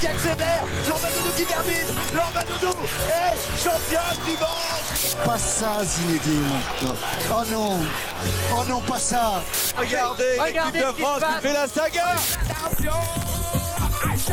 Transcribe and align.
qui 0.00 0.06
accélère, 0.06 0.64
qui 1.36 1.44
termine, 1.44 1.86
Doudou 2.60 2.74
est 3.08 3.62
champion 3.62 4.00
du 4.24 4.32
monde 4.32 5.24
Pas 5.24 5.38
ça 5.38 5.84
Zinedine. 5.84 6.44
Oh 7.30 7.42
non. 7.50 7.78
Oh 8.52 8.64
non 8.68 8.80
pas 8.80 8.98
ça. 8.98 9.42
Regardez, 9.76 10.38
l'équipe 10.44 10.74
de 10.74 11.02
France 11.02 11.22
qui 11.22 11.48
fait 11.48 11.52
la 11.52 11.68
saga 11.68 12.16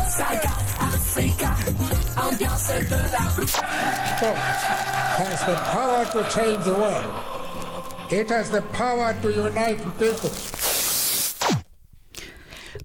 Saga. 0.09 0.49
Africa 0.79 1.51
Ambiance 2.15 2.67
de 2.67 2.95
la 2.95 3.23
has 5.19 5.45
the 5.45 5.55
power 5.71 6.05
to 6.05 6.23
change 6.29 6.63
the 6.63 6.73
world. 6.73 7.05
It 8.09 8.29
has 8.29 8.49
the 8.49 8.61
power 8.73 9.15
to 9.21 9.31
unite 9.31 9.79
people. 9.99 10.31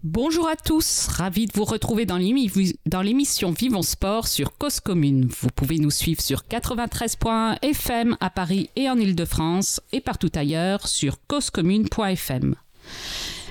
Bonjour 0.04 0.48
à 0.48 0.56
tous, 0.56 1.06
ravi 1.06 1.46
de 1.46 1.52
vous 1.54 1.64
retrouver 1.64 2.06
dans 2.06 2.18
l'émission 2.18 3.52
Vivons 3.52 3.82
Sport 3.82 4.26
sur 4.26 4.58
Cause 4.58 4.80
Commune. 4.80 5.26
Vous 5.26 5.50
pouvez 5.54 5.78
nous 5.78 5.92
suivre 5.92 6.20
sur 6.20 6.42
93.1 6.42 7.58
FM 7.62 8.16
à 8.18 8.28
Paris 8.28 8.68
et 8.74 8.90
en 8.90 8.98
Ile-de-France 8.98 9.80
et 9.92 10.00
partout 10.00 10.32
ailleurs 10.34 10.88
sur 10.88 11.24
causecommune.fm. 11.28 12.56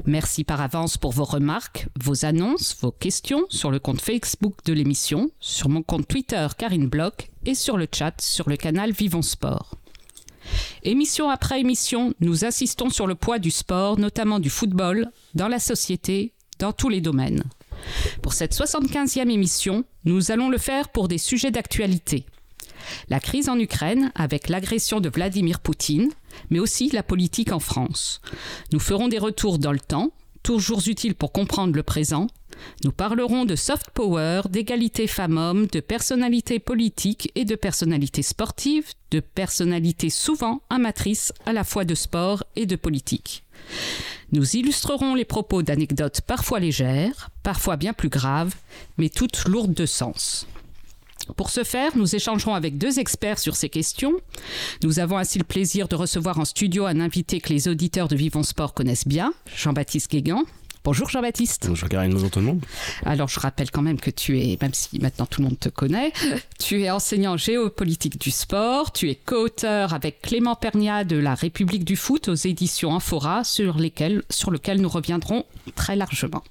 Merci 0.06 0.44
par 0.44 0.60
avance 0.60 0.98
pour 0.98 1.14
vos 1.14 1.24
remarques, 1.24 1.88
vos 2.04 2.26
annonces, 2.26 2.76
vos 2.82 2.92
questions 2.92 3.46
sur 3.48 3.72
le 3.72 3.80
compte 3.80 4.02
Facebook 4.02 4.56
de 4.66 4.74
l'émission, 4.74 5.32
sur 5.40 5.70
mon 5.70 5.84
compte 5.84 6.10
Twitter 6.10 6.46
Karine 6.58 6.90
Bloch 6.90 7.30
et 7.46 7.56
sur 7.56 7.78
le 7.78 7.88
chat 7.90 8.20
sur 8.20 8.50
le 8.50 8.58
canal 8.58 8.92
Vivons 8.92 9.22
Sport. 9.22 9.76
Émission 10.84 11.30
après 11.30 11.62
émission, 11.62 12.14
nous 12.20 12.44
insistons 12.44 12.90
sur 12.90 13.08
le 13.08 13.16
poids 13.16 13.40
du 13.40 13.52
sport, 13.52 13.98
notamment 13.98 14.40
du 14.40 14.50
football, 14.50 15.12
dans 15.34 15.48
la 15.48 15.60
société, 15.60 16.34
dans 16.62 16.72
tous 16.72 16.90
les 16.90 17.02
domaines. 17.02 17.44
Pour 18.22 18.34
cette 18.34 18.56
75e 18.56 19.30
émission, 19.30 19.84
nous 20.06 20.32
allons 20.32 20.50
le 20.50 20.60
faire 20.60 20.90
pour 20.90 21.08
des 21.08 21.18
sujets 21.18 21.52
d'actualité. 21.52 22.26
La 23.10 23.20
crise 23.20 23.50
en 23.50 23.60
Ukraine 23.60 24.12
avec 24.16 24.48
l'agression 24.48 25.00
de 25.00 25.10
Vladimir 25.10 25.60
Poutine, 25.60 26.12
mais 26.50 26.60
aussi 26.60 26.90
la 26.92 27.04
politique 27.04 27.52
en 27.52 27.60
France. 27.60 28.22
Nous 28.72 28.80
ferons 28.80 29.08
des 29.08 29.18
retours 29.18 29.60
dans 29.60 29.72
le 29.72 29.80
temps, 29.80 30.12
toujours 30.44 30.82
utiles 30.88 31.16
pour 31.16 31.32
comprendre 31.32 31.76
le 31.76 31.84
présent. 31.84 32.28
Nous 32.84 32.92
parlerons 32.92 33.46
de 33.46 33.56
soft 33.56 33.90
power, 33.92 34.42
d'égalité 34.50 35.08
femmes-hommes, 35.08 35.66
de 35.68 35.80
personnalité 35.80 36.60
politique 36.60 37.32
et 37.34 37.46
de 37.46 37.56
personnalité 37.56 38.22
sportive, 38.22 38.94
de 39.10 39.20
personnalité 39.20 40.12
souvent 40.12 40.62
amatrices 40.70 41.34
à 41.46 41.54
la 41.54 41.64
fois 41.64 41.86
de 41.86 41.96
sport 41.96 42.44
et 42.56 42.68
de 42.68 42.76
politique. 42.76 43.44
Nous 44.32 44.56
illustrerons 44.56 45.14
les 45.14 45.26
propos 45.26 45.62
d'anecdotes 45.62 46.22
parfois 46.22 46.60
légères, 46.60 47.30
parfois 47.44 47.76
bien 47.76 47.94
plus 47.94 48.10
graves, 48.10 48.56
mais 48.98 49.10
toutes 49.10 49.46
lourdes 49.46 49.74
de 49.74 49.86
sens. 49.86 50.48
Pour 51.36 51.50
ce 51.50 51.64
faire, 51.64 51.96
nous 51.98 52.16
échangerons 52.16 52.56
avec 52.56 52.78
deux 52.78 53.00
experts 53.00 53.40
sur 53.40 53.56
ces 53.56 53.70
questions. 53.70 54.14
Nous 54.84 55.00
avons 55.00 55.18
ainsi 55.18 55.38
le 55.38 55.44
plaisir 55.44 55.88
de 55.88 55.96
recevoir 55.96 56.40
en 56.40 56.46
studio 56.46 56.86
un 56.86 57.00
invité 57.00 57.40
que 57.40 57.50
les 57.50 57.68
auditeurs 57.68 58.08
de 58.08 58.16
Vivons 58.16 58.44
Sport 58.44 58.74
connaissent 58.74 59.08
bien, 59.08 59.34
Jean-Baptiste 59.56 60.12
Guégan. 60.12 60.44
Bonjour 60.84 61.08
Jean-Baptiste. 61.10 61.68
Bonjour 61.68 61.88
Karine, 61.90 62.12
bonjour 62.12 62.32
tout 62.32 62.40
le 62.40 62.46
monde. 62.46 62.66
Alors 63.06 63.28
je 63.28 63.40
rappelle 63.40 63.70
quand 63.70 63.84
même 63.84 64.00
que 64.00 64.10
tu 64.10 64.40
es, 64.40 64.58
même 64.60 64.74
si 64.74 64.98
maintenant 65.00 65.28
tout 65.28 65.42
le 65.42 65.48
monde 65.48 65.60
te 65.60 65.70
connaît, 65.70 66.12
tu 66.60 66.82
es 66.82 66.90
enseignant 66.90 67.38
géopolitique 67.38 68.20
du 68.20 68.32
sport, 68.32 68.92
tu 68.92 69.12
es 69.12 69.16
co-auteur 69.16 69.94
avec 69.94 70.24
Clément 70.24 70.56
Pernia 70.56 71.04
de 71.04 71.18
La 71.18 71.36
République 71.36 71.86
du 71.86 71.96
foot 71.96 72.30
aux 72.30 72.36
éditions 72.36 72.90
Amphora 72.90 73.44
sur, 73.44 73.78
lesquelles, 73.78 74.24
sur 74.32 74.50
lequel 74.50 74.82
nous 74.82 74.90
reviendrons 74.90 75.46
très 75.76 75.96
largement. 75.96 76.44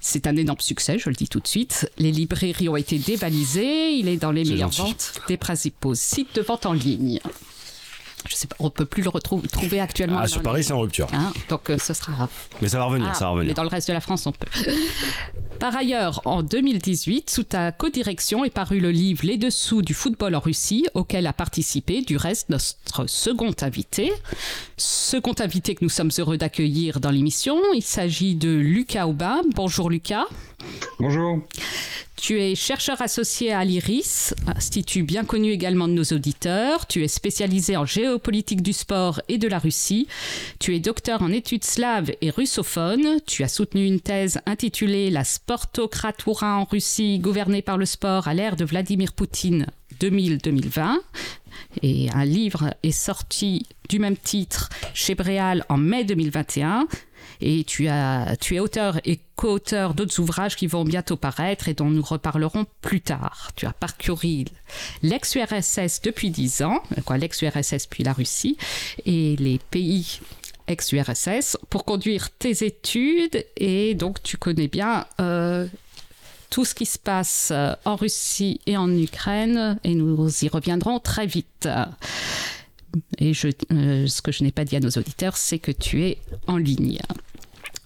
C'est 0.00 0.26
un 0.26 0.36
énorme 0.36 0.60
succès, 0.60 0.98
je 0.98 1.08
le 1.08 1.14
dis 1.14 1.28
tout 1.28 1.40
de 1.40 1.46
suite. 1.46 1.88
Les 1.96 2.10
librairies 2.10 2.68
ont 2.68 2.76
été 2.76 2.98
dévalisées. 2.98 3.92
Il 3.92 4.08
est 4.08 4.18
dans 4.18 4.32
les 4.32 4.44
meilleures 4.44 4.68
ventes 4.68 5.14
des 5.28 5.36
principaux 5.36 5.94
sites 5.94 6.34
de 6.34 6.42
vente 6.42 6.66
en 6.66 6.72
ligne. 6.72 7.20
Je 8.28 8.34
sais 8.34 8.46
pas, 8.46 8.56
on 8.58 8.70
peut 8.70 8.86
plus 8.86 9.02
le 9.02 9.10
retrouver 9.10 9.80
actuellement. 9.80 10.18
Ah, 10.18 10.26
sur 10.26 10.42
Paris, 10.42 10.64
c'est 10.64 10.72
en 10.72 10.80
rupture. 10.80 11.08
Hein, 11.12 11.32
donc 11.48 11.70
euh, 11.70 11.78
ce 11.78 11.92
sera. 11.92 12.28
Mais 12.62 12.68
ça 12.68 12.78
va 12.78 12.84
revenir, 12.84 13.08
ah, 13.10 13.14
ça 13.14 13.24
va 13.26 13.30
revenir. 13.32 13.48
Mais 13.48 13.54
dans 13.54 13.62
le 13.62 13.68
reste 13.68 13.88
de 13.88 13.92
la 13.92 14.00
France, 14.00 14.26
on 14.26 14.32
peut. 14.32 14.46
Par 15.60 15.76
ailleurs, 15.76 16.20
en 16.24 16.42
2018, 16.42 17.30
sous 17.30 17.44
ta 17.44 17.70
codirection 17.72 18.44
est 18.44 18.50
paru 18.50 18.80
le 18.80 18.90
livre 18.90 19.24
Les 19.24 19.36
dessous 19.36 19.82
du 19.82 19.94
football 19.94 20.34
en 20.34 20.40
Russie, 20.40 20.86
auquel 20.94 21.26
a 21.26 21.32
participé 21.32 22.02
du 22.02 22.16
reste 22.16 22.48
notre 22.48 23.06
second 23.06 23.54
invité. 23.62 24.12
Second 24.76 25.34
invité 25.38 25.74
que 25.74 25.84
nous 25.84 25.90
sommes 25.90 26.10
heureux 26.18 26.36
d'accueillir 26.36 27.00
dans 27.00 27.10
l'émission, 27.10 27.58
il 27.74 27.82
s'agit 27.82 28.34
de 28.34 28.50
Lucas 28.50 29.06
Aubin. 29.06 29.42
Bonjour 29.54 29.90
Lucas. 29.90 30.24
Bonjour. 30.98 31.40
Tu 32.16 32.40
es 32.40 32.54
chercheur 32.54 33.02
associé 33.02 33.52
à 33.52 33.64
l'IRIS, 33.66 34.34
institut 34.46 35.02
bien 35.02 35.24
connu 35.24 35.50
également 35.50 35.88
de 35.88 35.92
nos 35.92 36.04
auditeurs. 36.04 36.86
Tu 36.86 37.04
es 37.04 37.08
spécialisé 37.08 37.76
en 37.76 37.84
géopolitique 37.84 38.62
du 38.62 38.72
sport 38.72 39.20
et 39.28 39.36
de 39.36 39.46
la 39.46 39.58
Russie. 39.58 40.08
Tu 40.58 40.74
es 40.74 40.80
docteur 40.80 41.20
en 41.20 41.30
études 41.30 41.64
slaves 41.64 42.12
et 42.22 42.30
russophones. 42.30 43.20
Tu 43.26 43.42
as 43.42 43.48
soutenu 43.48 43.84
une 43.84 44.00
thèse 44.00 44.40
intitulée 44.46 45.10
La 45.10 45.22
sportocratura 45.22 46.56
en 46.56 46.64
Russie, 46.64 47.18
gouvernée 47.18 47.60
par 47.60 47.76
le 47.76 47.84
sport 47.84 48.26
à 48.26 48.32
l'ère 48.32 48.56
de 48.56 48.64
Vladimir 48.64 49.12
Poutine 49.12 49.66
2000-2020. 50.00 50.96
Et 51.82 52.08
un 52.14 52.24
livre 52.24 52.74
est 52.82 52.90
sorti 52.90 53.66
du 53.90 53.98
même 53.98 54.16
titre 54.16 54.70
chez 54.94 55.14
Bréal 55.14 55.66
en 55.68 55.76
mai 55.76 56.04
2021. 56.04 56.86
Et 57.46 57.64
tu, 57.64 57.88
es 57.88 58.58
auteur 58.58 58.98
et 59.04 59.20
co-auteur 59.36 59.92
d'autres 59.92 60.18
ouvrages 60.18 60.56
qui 60.56 60.66
vont 60.66 60.82
bientôt 60.82 61.16
paraître 61.16 61.68
et 61.68 61.74
dont 61.74 61.90
nous 61.90 62.00
reparlerons 62.02 62.64
plus 62.80 63.02
tard. 63.02 63.50
Tu 63.54 63.66
as 63.66 63.74
parcouru 63.74 64.46
l'ex-URSS 65.02 66.00
depuis 66.02 66.30
10 66.30 66.62
ans, 66.62 66.82
l'ex-URSS 67.10 67.86
puis 67.90 68.02
la 68.02 68.14
Russie, 68.14 68.56
et 69.04 69.36
les 69.36 69.58
pays 69.70 70.20
ex-URSS 70.68 71.58
pour 71.68 71.84
conduire 71.84 72.30
tes 72.30 72.64
études 72.64 73.44
et 73.58 73.94
donc 73.94 74.22
tu 74.22 74.38
connais 74.38 74.68
bien 74.68 75.04
euh, 75.20 75.66
tout 76.48 76.64
ce 76.64 76.74
qui 76.74 76.86
se 76.86 76.98
passe 76.98 77.50
euh, 77.52 77.74
en 77.84 77.96
Russie 77.96 78.62
et 78.64 78.78
en 78.78 78.90
Ukraine 78.90 79.78
et 79.84 79.94
nous 79.94 80.30
y 80.42 80.48
reviendrons 80.48 80.98
très 80.98 81.26
vite. 81.26 81.68
Et 83.18 83.32
euh, 83.72 84.06
ce 84.06 84.22
que 84.22 84.32
je 84.32 84.44
n'ai 84.44 84.52
pas 84.52 84.64
dit 84.64 84.76
à 84.76 84.80
nos 84.80 84.90
auditeurs, 84.90 85.36
c'est 85.36 85.58
que 85.58 85.72
tu 85.72 86.04
es 86.04 86.18
en 86.46 86.56
ligne. 86.56 87.00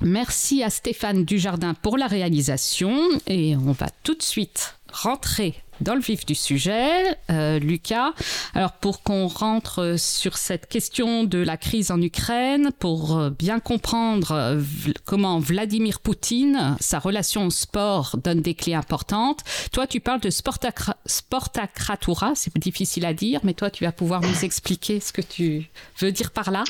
Merci 0.00 0.62
à 0.62 0.70
Stéphane 0.70 1.24
Dujardin 1.24 1.74
pour 1.74 1.98
la 1.98 2.06
réalisation 2.06 2.96
et 3.26 3.56
on 3.56 3.72
va 3.72 3.88
tout 4.04 4.14
de 4.14 4.22
suite 4.22 4.78
rentrer 4.92 5.56
dans 5.80 5.94
le 5.94 6.00
vif 6.00 6.26
du 6.26 6.34
sujet, 6.34 7.16
euh, 7.30 7.58
Lucas. 7.58 8.12
Alors 8.54 8.72
pour 8.72 9.02
qu'on 9.02 9.26
rentre 9.26 9.96
sur 9.98 10.36
cette 10.36 10.66
question 10.66 11.24
de 11.24 11.38
la 11.38 11.56
crise 11.56 11.90
en 11.90 12.00
Ukraine, 12.00 12.70
pour 12.78 13.18
euh, 13.18 13.30
bien 13.30 13.60
comprendre 13.60 14.32
euh, 14.32 14.60
comment 15.04 15.38
Vladimir 15.38 16.00
Poutine, 16.00 16.76
sa 16.80 16.98
relation 16.98 17.46
au 17.46 17.50
sport 17.50 18.16
donne 18.22 18.40
des 18.40 18.54
clés 18.54 18.74
importantes. 18.74 19.40
Toi, 19.72 19.86
tu 19.86 20.00
parles 20.00 20.20
de 20.20 20.30
sportacratura, 20.30 22.32
c'est 22.34 22.56
difficile 22.58 23.04
à 23.04 23.14
dire, 23.14 23.40
mais 23.44 23.54
toi, 23.54 23.70
tu 23.70 23.84
vas 23.84 23.92
pouvoir 23.92 24.22
nous 24.22 24.44
expliquer 24.44 25.00
ce 25.00 25.12
que 25.12 25.22
tu 25.22 25.68
veux 26.00 26.12
dire 26.12 26.30
par 26.30 26.50
là. 26.50 26.64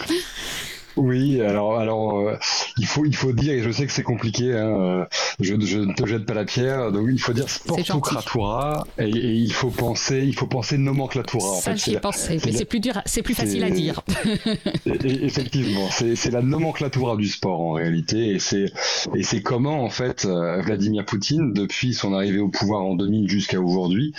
Oui, 0.98 1.40
alors, 1.40 1.78
alors 1.78 2.18
euh, 2.18 2.36
il 2.76 2.86
faut, 2.86 3.04
il 3.04 3.14
faut 3.14 3.32
dire, 3.32 3.52
et 3.52 3.62
je 3.62 3.70
sais 3.70 3.86
que 3.86 3.92
c'est 3.92 4.02
compliqué. 4.02 4.52
Hein, 4.52 4.80
euh, 4.80 5.04
je, 5.38 5.54
je, 5.60 5.78
ne 5.78 5.94
te 5.94 6.04
jette 6.06 6.26
pas 6.26 6.34
la 6.34 6.44
pierre. 6.44 6.90
Donc 6.90 7.06
il 7.10 7.20
faut 7.20 7.32
dire 7.32 7.48
sportocratura 7.48 8.84
et, 8.98 9.04
et, 9.04 9.32
il 9.32 9.52
faut 9.52 9.70
penser, 9.70 10.24
il 10.26 10.34
faut 10.34 10.48
penser 10.48 10.76
nomenclatura. 10.76 11.60
Ça, 11.60 11.76
j'y 11.76 11.94
ai 11.94 12.00
pensé, 12.00 12.40
mais 12.44 12.52
c'est 12.52 12.64
plus 12.64 12.80
dur, 12.80 13.00
c'est 13.06 13.22
plus 13.22 13.34
facile 13.34 13.62
à 13.62 13.70
dire. 13.70 14.02
effectivement, 14.86 15.88
c'est 15.90 16.30
la 16.32 16.42
nomenclatura 16.42 17.16
du 17.16 17.28
sport 17.28 17.60
en 17.60 17.72
réalité, 17.72 18.32
et 18.32 18.38
c'est 18.40 18.72
et 19.14 19.22
c'est 19.22 19.42
comment 19.42 19.84
en 19.84 19.90
fait 19.90 20.24
euh, 20.24 20.60
Vladimir 20.62 21.04
Poutine, 21.04 21.52
depuis 21.52 21.94
son 21.94 22.12
arrivée 22.12 22.40
au 22.40 22.48
pouvoir 22.48 22.82
en 22.82 22.96
2000 22.96 23.28
jusqu'à 23.28 23.60
aujourd'hui, 23.60 24.12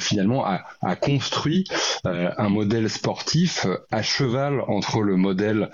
finalement 0.00 0.44
a, 0.44 0.64
a 0.82 0.96
construit 0.96 1.64
un 2.04 2.48
modèle 2.48 2.90
sportif 2.90 3.66
à 3.92 4.02
cheval 4.02 4.60
entre 4.66 5.02
le 5.02 5.16
modèle 5.16 5.70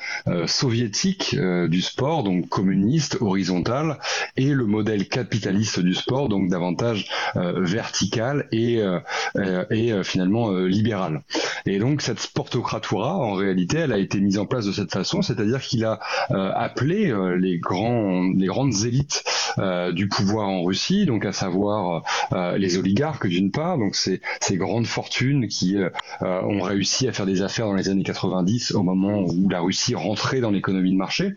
soviétique 0.46 1.36
euh, 1.38 1.68
du 1.68 1.80
sport, 1.82 2.22
donc 2.22 2.48
communiste, 2.48 3.18
horizontal, 3.20 3.98
et 4.36 4.50
le 4.52 4.66
modèle 4.66 5.08
capitaliste 5.08 5.80
du 5.80 5.94
sport, 5.94 6.28
donc 6.28 6.48
davantage 6.48 7.08
euh, 7.36 7.60
vertical 7.60 8.48
et, 8.52 8.80
euh, 8.80 9.64
et 9.70 9.92
finalement 10.04 10.50
libéral. 10.52 11.22
Et 11.66 11.78
donc 11.78 12.02
cette 12.02 12.20
sportocratura, 12.20 13.16
en 13.16 13.34
réalité, 13.34 13.78
elle 13.78 13.92
a 13.92 13.98
été 13.98 14.20
mise 14.20 14.38
en 14.38 14.46
place 14.46 14.66
de 14.66 14.72
cette 14.72 14.92
façon, 14.92 15.22
c'est-à-dire 15.22 15.60
qu'il 15.60 15.84
a 15.84 16.00
appelé 16.30 17.12
les 17.38 17.58
grands, 17.58 18.22
les 18.34 18.46
grandes 18.46 18.84
élites 18.84 19.24
du 19.92 20.08
pouvoir 20.08 20.48
en 20.48 20.64
Russie, 20.64 21.06
donc 21.06 21.24
à 21.24 21.32
savoir 21.32 22.02
les 22.56 22.78
oligarques 22.78 23.26
d'une 23.26 23.50
part, 23.50 23.78
donc 23.78 23.94
ces, 23.94 24.20
ces 24.40 24.56
grandes 24.56 24.86
fortunes 24.86 25.48
qui 25.48 25.76
ont 26.20 26.60
réussi 26.60 27.08
à 27.08 27.12
faire 27.12 27.26
des 27.26 27.42
affaires 27.42 27.66
dans 27.66 27.74
les 27.74 27.88
années 27.88 28.02
90 28.02 28.72
au 28.72 28.82
moment 28.82 29.20
où 29.20 29.48
la 29.48 29.60
Russie 29.60 29.94
rentrait 29.94 30.31
dans 30.40 30.50
l'économie 30.50 30.92
de 30.92 30.96
marché, 30.96 31.34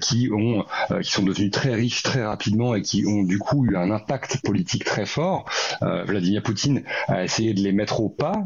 qui 0.00 0.30
ont 0.32 0.64
qui 1.02 1.10
sont 1.10 1.22
devenus 1.22 1.50
très 1.50 1.74
riches 1.74 2.02
très 2.02 2.24
rapidement 2.24 2.74
et 2.74 2.82
qui 2.82 3.06
ont 3.06 3.22
du 3.22 3.38
coup 3.38 3.64
eu 3.66 3.76
un 3.76 3.90
impact 3.90 4.40
politique 4.44 4.84
très 4.84 5.06
fort. 5.06 5.48
Vladimir 5.80 6.42
Poutine 6.42 6.82
a 7.08 7.24
essayé 7.24 7.54
de 7.54 7.60
les 7.60 7.72
mettre 7.72 8.00
au 8.00 8.08
pas 8.08 8.44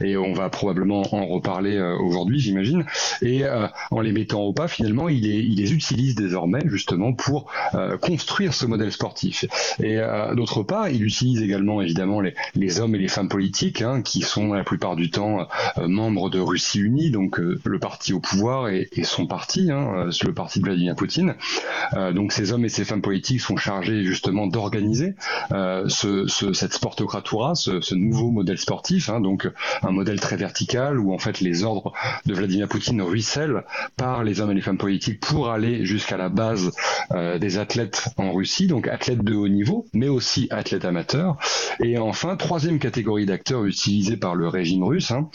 et 0.00 0.16
on 0.16 0.32
va 0.32 0.48
probablement 0.48 1.02
en 1.14 1.26
reparler 1.26 1.80
aujourd'hui, 1.80 2.38
j'imagine. 2.38 2.84
Et 3.22 3.44
en 3.90 4.00
les 4.00 4.12
mettant 4.12 4.42
au 4.42 4.52
pas, 4.52 4.68
finalement, 4.68 5.08
il 5.08 5.22
les, 5.22 5.38
il 5.38 5.56
les 5.56 5.72
utilise 5.72 6.14
désormais 6.14 6.60
justement 6.66 7.12
pour 7.12 7.50
euh, 7.74 7.96
construire 7.98 8.54
ce 8.54 8.66
modèle 8.66 8.92
sportif. 8.92 9.44
Et 9.82 9.98
euh, 9.98 10.34
d'autre 10.34 10.62
part, 10.62 10.88
il 10.88 11.04
utilise 11.04 11.42
également 11.42 11.80
évidemment 11.80 12.20
les, 12.20 12.34
les 12.54 12.80
hommes 12.80 12.94
et 12.94 12.98
les 12.98 13.08
femmes 13.08 13.28
politiques 13.28 13.82
hein, 13.82 14.02
qui 14.02 14.22
sont 14.22 14.52
la 14.52 14.64
plupart 14.64 14.96
du 14.96 15.10
temps 15.10 15.46
euh, 15.78 15.88
membres 15.88 16.30
de 16.30 16.40
Russie 16.40 16.80
Unie, 16.80 17.10
donc 17.10 17.38
le 17.38 17.78
parti 17.78 18.12
au 18.12 18.20
pouvoir 18.20 18.68
et, 18.68 18.88
et 18.92 19.04
son 19.04 19.26
parti, 19.26 19.70
hein, 19.70 20.08
le 20.24 20.34
parti 20.34 20.60
de 20.60 20.64
Vladimir 20.64 20.94
Poutine. 20.94 21.34
donc 22.14 22.32
ces 22.32 22.52
hommes 22.52 22.64
et 22.64 22.68
ces 22.68 22.84
femmes 22.84 23.02
politiques 23.02 23.40
sont 23.40 23.56
chargés 23.56 24.04
justement 24.04 24.46
d'organiser 24.46 25.14
ce, 25.50 26.26
ce, 26.26 26.52
cette 26.52 26.72
sportocratura, 26.72 27.54
ce, 27.54 27.80
ce 27.80 27.94
nouveau 27.94 28.30
modèle 28.30 28.58
sportif, 28.58 29.08
hein, 29.08 29.20
donc 29.20 29.48
un 29.82 29.90
modèle 29.90 30.20
très 30.20 30.36
vertical 30.36 30.98
où 30.98 31.12
en 31.12 31.18
fait 31.18 31.40
les 31.40 31.64
ordres 31.64 31.92
de 32.26 32.34
Vladimir 32.34 32.68
Poutine 32.68 33.02
ruissellent 33.02 33.64
par 33.96 34.24
les 34.24 34.40
hommes 34.40 34.50
et 34.50 34.54
les 34.54 34.60
femmes 34.60 34.78
politiques 34.78 35.20
pour 35.20 35.50
aller 35.50 35.84
jusqu'à 35.84 36.16
la 36.16 36.28
base 36.28 36.72
euh, 37.12 37.38
des 37.38 37.58
athlètes 37.58 38.08
en 38.16 38.32
Russie, 38.32 38.66
donc 38.66 38.88
athlètes 38.88 39.22
de 39.22 39.34
haut 39.34 39.48
niveau, 39.48 39.86
mais 39.92 40.08
aussi 40.08 40.48
athlètes 40.50 40.84
amateurs. 40.84 41.36
Et 41.82 41.98
enfin, 41.98 42.36
troisième 42.36 42.78
catégorie 42.78 43.26
d'acteurs 43.26 43.64
utilisés 43.64 44.16
par 44.16 44.34
le 44.34 44.48
régime 44.48 44.84
russe, 44.84 45.10
hein, 45.10 45.28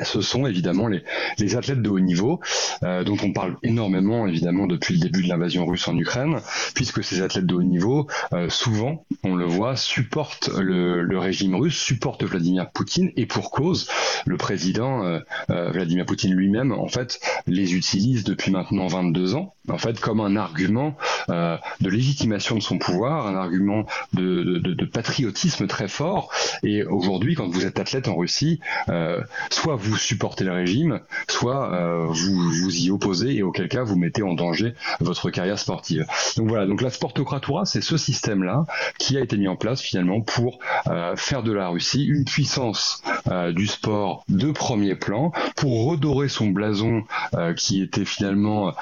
ce 0.00 0.20
sont 0.20 0.46
évidemment 0.46 0.88
les, 0.88 1.56
athlètes 1.56 1.82
de 1.82 1.90
haut 1.90 2.00
niveau, 2.00 2.40
euh, 2.82 3.04
dont 3.04 3.16
on 3.22 3.32
parle 3.32 3.56
énormément 3.62 4.26
évidemment 4.26 4.66
depuis 4.66 4.94
le 4.94 5.00
début 5.00 5.22
de 5.22 5.28
l'invasion 5.28 5.66
russe 5.66 5.86
en 5.86 5.96
Ukraine, 5.98 6.40
puisque 6.74 7.04
ces 7.04 7.20
athlètes 7.20 7.46
de 7.46 7.54
haut 7.54 7.62
niveau, 7.62 8.06
euh, 8.32 8.48
souvent, 8.48 9.04
on 9.22 9.34
le 9.34 9.44
voit, 9.44 9.76
supportent 9.76 10.48
le, 10.58 11.18
régime 11.18 11.54
russe, 11.54 11.76
supportent 11.76 12.24
Vladimir 12.24 12.70
Poutine, 12.70 13.10
et 13.16 13.26
pour 13.26 13.50
cause, 13.50 13.88
le 14.24 14.36
président 14.36 15.04
euh, 15.04 15.20
Vladimir 15.48 16.06
Poutine 16.06 16.34
lui-même, 16.34 16.72
en 16.72 16.88
fait, 16.88 17.20
les 17.46 17.74
utilise 17.74 18.24
depuis 18.24 18.50
maintenant 18.50 18.86
22 18.86 19.34
ans, 19.34 19.54
en 19.68 19.78
fait, 19.78 20.00
comme 20.00 20.20
un 20.20 20.36
argument 20.36 20.96
de 21.28 21.88
légitimation 21.88 22.56
de 22.56 22.62
son 22.62 22.78
pouvoir, 22.78 23.26
un 23.26 23.36
argument 23.36 23.86
de 24.14 24.84
patriotisme 24.86 25.66
très 25.66 25.88
fort. 25.88 26.32
Et 26.62 26.82
aujourd'hui, 26.84 27.34
quand 27.34 27.48
vous 27.48 27.64
êtes 27.66 27.78
athlète 27.78 28.08
en 28.08 28.16
Russie, 28.16 28.60
soit 29.50 29.76
vous 29.82 29.96
supportez 29.96 30.44
le 30.44 30.52
régime, 30.52 31.00
soit 31.28 31.72
euh, 31.72 32.06
vous 32.06 32.50
vous 32.50 32.76
y 32.76 32.90
opposez 32.90 33.36
et 33.36 33.42
auquel 33.42 33.68
cas 33.68 33.82
vous 33.82 33.96
mettez 33.96 34.22
en 34.22 34.34
danger 34.34 34.74
votre 35.00 35.30
carrière 35.30 35.58
sportive. 35.58 36.06
Donc 36.36 36.48
voilà, 36.48 36.66
donc 36.66 36.82
la 36.82 36.90
sportocratura, 36.90 37.64
c'est 37.64 37.80
ce 37.80 37.96
système-là 37.96 38.64
qui 38.98 39.16
a 39.16 39.20
été 39.20 39.36
mis 39.36 39.48
en 39.48 39.56
place 39.56 39.80
finalement 39.80 40.20
pour 40.20 40.58
euh, 40.86 41.16
faire 41.16 41.42
de 41.42 41.52
la 41.52 41.68
Russie 41.68 42.04
une 42.04 42.24
puissance 42.24 43.02
euh, 43.28 43.52
du 43.52 43.66
sport 43.66 44.24
de 44.28 44.50
premier 44.52 44.94
plan, 44.94 45.32
pour 45.56 45.86
redorer 45.86 46.28
son 46.28 46.48
blason 46.48 47.04
qui 47.56 47.82
était 47.82 48.04
finalement 48.04 48.74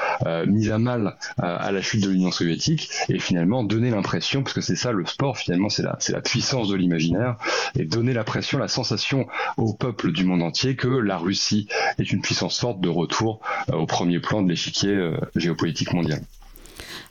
mis 0.46 0.70
à 0.70 0.78
mal 0.78 1.16
à 1.38 1.72
la 1.72 1.82
chute 1.82 2.02
de 2.02 2.10
l'Union 2.10 2.30
soviétique 2.30 2.90
et 3.08 3.18
finalement 3.18 3.64
donner 3.64 3.90
l'impression, 3.90 4.42
parce 4.42 4.54
que 4.54 4.60
c'est 4.60 4.76
ça 4.76 4.92
le 4.92 5.06
sport 5.06 5.38
finalement, 5.38 5.68
c'est 5.68 5.82
la, 5.82 5.96
c'est 6.00 6.12
la 6.12 6.20
puissance 6.20 6.68
de 6.68 6.74
l'imaginaire 6.74 7.36
et 7.78 7.84
donner 7.84 8.12
l'impression, 8.12 8.58
la 8.58 8.68
sensation 8.68 9.26
au 9.56 9.72
peuple 9.72 10.12
du 10.12 10.24
monde 10.24 10.42
entier 10.42 10.76
que 10.76 10.89
la 10.98 11.18
Russie 11.18 11.68
est 11.98 12.10
une 12.12 12.20
puissance 12.20 12.58
forte 12.58 12.80
de 12.80 12.88
retour 12.88 13.40
euh, 13.70 13.76
au 13.76 13.86
premier 13.86 14.20
plan 14.20 14.42
de 14.42 14.48
l'échiquier 14.48 14.94
euh, 14.94 15.16
géopolitique 15.36 15.92
mondial. 15.92 16.22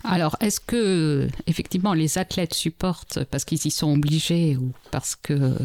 Alors, 0.05 0.37
est-ce 0.39 0.61
que 0.61 1.27
effectivement 1.45 1.93
les 1.93 2.17
athlètes 2.17 2.53
supportent 2.53 3.25
parce 3.25 3.43
qu'ils 3.43 3.65
y 3.65 3.71
sont 3.71 3.91
obligés 3.91 4.55
ou 4.55 4.71
parce 4.91 5.17
que 5.17 5.57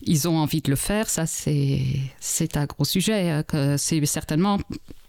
ils 0.00 0.26
ont 0.26 0.36
envie 0.38 0.62
de 0.62 0.70
le 0.70 0.76
faire? 0.76 1.08
Ça, 1.08 1.26
c'est 1.26 1.80
c'est 2.18 2.56
un 2.56 2.64
gros 2.64 2.84
sujet. 2.84 3.44
C'est 3.78 4.04
certainement 4.04 4.58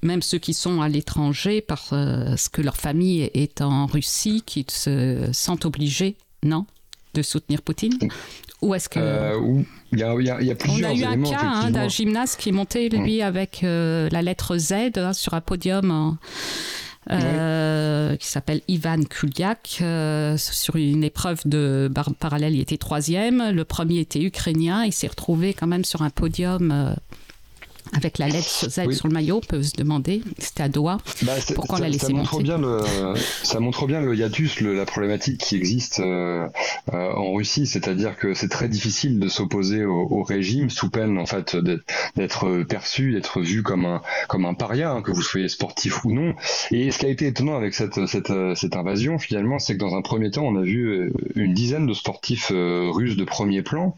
même 0.03 0.21
ceux 0.21 0.37
qui 0.37 0.53
sont 0.53 0.81
à 0.81 0.87
l'étranger 0.87 1.61
parce 1.61 1.89
que 1.89 2.61
leur 2.61 2.77
famille 2.77 3.23
est 3.33 3.61
en 3.61 3.87
Russie 3.87 4.43
qui 4.45 4.67
se 4.69 5.29
sentent 5.33 5.65
obligés, 5.65 6.15
non, 6.43 6.67
de 7.13 7.21
soutenir 7.21 7.61
Poutine 7.61 7.97
Ou 8.61 8.75
est-ce 8.75 8.89
que 8.89 8.99
euh, 8.99 9.63
il 9.91 9.99
y, 9.99 10.03
a, 10.03 10.13
il, 10.15 10.25
y 10.25 10.29
a, 10.29 10.41
il 10.41 10.47
y 10.47 10.51
a 10.51 10.55
plusieurs 10.55 10.91
On 10.91 10.93
a 10.93 10.95
eu 10.95 11.03
éléments, 11.03 11.29
un 11.29 11.31
cas 11.31 11.41
hein, 11.43 11.71
d'un 11.71 11.87
gymnaste 11.87 12.39
qui 12.39 12.49
est 12.49 12.53
monté, 12.53 12.89
lui, 12.89 13.21
avec 13.21 13.63
euh, 13.63 14.09
la 14.11 14.21
lettre 14.21 14.57
Z 14.57 14.73
hein, 14.95 15.13
sur 15.13 15.33
un 15.33 15.41
podium. 15.41 15.91
Hein, 15.91 16.17
euh, 17.11 18.11
oui. 18.11 18.17
qui 18.17 18.27
s'appelle 18.27 18.61
Ivan 18.67 19.03
Kuliak. 19.03 19.79
Euh, 19.81 20.37
sur 20.37 20.77
une 20.77 21.03
épreuve 21.03 21.41
de 21.45 21.91
parallèle, 22.19 22.55
il 22.55 22.61
était 22.61 22.77
troisième. 22.77 23.51
Le 23.51 23.65
premier 23.65 23.99
était 23.99 24.21
ukrainien. 24.21 24.83
Il 24.85 24.93
s'est 24.93 25.07
retrouvé 25.07 25.53
quand 25.53 25.67
même 25.67 25.83
sur 25.83 26.01
un 26.01 26.09
podium. 26.09 26.95
Euh, 27.87 27.97
avec 27.97 28.17
la 28.17 28.27
lettre 28.27 28.69
Z 28.69 28.81
oui. 28.85 28.95
sur 28.95 29.07
le 29.07 29.13
maillot, 29.13 29.37
on 29.37 29.47
peut 29.47 29.63
se 29.63 29.75
demander, 29.75 30.21
c'était 30.37 30.63
à 30.63 30.69
Doha, 30.69 30.97
bah, 31.23 31.33
pourquoi 31.55 31.79
on 31.79 31.81
l'a 31.81 31.89
laissé 31.89 32.07
ça 32.07 32.13
montre 32.13 32.33
monter 32.33 32.43
bien 32.43 32.57
le, 32.57 32.79
Ça 33.43 33.59
montre 33.59 33.87
bien 33.87 34.01
le 34.01 34.15
hiatus, 34.15 34.61
le, 34.61 34.75
la 34.75 34.85
problématique 34.85 35.39
qui 35.39 35.55
existe 35.55 35.99
euh, 35.99 36.47
euh, 36.93 37.13
en 37.13 37.33
Russie, 37.33 37.67
c'est-à-dire 37.67 38.17
que 38.17 38.33
c'est 38.33 38.49
très 38.49 38.67
difficile 38.67 39.19
de 39.19 39.27
s'opposer 39.27 39.85
au, 39.85 40.07
au, 40.09 40.23
régime 40.23 40.69
sous 40.69 40.89
peine 40.89 41.17
en 41.17 41.25
fait 41.25 41.55
d'être 42.15 42.63
perçu, 42.63 43.11
d'être 43.11 43.41
vu 43.41 43.63
comme 43.63 43.85
un, 43.85 44.01
comme 44.27 44.45
un 44.45 44.53
paria, 44.53 44.91
hein, 44.91 45.01
que 45.01 45.11
vous 45.11 45.21
soyez 45.21 45.49
sportif 45.49 46.05
ou 46.05 46.11
non. 46.11 46.33
Et 46.71 46.91
ce 46.91 46.99
qui 46.99 47.05
a 47.05 47.09
été 47.09 47.27
étonnant 47.27 47.55
avec 47.55 47.73
cette, 47.73 48.05
cette, 48.07 48.31
cette 48.55 48.75
invasion, 48.75 49.19
finalement, 49.19 49.59
c'est 49.59 49.73
que 49.73 49.79
dans 49.79 49.95
un 49.95 50.01
premier 50.01 50.31
temps, 50.31 50.43
on 50.43 50.55
a 50.55 50.61
vu 50.61 51.11
une 51.35 51.53
dizaine 51.53 51.85
de 51.85 51.93
sportifs 51.93 52.51
euh, 52.51 52.89
russes 52.91 53.15
de 53.15 53.23
premier 53.23 53.61
plan. 53.61 53.95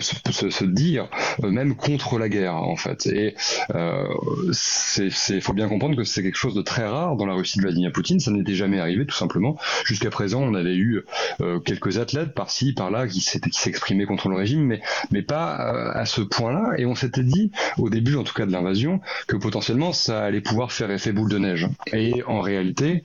Se, 0.00 0.50
se, 0.50 0.64
dire 0.64 1.08
euh, 1.42 1.50
même 1.50 1.74
contre 1.74 2.18
la 2.18 2.28
guerre 2.28 2.54
en 2.54 2.76
fait. 2.76 3.06
Et 3.06 3.34
euh, 3.74 4.06
c'est 4.52 5.10
faut 5.40 5.52
bien 5.52 5.68
comprendre 5.68 5.96
que 5.96 6.04
c'est 6.04 6.22
quelque 6.22 6.38
chose 6.38 6.54
de 6.54 6.62
très 6.62 6.86
rare 6.86 7.16
dans 7.16 7.26
la 7.26 7.34
Russie 7.34 7.58
de 7.58 7.62
Vladimir 7.62 7.92
Poutine. 7.92 8.20
Ça 8.20 8.30
n'était 8.30 8.54
jamais 8.54 8.80
arrivé 8.80 9.06
tout 9.06 9.14
simplement. 9.14 9.56
Jusqu'à 9.84 10.10
présent 10.10 10.42
on 10.42 10.54
avait 10.54 10.74
eu 10.74 11.02
euh, 11.40 11.60
quelques 11.60 11.98
athlètes 11.98 12.34
par-ci 12.34 12.72
par-là 12.72 13.06
qui 13.06 13.20
s'exprimaient 13.20 14.06
contre 14.06 14.28
le 14.28 14.36
régime 14.36 14.64
mais 14.64 14.80
mais 15.10 15.22
pas 15.22 15.74
euh, 15.74 15.90
à 15.94 16.06
ce 16.06 16.22
point-là. 16.22 16.72
Et 16.78 16.86
on 16.86 16.94
s'était 16.94 17.22
dit 17.22 17.50
au 17.78 17.90
début 17.90 18.16
en 18.16 18.24
tout 18.24 18.34
cas 18.34 18.46
de 18.46 18.52
l'invasion 18.52 19.00
que 19.26 19.36
potentiellement 19.36 19.92
ça 19.92 20.24
allait 20.24 20.40
pouvoir 20.40 20.72
faire 20.72 20.90
effet 20.90 21.12
boule 21.12 21.30
de 21.30 21.38
neige. 21.38 21.68
Et 21.92 22.22
en 22.26 22.40
réalité 22.40 23.04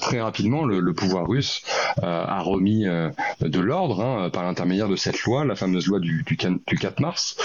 très 0.00 0.20
rapidement 0.20 0.64
le, 0.64 0.92
pouvoir 0.92 1.26
russe 1.26 1.62
a 2.02 2.40
remis 2.40 2.84
de 2.84 3.60
l'ordre 3.60 4.00
hein, 4.02 4.30
par 4.30 4.44
l'intermédiaire 4.44 4.88
de 4.88 4.96
cette 4.96 5.22
loi 5.22 5.44
la 5.44 5.56
fameuse 5.56 5.86
loi 5.86 6.00
du 6.00 6.11
du, 6.26 6.36
du 6.66 6.78
4 6.78 7.00
mars 7.00 7.36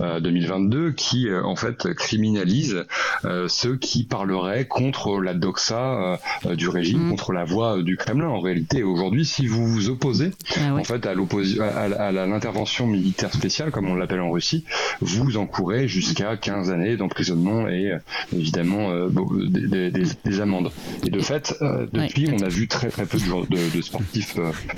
euh, 0.00 0.20
2022 0.20 0.92
qui 0.92 1.28
euh, 1.28 1.44
en 1.44 1.56
fait 1.56 1.94
criminalise 1.94 2.84
euh, 3.24 3.48
ceux 3.48 3.76
qui 3.76 4.04
parleraient 4.04 4.66
contre 4.66 5.20
la 5.20 5.34
doxa 5.34 6.18
euh, 6.46 6.54
du 6.54 6.68
régime, 6.68 7.06
mmh. 7.06 7.10
contre 7.10 7.32
la 7.32 7.44
voix 7.44 7.82
du 7.82 7.96
Kremlin. 7.96 8.28
En 8.28 8.40
réalité, 8.40 8.82
aujourd'hui, 8.82 9.24
si 9.24 9.46
vous 9.46 9.66
vous 9.66 9.88
opposez 9.88 10.32
ah 10.56 10.74
ouais. 10.74 10.80
en 10.80 10.84
fait 10.84 11.06
à 11.06 11.14
l'opposition, 11.14 11.62
à, 11.62 11.66
à 11.66 12.12
l'intervention 12.12 12.86
militaire 12.86 13.32
spéciale, 13.32 13.70
comme 13.70 13.88
on 13.88 13.94
l'appelle 13.94 14.20
en 14.20 14.30
Russie, 14.30 14.64
vous 15.00 15.36
encourez 15.36 15.88
jusqu'à 15.88 16.36
15 16.36 16.70
années 16.70 16.96
d'emprisonnement 16.96 17.68
et 17.68 17.92
évidemment 18.32 19.08
des, 19.08 19.90
des, 19.90 20.04
des, 20.24 20.40
amendes. 20.40 20.70
Et 21.04 21.10
de 21.10 21.20
fait, 21.20 21.54
depuis, 21.92 22.26
ouais. 22.26 22.36
on 22.38 22.44
a 22.44 22.48
vu 22.48 22.68
très 22.68 22.88
très 22.88 23.06
peu 23.06 23.18
de, 23.18 23.46
de, 23.48 23.76
de 23.76 23.82
sportifs 23.82 24.36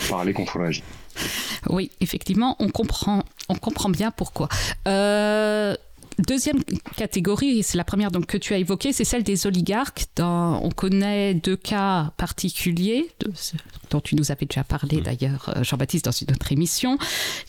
parler 0.09 0.33
contre 0.33 0.59
le 0.59 0.65
régime. 0.65 0.85
Oui, 1.69 1.91
effectivement, 2.01 2.57
on 2.59 2.69
comprend, 2.69 3.25
on 3.49 3.55
comprend 3.55 3.89
bien 3.89 4.11
pourquoi. 4.11 4.49
Euh, 4.87 5.75
deuxième 6.19 6.63
catégorie, 6.97 7.63
c'est 7.63 7.79
la 7.79 7.85
première 7.85 8.11
donc, 8.11 8.27
que 8.27 8.39
tu 8.39 8.55
as 8.55 8.59
évoquée, 8.59 8.93
c'est 8.93 9.05
celle 9.05 9.23
des 9.23 9.47
oligarques. 9.47 10.07
Dans, 10.17 10.63
on 10.63 10.71
connaît 10.71 11.35
deux 11.35 11.57
cas 11.57 12.13
particuliers, 12.17 13.09
de, 13.21 13.33
dont 13.91 14.01
tu 14.01 14.17
nous 14.17 14.31
avais 14.31 14.47
déjà 14.47 14.65
parlé 14.65 14.99
mmh. 14.99 15.03
d'ailleurs, 15.03 15.55
Jean-Baptiste, 15.63 16.05
dans 16.07 16.11
une 16.11 16.31
autre 16.31 16.53
émission. 16.53 16.99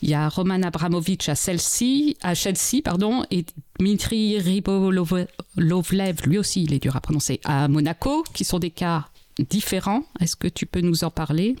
Il 0.02 0.10
y 0.10 0.14
a 0.14 0.28
Roman 0.28 0.62
Abramovich 0.62 1.28
à 1.28 1.34
Chelsea, 1.34 2.14
à 2.22 2.34
Chelsea 2.34 2.82
pardon, 2.84 3.24
et 3.30 3.44
Dmitry 3.78 4.38
Ribolovlev, 4.38 6.16
lui 6.26 6.38
aussi, 6.38 6.64
il 6.64 6.72
est 6.72 6.82
dur 6.82 6.96
à 6.96 7.00
prononcer, 7.00 7.40
à 7.44 7.68
Monaco, 7.68 8.24
qui 8.32 8.44
sont 8.44 8.58
des 8.58 8.70
cas 8.70 9.08
différents. 9.48 10.02
Est-ce 10.20 10.36
que 10.36 10.48
tu 10.48 10.66
peux 10.66 10.80
nous 10.80 11.04
en 11.04 11.10
parler? 11.10 11.56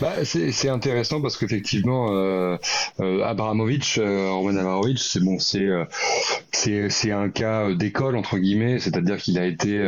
Bah, 0.00 0.24
c'est 0.24 0.68
intéressant 0.68 1.20
parce 1.20 1.36
qu'effectivement, 1.36 2.08
euh, 2.10 2.56
euh, 3.00 3.22
Abramovich, 3.24 3.98
euh, 3.98 4.30
Roman 4.30 4.56
Abramovich, 4.56 4.98
c'est 4.98 5.22
bon, 5.22 5.38
c'est 5.38 5.68
c'est 6.88 7.10
un 7.10 7.28
cas 7.28 7.72
d'école 7.72 8.16
entre 8.16 8.38
guillemets, 8.38 8.78
c'est-à-dire 8.78 9.18
qu'il 9.18 9.38
a 9.38 9.46
été 9.46 9.82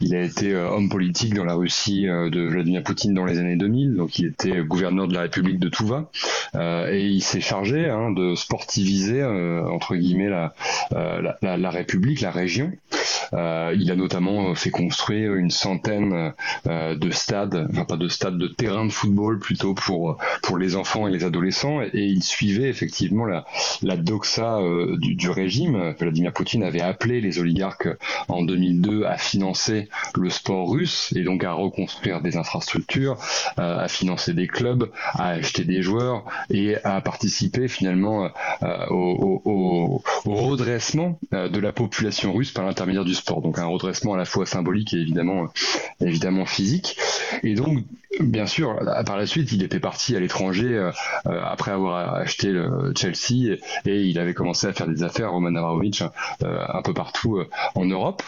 il 0.00 0.14
a 0.14 0.22
été 0.22 0.54
homme 0.54 0.88
politique 0.88 1.34
dans 1.34 1.44
la 1.44 1.54
Russie 1.54 2.04
de 2.04 2.48
Vladimir 2.48 2.82
Poutine 2.82 3.14
dans 3.14 3.24
les 3.24 3.38
années 3.38 3.56
2000, 3.56 3.96
donc 3.96 4.18
il 4.18 4.26
était 4.26 4.62
gouverneur 4.62 5.08
de 5.08 5.14
la 5.14 5.22
République 5.22 5.58
de 5.58 5.68
Touva. 5.68 6.10
Et 6.54 7.06
il 7.06 7.20
s'est 7.20 7.40
chargé 7.40 7.88
hein, 7.88 8.10
de 8.10 8.34
sportiviser 8.34 9.22
entre 9.24 9.96
guillemets 9.96 10.30
la, 10.30 10.54
la, 10.90 11.56
la 11.56 11.70
République, 11.70 12.20
la 12.20 12.30
région. 12.30 12.72
Euh, 13.34 13.74
il 13.78 13.90
a 13.90 13.96
notamment 13.96 14.54
fait 14.54 14.70
construire 14.70 15.34
une 15.34 15.50
centaine 15.50 16.32
euh, 16.66 16.94
de 16.94 17.10
stades, 17.10 17.66
enfin 17.70 17.84
pas 17.84 17.96
de 17.96 18.08
stades, 18.08 18.38
de 18.38 18.48
terrains 18.48 18.86
de 18.86 18.92
football 18.98 19.38
plutôt 19.38 19.74
pour 19.74 20.18
pour 20.42 20.58
les 20.58 20.76
enfants 20.76 21.06
et 21.08 21.10
les 21.10 21.24
adolescents, 21.24 21.82
et, 21.82 21.90
il 21.94 22.22
suivait 22.22 22.68
effectivement 22.68 23.24
la, 23.24 23.44
la 23.82 23.96
doxa 23.96 24.58
euh, 24.58 24.96
du, 24.98 25.28
régime. 25.30 25.94
Vladimir 25.98 26.32
Poutine 26.32 26.62
avait 26.62 26.80
appelé 26.80 27.20
les 27.20 27.38
oligarques 27.38 27.88
en 28.28 28.42
2002 28.42 29.04
à 29.04 29.18
financer 29.18 29.88
le 30.16 30.30
sport 30.30 30.70
russe 30.70 31.12
et 31.14 31.22
donc 31.22 31.44
à 31.44 31.52
reconstruire 31.52 32.20
des 32.20 32.36
infrastructures, 32.36 33.18
à 33.56 33.88
financer 33.88 34.32
des 34.32 34.46
clubs, 34.46 34.90
à 35.14 35.28
acheter 35.28 35.64
des 35.64 35.82
joueurs 35.82 36.24
et 36.50 36.76
à 36.84 37.00
participer 37.00 37.68
finalement 37.68 38.30
au, 38.90 39.42
au, 39.44 40.02
au, 40.24 40.34
redressement 40.34 41.18
de 41.32 41.58
la 41.58 41.72
population 41.72 42.32
russe 42.32 42.52
par 42.52 42.64
l'intermédiaire 42.64 43.04
du 43.04 43.14
sport. 43.14 43.42
Donc 43.42 43.58
un 43.58 43.66
redressement 43.66 44.14
à 44.14 44.16
la 44.16 44.24
fois 44.24 44.46
symbolique 44.46 44.94
et 44.94 44.98
évidemment, 44.98 45.44
euh, 45.44 46.06
évidemment 46.06 46.46
physique. 46.46 46.96
Et 47.42 47.54
donc, 47.54 47.84
bien 48.20 48.46
sûr, 48.46 48.78
par 49.04 49.16
la 49.16 49.26
suite, 49.26 49.52
il 49.52 49.62
était 49.62 49.80
parti 49.80 50.16
à 50.16 50.20
l'étranger 50.20 50.74
euh, 50.74 50.90
euh, 51.26 51.40
après 51.44 51.70
avoir 51.70 52.14
acheté 52.14 52.48
le 52.48 52.92
Chelsea 52.96 53.56
et, 53.86 54.02
il 54.02 54.18
avait 54.18 54.34
commencé 54.34 54.66
à 54.66 54.72
faire 54.72 54.86
des 54.86 55.02
affaires 55.02 55.32
Roman 55.32 55.54
Abramovich 55.54 56.02
un 56.42 56.82
peu 56.82 56.94
partout 56.94 57.42
en 57.74 57.84
Europe. 57.84 58.22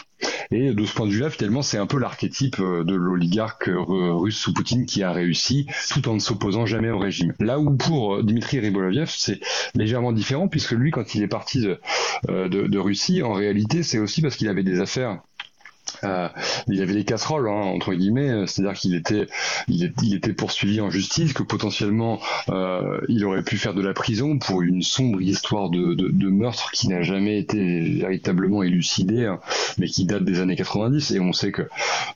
Et 0.50 0.75
de 0.75 0.85
ce 0.85 0.95
point 0.95 1.07
de 1.07 1.12
vue-là, 1.12 1.31
finalement, 1.31 1.62
c'est 1.62 1.79
un 1.79 1.87
peu 1.87 1.99
l'archétype 1.99 2.61
de 2.61 2.95
l'oligarque 2.95 3.71
russe 3.73 4.37
sous 4.37 4.52
Poutine 4.52 4.85
qui 4.85 5.02
a 5.02 5.12
réussi 5.12 5.67
tout 5.90 6.09
en 6.09 6.14
ne 6.14 6.19
s'opposant 6.19 6.67
jamais 6.67 6.90
au 6.90 6.99
régime. 6.99 7.35
Là 7.38 7.59
où 7.59 7.75
pour 7.76 8.23
Dmitri 8.23 8.61
Riboloviev, 8.61 9.09
c'est 9.09 9.40
légèrement 9.75 10.12
différent 10.12 10.49
puisque 10.49 10.73
lui, 10.73 10.90
quand 10.90 11.14
il 11.14 11.23
est 11.23 11.29
parti 11.29 11.61
de, 11.61 11.81
de, 12.29 12.67
de 12.67 12.79
Russie, 12.79 13.23
en 13.23 13.33
réalité, 13.33 13.83
c'est 13.83 13.99
aussi 13.99 14.21
parce 14.21 14.37
qu'il 14.37 14.49
avait 14.49 14.64
des 14.64 14.81
affaires 14.81 15.21
euh, 16.05 16.29
il 16.69 16.81
avait 16.81 16.95
des 16.95 17.05
casseroles 17.05 17.49
hein, 17.49 17.53
entre 17.53 17.95
guillemets, 17.95 18.47
c'est-à-dire 18.47 18.79
qu'il 18.79 18.95
était, 18.95 19.27
il, 19.69 20.15
était 20.15 20.33
poursuivi 20.33 20.81
en 20.81 20.91
justice, 20.91 21.33
que 21.33 21.43
potentiellement 21.43 22.21
euh, 22.49 23.01
il 23.09 23.25
aurait 23.25 23.43
pu 23.43 23.57
faire 23.57 23.75
de 23.75 23.83
la 23.83 23.93
prison 23.93 24.39
pour 24.39 24.63
une 24.63 24.83
sombre 24.83 25.21
histoire 25.21 25.71
de, 25.71 26.29
meurtre 26.31 26.71
qui 26.73 26.89
n'a 26.89 27.03
jamais 27.03 27.39
été 27.39 27.81
véritablement 27.99 28.63
élucidée, 28.63 29.27
hein, 29.27 29.41
mais 29.79 29.89
qui 29.89 30.05
date 30.05 30.25
des 30.25 30.41
années 30.41 30.57
90. 30.57 31.11
Et 31.11 31.21
on 31.21 31.33
sait 31.33 31.53
que 31.53 31.63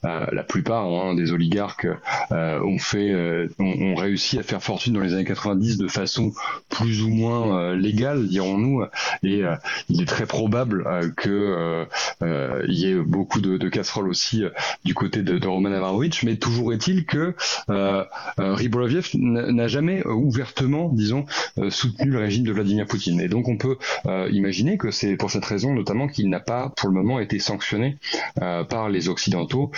euh, 0.04 0.26
la 0.32 0.42
plupart 0.42 0.86
hein, 0.86 1.14
des 1.14 1.32
oligarques 1.32 1.86
euh, 2.32 2.60
ont 2.62 2.78
fait, 2.78 3.10
euh, 3.10 3.48
ont, 3.58 3.94
réussi 3.94 4.38
à 4.38 4.42
faire 4.42 4.62
fortune 4.62 4.94
dans 4.94 5.00
les 5.00 5.14
années 5.14 5.24
90 5.24 5.78
de 5.78 5.88
façon 5.88 6.32
plus 6.68 7.02
ou 7.02 7.08
moins 7.08 7.58
euh, 7.58 7.76
légale, 7.76 8.26
dirons-nous. 8.28 8.84
Et 9.22 9.42
il 9.88 10.02
est 10.02 10.06
très 10.06 10.26
probable 10.26 10.84
que 11.16 11.86
il 12.20 12.74
y 12.74 12.90
ait 12.90 12.96
beaucoup 12.96 13.40
de 13.40 13.53
de 13.58 13.68
casserole 13.68 14.08
aussi 14.08 14.44
euh, 14.44 14.50
du 14.84 14.94
côté 14.94 15.22
de, 15.22 15.46
Roman 15.46 15.72
Abramovich, 15.72 16.22
mais 16.22 16.36
toujours 16.36 16.72
est-il 16.72 17.04
que 17.04 17.34
euh, 17.70 18.04
euh 18.38 18.54
Riboloviev 18.54 19.10
n'a 19.14 19.68
jamais 19.68 20.04
ouvertement, 20.06 20.88
disons, 20.92 21.26
euh, 21.58 21.70
soutenu 21.70 22.10
le 22.10 22.18
régime 22.18 22.44
de 22.44 22.52
Vladimir 22.52 22.86
Poutine. 22.86 23.20
Et 23.20 23.28
donc 23.28 23.48
on 23.48 23.56
peut 23.56 23.76
imaginer 24.30 24.78
que 24.78 24.90
c'est 24.90 25.16
pour 25.16 25.30
cette 25.30 25.44
raison 25.44 25.72
notamment 25.72 26.08
qu'il 26.08 26.28
n'a 26.28 26.40
pas 26.40 26.72
pour 26.76 26.88
le 26.88 26.94
moment 26.94 27.20
été 27.20 27.38
sanctionné 27.38 27.98
par 28.68 28.88
les 28.88 29.08
Occidentaux, 29.08 29.70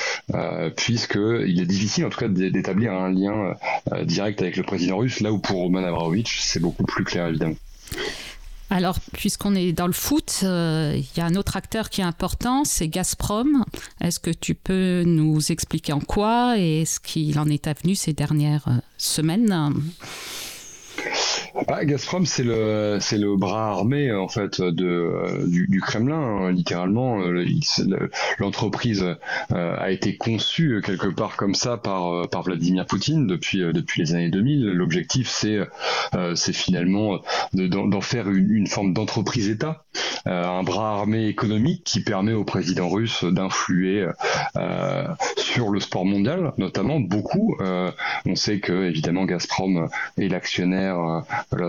puisqu'il 0.76 1.60
est 1.60 1.66
difficile 1.66 2.04
en 2.06 2.10
tout 2.10 2.18
cas 2.18 2.28
d'établir 2.28 2.92
un 2.92 3.10
lien 3.10 3.54
direct 4.02 4.42
avec 4.42 4.56
le 4.56 4.62
président 4.62 4.98
russe, 4.98 5.20
là 5.20 5.32
où 5.32 5.38
pour 5.38 5.58
Roman 5.58 5.84
Abramovich 5.84 6.40
c'est 6.40 6.60
beaucoup 6.60 6.84
plus 6.84 7.04
clair 7.04 7.28
évidemment. 7.28 7.56
Alors, 8.68 8.98
puisqu'on 9.12 9.54
est 9.54 9.72
dans 9.72 9.86
le 9.86 9.92
foot, 9.92 10.40
euh, 10.42 10.94
il 10.96 11.18
y 11.18 11.20
a 11.20 11.24
un 11.24 11.36
autre 11.36 11.56
acteur 11.56 11.88
qui 11.88 12.00
est 12.00 12.04
important, 12.04 12.64
c'est 12.64 12.88
Gazprom. 12.88 13.64
Est-ce 14.00 14.18
que 14.18 14.30
tu 14.30 14.54
peux 14.56 15.04
nous 15.06 15.52
expliquer 15.52 15.92
en 15.92 16.00
quoi 16.00 16.58
et 16.58 16.84
ce 16.84 16.98
qu'il 16.98 17.38
en 17.38 17.46
est 17.46 17.68
avenu 17.68 17.94
ces 17.94 18.12
dernières 18.12 18.66
euh, 18.68 18.80
semaines? 18.98 19.72
Ah, 21.68 21.84
Gazprom, 21.84 22.26
c'est 22.26 22.42
le 22.42 22.98
c'est 23.00 23.16
le 23.16 23.36
bras 23.36 23.70
armé 23.70 24.12
en 24.12 24.28
fait 24.28 24.60
de 24.60 24.86
euh, 24.86 25.46
du, 25.46 25.80
Kremlin, 25.80 26.16
hein, 26.16 26.52
littéralement. 26.52 27.20
Euh, 27.20 27.46
l'entreprise 28.38 29.04
euh, 29.52 29.76
a 29.78 29.90
été 29.90 30.16
conçue 30.16 30.82
quelque 30.84 31.08
part 31.08 31.36
comme 31.36 31.54
ça 31.54 31.76
par 31.76 32.28
par 32.28 32.42
Vladimir 32.42 32.84
Poutine 32.86 33.26
depuis 33.26 33.58
depuis 33.58 34.02
les 34.02 34.14
années 34.14 34.30
2000. 34.30 34.66
L'objectif, 34.66 35.28
c'est 35.28 35.60
c'est 36.34 36.52
finalement 36.52 37.20
d'en 37.52 38.00
faire 38.00 38.28
une 38.30 38.66
forme 38.66 38.92
d'entreprise-État, 38.92 39.84
un 40.24 40.62
bras 40.62 40.98
armé 40.98 41.26
économique 41.26 41.84
qui 41.84 42.02
permet 42.02 42.32
au 42.32 42.44
président 42.44 42.88
russe 42.88 43.24
d'influer 43.24 44.06
sur 45.36 45.70
le 45.70 45.80
sport 45.80 46.04
mondial, 46.04 46.52
notamment 46.58 47.00
beaucoup. 47.00 47.56
on 48.26 48.36
sait 48.36 48.60
que 48.60 48.84
évidemment 48.84 49.24
Gazprom 49.24 49.88
est 50.18 50.28
l'actionnaire 50.28 51.24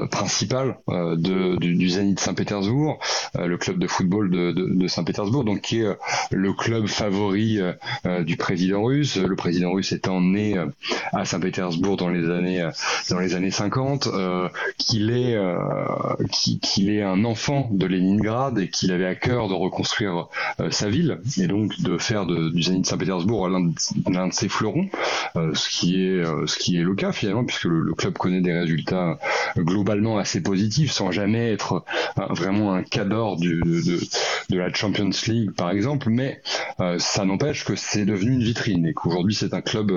principal 0.10 0.78
euh, 0.90 1.16
de, 1.16 1.58
du, 1.58 1.76
du 1.76 1.90
Zénith 1.90 2.20
Saint-Pétersbourg, 2.20 3.00
euh, 3.38 3.48
le 3.48 3.58
club 3.58 3.78
de 3.78 3.88
football 3.88 4.30
de, 4.30 4.52
de, 4.52 4.74
de 4.74 4.88
Saint-Pétersbourg, 4.88 5.44
donc 5.44 5.62
qui 5.62 5.80
est 5.80 5.86
euh, 5.86 5.96
le 6.32 6.54
club 6.54 6.88
favori 6.88 7.60
du 8.22 8.38
président 8.38 8.84
russe. 8.84 9.18
Le 9.18 9.36
président 9.36 9.72
russe 9.72 9.92
étant 9.92 10.22
né 10.22 10.56
à 11.14 11.26
Saint-Pétersbourg 11.26 11.98
dans 11.98 12.10
les 12.10 12.30
années 12.30 12.68
dans 13.10 13.20
les 13.20 13.36
années 13.36 13.52
50, 13.52 14.10
qu'il 14.78 15.12
est 15.12 15.38
qu'il 16.62 16.90
est 16.90 17.02
un 17.02 17.24
enfant 17.26 17.70
de 17.72 17.86
Leningrad 17.86 18.58
et 18.60 18.70
qu'il 18.70 18.92
avait 18.92 19.06
à 19.06 19.16
cœur 19.16 19.48
de 19.48 19.54
reconstruire 19.54 20.28
sa 20.70 20.90
ville 20.90 21.20
et 21.40 21.48
donc 21.48 21.80
de 21.82 21.98
faire 21.98 22.26
de, 22.26 22.50
du 22.50 22.62
Zénith 22.64 22.86
Saint-Pétersbourg 22.86 23.48
l'un 23.50 23.62
de, 23.62 23.70
de, 23.70 24.32
ses 24.34 24.50
fleurons, 24.50 24.90
ce 25.36 25.70
qui 25.70 26.04
est 26.04 26.24
ce 26.46 26.58
qui 26.58 26.78
est 26.78 26.84
le 26.84 26.96
cas 26.96 27.12
finalement 27.12 27.46
puisque 27.46 27.66
le, 27.66 27.82
le 27.82 27.94
club 27.94 28.18
connaît 28.18 28.42
des 28.42 28.54
résultats 28.54 29.20
globalement 29.64 30.18
assez 30.18 30.42
positif 30.42 30.92
sans 30.92 31.12
jamais 31.12 31.52
être 31.52 31.84
vraiment 32.30 32.74
un 32.74 32.84
cadre 32.84 33.38
du, 33.38 33.62
de, 33.62 34.00
de, 34.50 34.58
la 34.58 34.74
Champions 34.74 35.10
League 35.28 35.52
par 35.52 35.72
exemple, 35.72 36.10
mais 36.10 36.42
euh, 36.80 36.98
ça 37.00 37.26
n'empêche 37.26 37.66
que 37.66 37.76
c'est 37.76 38.06
devenu 38.06 38.34
une 38.34 38.44
vitrine 38.44 38.86
et 38.86 38.94
qu'aujourd'hui 38.94 39.36
c'est 39.36 39.54
un 39.54 39.62
club 39.62 39.92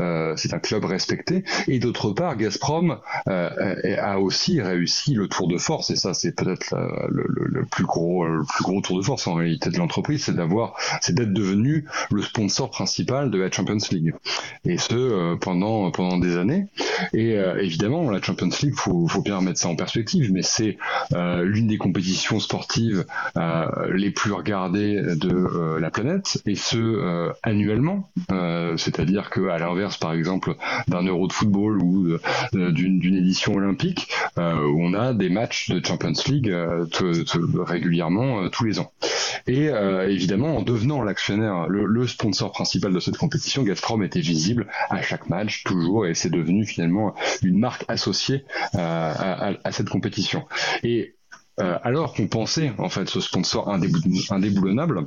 euh, 0.00 0.34
c'est 0.36 0.54
un 0.54 0.58
club 0.58 0.84
respecté. 0.84 1.44
Et 1.68 1.78
d'autre 1.78 2.10
part 2.10 2.36
Gazprom 2.36 2.98
euh, 3.28 3.96
a 4.00 4.18
aussi 4.18 4.60
réussi 4.60 5.14
le 5.14 5.28
tour 5.28 5.48
de 5.48 5.58
force. 5.58 5.90
Et 5.90 5.96
ça 5.96 6.14
c'est 6.14 6.34
peut-être 6.34 6.74
le, 7.08 7.26
le, 7.28 7.64
plus 7.64 7.84
gros 7.84 8.26
le 8.26 8.44
plus 8.44 8.64
gros 8.64 8.80
tour 8.80 8.98
de 8.98 9.02
force 9.02 9.26
en 9.26 9.34
réalité 9.34 9.70
de 9.70 9.78
l'entreprise 9.78 10.24
c'est 10.24 10.34
d'avoir 10.34 10.74
c'est 11.00 11.14
d'être 11.14 11.32
devenu 11.32 11.86
le 12.10 12.22
sponsor 12.22 12.70
principal 12.70 13.30
de 13.30 13.38
la 13.38 13.50
Champions 13.50 13.78
League. 13.90 14.14
Et 14.64 14.78
ce 14.78 15.34
pendant 15.36 15.90
pendant 15.90 16.18
des 16.18 16.36
années. 16.36 16.66
Et 17.12 17.32
évidemment 17.32 18.10
la 18.10 18.20
Champions 18.20 18.50
League 18.62 18.74
faut 18.74 19.01
faut, 19.08 19.22
bien 19.22 19.36
remettre 19.36 19.58
ça 19.58 19.68
en 19.68 19.76
perspective, 19.76 20.32
mais 20.32 20.42
c'est 20.42 20.76
euh, 21.12 21.42
l'une 21.44 21.66
des 21.66 21.78
compétitions 21.78 22.40
sportives 22.40 23.04
euh, 23.36 23.66
les 23.94 24.10
plus 24.10 24.32
regardées 24.32 25.00
de 25.00 25.32
euh, 25.32 25.80
la 25.80 25.90
planète, 25.90 26.42
et 26.46 26.54
ce 26.54 27.32
annuellement. 27.42 28.10
C'est-à-dire 28.76 29.30
que 29.30 29.48
à 29.48 29.58
l'inverse, 29.58 29.96
par 29.96 30.12
exemple, 30.12 30.56
d'un 30.88 31.02
Euro 31.02 31.26
de 31.26 31.32
football 31.32 31.82
ou 31.82 32.16
d'une 32.52 33.14
édition 33.14 33.54
olympique, 33.54 34.08
on 34.36 34.94
a 34.94 35.12
des 35.12 35.28
matchs 35.28 35.70
de 35.70 35.84
Champions 35.84 36.12
League 36.26 36.54
régulièrement 37.54 38.48
tous 38.48 38.64
les 38.64 38.78
ans. 38.78 38.92
Et 39.46 39.66
évidemment, 40.08 40.56
en 40.58 40.62
devenant 40.62 41.02
l'actionnaire, 41.02 41.68
le, 41.68 41.86
le, 41.86 42.06
sponsor 42.06 42.52
principal 42.52 42.92
de 42.92 43.00
cette 43.00 43.16
compétition, 43.16 43.62
Gazprom 43.62 44.02
était 44.02 44.20
visible 44.20 44.66
à 44.90 45.02
chaque 45.02 45.28
match, 45.28 45.64
toujours, 45.64 46.06
et 46.06 46.14
c'est 46.14 46.30
devenu 46.30 46.66
finalement 46.66 47.14
une 47.42 47.58
marque 47.58 47.84
associée 47.88 48.44
à, 48.74 48.91
cette 49.70 49.88
compétition. 49.88 50.46
Et 50.82 51.16
euh, 51.60 51.78
alors 51.82 52.14
qu'on 52.14 52.28
pensait 52.28 52.72
en 52.78 52.88
fait 52.88 53.08
ce 53.08 53.20
sponsor 53.20 53.68
indéboulonnable, 53.68 55.06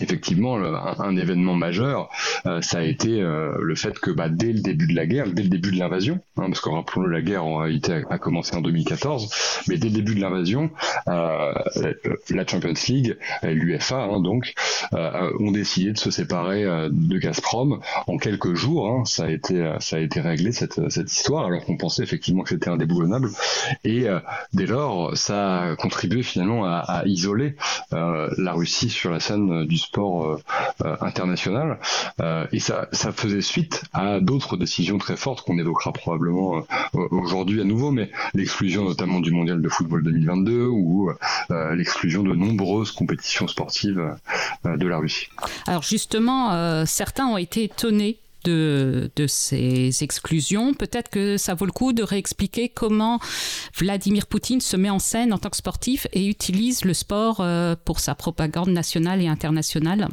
effectivement, 0.00 0.56
un, 0.56 1.16
événement 1.16 1.54
majeur, 1.54 2.08
euh, 2.46 2.60
ça 2.62 2.78
a 2.78 2.82
été 2.82 3.20
euh, 3.20 3.54
le 3.60 3.74
fait 3.74 3.98
que 3.98 4.10
bah, 4.10 4.28
dès 4.28 4.52
le 4.52 4.60
début 4.60 4.86
de 4.86 4.94
la 4.94 5.06
guerre, 5.06 5.26
dès 5.32 5.42
le 5.42 5.48
début 5.48 5.72
de 5.72 5.78
l'invasion, 5.78 6.20
hein, 6.36 6.46
parce 6.46 6.60
que 6.60 6.68
rappelons-le, 6.68 7.10
la 7.10 7.22
guerre 7.22 7.44
en 7.44 7.58
réalité 7.58 8.02
a, 8.08 8.18
commencé 8.18 8.56
en 8.56 8.60
2014, 8.60 9.30
mais 9.68 9.76
dès 9.76 9.88
le 9.88 9.94
début 9.94 10.14
de 10.14 10.20
l'invasion, 10.20 10.70
euh, 11.08 11.52
la 12.30 12.46
Champions 12.46 12.74
League, 12.88 13.16
l'UFA 13.42 14.02
hein, 14.02 14.20
donc, 14.20 14.54
ont 14.92 15.50
décidé 15.50 15.92
de 15.92 15.98
se 15.98 16.10
séparer 16.10 16.64
de 16.64 17.18
Gazprom 17.18 17.80
en 18.06 18.16
quelques 18.18 18.54
jours. 18.54 18.88
Hein, 18.88 19.04
ça 19.04 19.24
a 19.24 19.30
été 19.30 19.74
ça 19.80 19.96
a 19.96 19.98
été 20.00 20.20
réglé 20.20 20.52
cette, 20.52 20.90
cette 20.90 21.12
histoire, 21.12 21.46
alors 21.46 21.64
qu'on 21.64 21.76
pensait 21.76 22.02
effectivement 22.02 22.42
que 22.42 22.50
c'était 22.50 22.70
indéboulonnable. 22.70 23.30
Et 23.84 24.06
dès 24.52 24.66
lors, 24.66 25.16
ça 25.16 25.62
a 25.62 25.76
contribué 25.76 26.22
finalement 26.22 26.64
à, 26.64 26.78
à 26.78 27.06
isoler 27.06 27.56
la 27.90 28.52
Russie 28.52 28.90
sur 28.90 29.10
la 29.10 29.20
scène 29.20 29.66
du 29.66 29.76
sport 29.76 29.89
euh, 29.98 30.36
euh, 30.84 30.96
international. 31.00 31.78
Euh, 32.20 32.46
et 32.52 32.60
ça, 32.60 32.88
ça 32.92 33.12
faisait 33.12 33.40
suite 33.40 33.82
à 33.92 34.20
d'autres 34.20 34.56
décisions 34.56 34.98
très 34.98 35.16
fortes 35.16 35.44
qu'on 35.44 35.58
évoquera 35.58 35.92
probablement 35.92 36.62
aujourd'hui 37.10 37.60
à 37.60 37.64
nouveau, 37.64 37.90
mais 37.90 38.10
l'exclusion 38.34 38.84
notamment 38.84 39.20
du 39.20 39.30
mondial 39.30 39.60
de 39.60 39.68
football 39.68 40.02
2022 40.02 40.66
ou 40.66 41.10
l'exclusion 41.74 42.22
de 42.22 42.34
nombreuses 42.34 42.92
compétitions 42.92 43.48
sportives 43.48 44.16
de 44.64 44.88
la 44.88 44.98
Russie. 44.98 45.28
Alors 45.66 45.82
justement, 45.82 46.84
certains 46.86 47.26
ont 47.26 47.36
été 47.36 47.64
étonnés 47.64 48.18
de, 48.44 49.10
ces 49.26 50.02
exclusions. 50.02 50.74
Peut-être 50.74 51.10
que 51.10 51.36
ça 51.36 51.54
vaut 51.54 51.66
le 51.66 51.72
coup 51.72 51.92
de 51.92 52.02
réexpliquer 52.02 52.68
comment 52.68 53.20
Vladimir 53.76 54.26
Poutine 54.26 54.60
se 54.60 54.76
met 54.76 54.90
en 54.90 54.98
scène 54.98 55.32
en 55.32 55.38
tant 55.38 55.50
que 55.50 55.56
sportif 55.56 56.06
et 56.12 56.26
utilise 56.26 56.84
le 56.84 56.94
sport 56.94 57.40
euh, 57.40 57.74
pour 57.84 58.00
sa 58.00 58.14
propagande 58.14 58.70
nationale 58.70 59.20
et 59.22 59.28
internationale. 59.28 60.08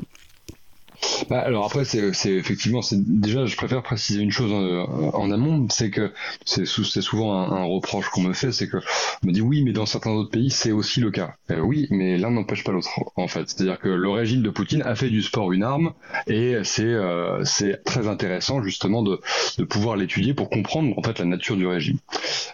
Bah, 1.30 1.40
alors 1.40 1.66
après, 1.66 1.84
c'est 1.86 2.14
effectivement, 2.32 2.82
c'est 2.82 2.98
déjà, 3.00 3.46
je 3.46 3.56
préfère 3.56 3.84
préciser 3.84 4.22
une 4.22 4.32
chose 4.32 4.52
en, 4.52 5.14
en 5.14 5.32
amont, 5.32 5.68
c'est 5.70 5.90
que 5.90 6.14
c'est 6.46 6.66
souvent 6.66 7.34
un, 7.34 7.64
reproche 7.66 8.10
qu'on 8.10 8.22
me 8.22 8.34
fait, 8.34 8.52
c'est 8.52 8.68
que 8.68 8.78
on 9.24 9.28
me 9.28 9.32
dit 9.32 9.42
oui, 9.42 9.64
mais 9.64 9.74
dans 9.74 9.86
certains 9.86 10.12
autres 10.12 10.32
pays, 10.32 10.50
c'est 10.50 10.72
aussi 10.72 11.02
le 11.02 11.12
cas. 11.12 11.36
Euh, 11.52 11.60
oui, 11.60 11.88
mais 11.90 12.18
l'un 12.18 12.32
n'empêche 12.32 12.64
pas 12.64 12.72
l'autre, 12.72 12.90
en 13.16 13.28
fait. 13.28 13.50
C'est-à-dire 13.50 13.80
que 13.80 13.90
le 13.90 14.10
régime 14.10 14.42
de 14.42 14.50
Poutine 14.50 14.82
a 14.84 14.96
fait 14.96 15.10
du 15.10 15.22
sport 15.22 15.52
une 15.52 15.64
arme, 15.64 15.94
et 16.28 16.56
c'est 16.64 16.84
euh, 16.84 17.44
c'est 17.44 17.84
très 17.84 18.08
intéressant 18.08 18.62
justement 18.64 19.04
de, 19.04 19.20
de 19.58 19.64
pouvoir 19.64 19.98
l'étudier 19.98 20.34
pour 20.34 20.50
comprendre 20.50 20.98
en 20.98 21.04
fait 21.04 21.20
la 21.20 21.26
nature 21.26 21.58
du 21.58 21.68
régime. 21.68 21.98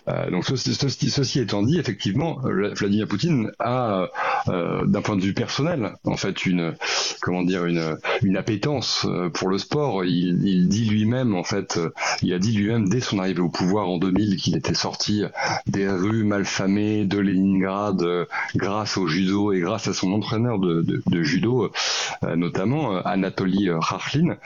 Euh, 0.08 0.30
donc 0.32 0.46
ceci, 0.46 1.40
étant 1.40 1.64
dit, 1.64 1.80
effectivement, 1.80 2.40
Vladimir 2.44 3.08
Poutine 3.08 3.52
a, 3.60 4.08
euh, 4.48 4.86
d'un 4.86 5.02
point 5.02 5.16
de 5.16 5.22
vue 5.22 5.34
personnel, 5.34 5.94
en 6.04 6.18
fait, 6.18 6.46
une 6.46 6.76
comment 7.22 7.44
dire 7.44 7.66
une 7.66 7.98
appétence 8.38 9.06
euh, 9.06 9.30
pour 9.30 9.50
le 9.50 9.58
sport. 9.58 10.06
Il, 10.06 10.68
dit 10.68 10.86
lui-même, 10.86 11.36
en 11.36 11.44
fait, 11.44 11.78
euh, 11.78 11.90
il 12.22 12.34
a 12.34 12.40
dit 12.40 12.54
lui-même 12.54 12.90
dès 12.90 13.00
son 13.00 13.20
arrivée 13.20 13.42
au 13.42 13.50
pouvoir 13.50 13.90
en 13.90 13.98
2000 13.98 14.38
qu'il 14.38 14.56
était 14.56 14.74
sorti 14.74 15.24
des 15.68 15.88
rues 15.88 16.24
malfamées 16.24 17.06
de 17.06 17.18
Leningrad 17.20 18.02
euh, 18.02 18.26
grâce 18.56 18.98
au 18.98 19.08
judo 19.08 19.52
et 19.52 19.60
grâce 19.60 19.88
à 19.88 19.94
son 19.94 20.12
entraîneur 20.14 20.60
de, 20.60 21.02
judo, 21.24 21.72
notamment 22.36 22.98
Anatoly 22.98 23.70
Rakhlin. 23.70 24.38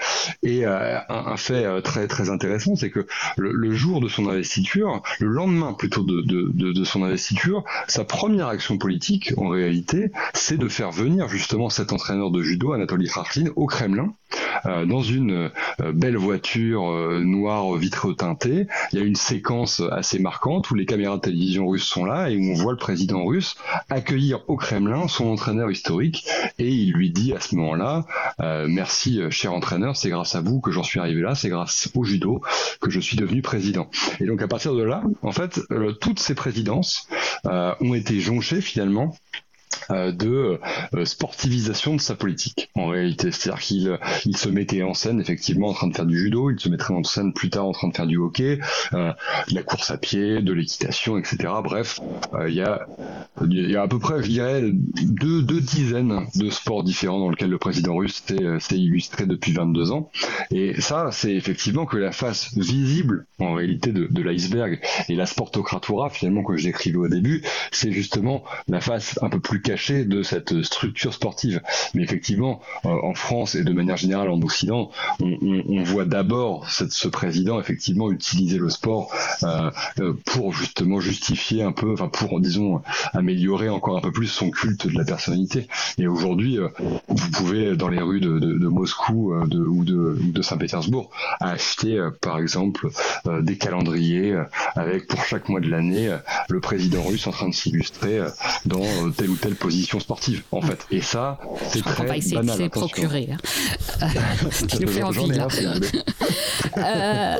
Et 0.43 0.65
un, 0.65 1.37
fait 1.37 1.81
très 1.81 2.07
très 2.07 2.29
intéressant, 2.29 2.75
c'est 2.75 2.89
que 2.89 3.07
le, 3.37 3.73
jour 3.73 4.01
de 4.01 4.07
son 4.07 4.27
investiture, 4.27 5.01
le 5.19 5.27
lendemain 5.27 5.73
plutôt 5.73 6.03
de, 6.03 6.21
de, 6.23 6.83
son 6.83 7.03
investiture, 7.03 7.63
sa 7.87 8.03
première 8.03 8.47
action 8.47 8.77
politique, 8.77 9.33
en 9.37 9.49
réalité, 9.49 10.11
c'est 10.33 10.57
de 10.57 10.67
faire 10.67 10.91
venir 10.91 11.27
justement 11.27 11.69
cet 11.69 11.93
entraîneur 11.93 12.31
de 12.31 12.41
judo, 12.41 12.73
Anatoly 12.73 13.09
Rakhlin, 13.09 13.49
au 13.55 13.65
Kremlin 13.77 14.15
euh, 14.65 14.87
dans 14.87 15.03
une 15.03 15.51
euh, 15.81 15.91
belle 15.93 16.17
voiture 16.17 16.89
euh, 16.89 17.21
noire 17.23 17.75
vitrée 17.75 18.15
teintée. 18.15 18.65
Il 18.91 18.97
y 18.97 19.01
a 19.01 19.05
une 19.05 19.15
séquence 19.15 19.83
assez 19.91 20.17
marquante 20.17 20.71
où 20.71 20.75
les 20.75 20.87
caméras 20.87 21.17
de 21.17 21.21
télévision 21.21 21.67
russes 21.67 21.85
sont 21.85 22.03
là 22.03 22.31
et 22.31 22.37
où 22.37 22.51
on 22.51 22.55
voit 22.55 22.71
le 22.71 22.79
président 22.79 23.23
russe 23.23 23.55
accueillir 23.89 24.39
au 24.47 24.55
Kremlin 24.55 25.07
son 25.07 25.27
entraîneur 25.27 25.69
historique 25.69 26.27
et 26.57 26.67
il 26.69 26.93
lui 26.93 27.11
dit 27.11 27.33
à 27.33 27.39
ce 27.39 27.55
moment-là 27.55 28.05
merci 28.67 29.19
cher 29.29 29.53
entraîneur, 29.53 29.95
c'est 29.95 30.09
grâce 30.09 30.35
à 30.35 30.41
vous 30.41 30.59
que 30.59 30.71
j'en 30.71 30.83
suis 30.83 30.99
arrivé 30.99 31.21
là, 31.21 31.35
c'est 31.35 31.49
grâce 31.49 31.89
au 31.93 32.03
judo 32.03 32.41
que 32.81 32.89
je 32.89 32.99
suis 32.99 33.17
devenu 33.17 33.41
président. 33.41 33.89
Et 34.19 34.25
donc 34.25 34.41
à 34.41 34.47
partir 34.47 34.73
de 34.73 34.83
là, 34.83 35.03
en 35.21 35.31
fait, 35.31 35.59
toutes 36.01 36.19
ces 36.19 36.35
présidences 36.35 37.07
ont 37.45 37.93
été 37.93 38.19
jonchées 38.19 38.61
finalement 38.61 39.13
de 39.89 40.59
euh, 40.93 41.05
sportivisation 41.05 41.95
de 41.95 42.01
sa 42.01 42.15
politique 42.15 42.69
en 42.75 42.87
réalité. 42.87 43.31
C'est-à-dire 43.31 43.61
qu'il 43.61 43.99
il 44.25 44.37
se 44.37 44.49
mettait 44.49 44.83
en 44.83 44.93
scène 44.93 45.19
effectivement 45.19 45.69
en 45.69 45.73
train 45.73 45.87
de 45.87 45.95
faire 45.95 46.05
du 46.05 46.17
judo 46.17 46.51
il 46.51 46.59
se 46.59 46.69
mettrait 46.69 46.93
en 46.93 47.03
scène 47.03 47.33
plus 47.33 47.49
tard 47.49 47.65
en 47.65 47.71
train 47.71 47.87
de 47.87 47.95
faire 47.95 48.07
du 48.07 48.17
hockey 48.17 48.59
euh, 48.93 49.11
de 49.49 49.55
la 49.55 49.63
course 49.63 49.91
à 49.91 49.97
pied 49.97 50.41
de 50.41 50.53
l'équitation 50.53 51.17
etc 51.17 51.37
bref 51.63 51.99
il 52.47 52.53
y 52.53 52.61
a 53.75 53.81
à 53.81 53.87
peu 53.87 53.99
près 53.99 54.21
je 54.23 54.27
dirais 54.27 54.63
deux, 54.71 55.61
dizaines 55.61 56.25
de 56.35 56.49
sports 56.49 56.83
différents 56.83 57.19
dans 57.19 57.29
lesquels 57.29 57.49
le 57.49 57.57
président 57.57 57.95
russe 57.95 58.23
s'est 58.59 58.77
illustré 58.77 59.25
depuis 59.25 59.53
22 59.53 59.91
ans. 59.91 60.09
Et 60.51 60.79
ça 60.81 61.09
c'est 61.11 61.33
effectivement 61.33 61.85
que 61.85 61.97
la 61.97 62.11
face 62.11 62.55
visible 62.57 63.25
en 63.39 63.53
réalité 63.53 63.91
de, 63.91 64.21
l'iceberg 64.21 64.79
et 65.09 65.15
la 65.15 65.25
sportocratura 65.25 66.09
finalement 66.09 66.43
que 66.43 66.57
j'écrivais 66.57 66.97
au 66.97 67.07
début 67.07 67.43
c'est 67.71 67.91
justement 67.91 68.43
la 68.67 68.81
face 68.81 69.19
un 69.21 69.29
peu 69.29 69.39
plus 69.39 69.61
de 69.77 70.23
cette 70.23 70.63
structure 70.63 71.13
sportive. 71.13 71.61
Mais 71.93 72.03
effectivement, 72.03 72.61
euh, 72.85 72.89
en 73.03 73.13
France 73.13 73.55
et 73.55 73.63
de 73.63 73.71
manière 73.71 73.97
générale 73.97 74.29
en 74.29 74.41
Occident, 74.41 74.89
on, 75.19 75.83
voit 75.83 76.05
d'abord 76.05 76.67
ce 76.69 77.07
président 77.07 77.59
effectivement 77.59 78.11
utiliser 78.11 78.57
le 78.57 78.69
sport 78.69 79.13
euh, 79.43 79.69
euh, 79.99 80.13
pour 80.25 80.51
justement 80.51 80.99
justifier 80.99 81.63
un 81.63 81.71
peu, 81.71 81.93
enfin 81.93 82.09
pour 82.09 82.41
disons 82.41 82.81
améliorer 83.13 83.69
encore 83.69 83.97
un 83.97 84.01
peu 84.01 84.11
plus 84.11 84.27
son 84.27 84.49
culte 84.49 84.87
de 84.87 84.97
la 84.97 85.05
personnalité. 85.05 85.67
Et 85.97 86.07
aujourd'hui, 86.07 86.57
vous 87.07 87.29
pouvez 87.31 87.75
dans 87.75 87.87
les 87.87 88.01
rues 88.01 88.19
de, 88.19 88.67
Moscou 88.67 89.33
ou 89.33 89.83
de, 89.85 90.41
Saint-Pétersbourg 90.41 91.09
acheter 91.39 91.99
par 92.21 92.39
exemple 92.39 92.89
des 93.41 93.57
calendriers 93.57 94.35
avec 94.75 95.07
pour 95.07 95.23
chaque 95.23 95.49
mois 95.49 95.59
de 95.59 95.69
l'année 95.69 96.15
le 96.49 96.59
président 96.59 97.03
russe 97.03 97.27
en 97.27 97.31
train 97.31 97.49
de 97.49 97.53
s'illustrer 97.53 98.21
dans 98.65 99.11
tel 99.15 99.29
ou 99.29 99.35
tel 99.35 99.55
position 99.55 99.66
sportive 99.99 100.43
en 100.51 100.61
fait. 100.61 100.85
Et 100.91 101.01
ça, 101.01 101.39
c'est 101.69 101.81
très 101.81 102.05
va 102.05 102.17
essayer 102.17 102.35
banal. 102.37 102.57
De 102.57 102.67
procurer. 102.67 103.29
Hein. 103.31 104.07
tu 104.67 104.79
nous 104.79 104.87
fais 104.87 105.03
envie 105.03 105.27
là. 105.27 105.47
euh, 106.77 107.35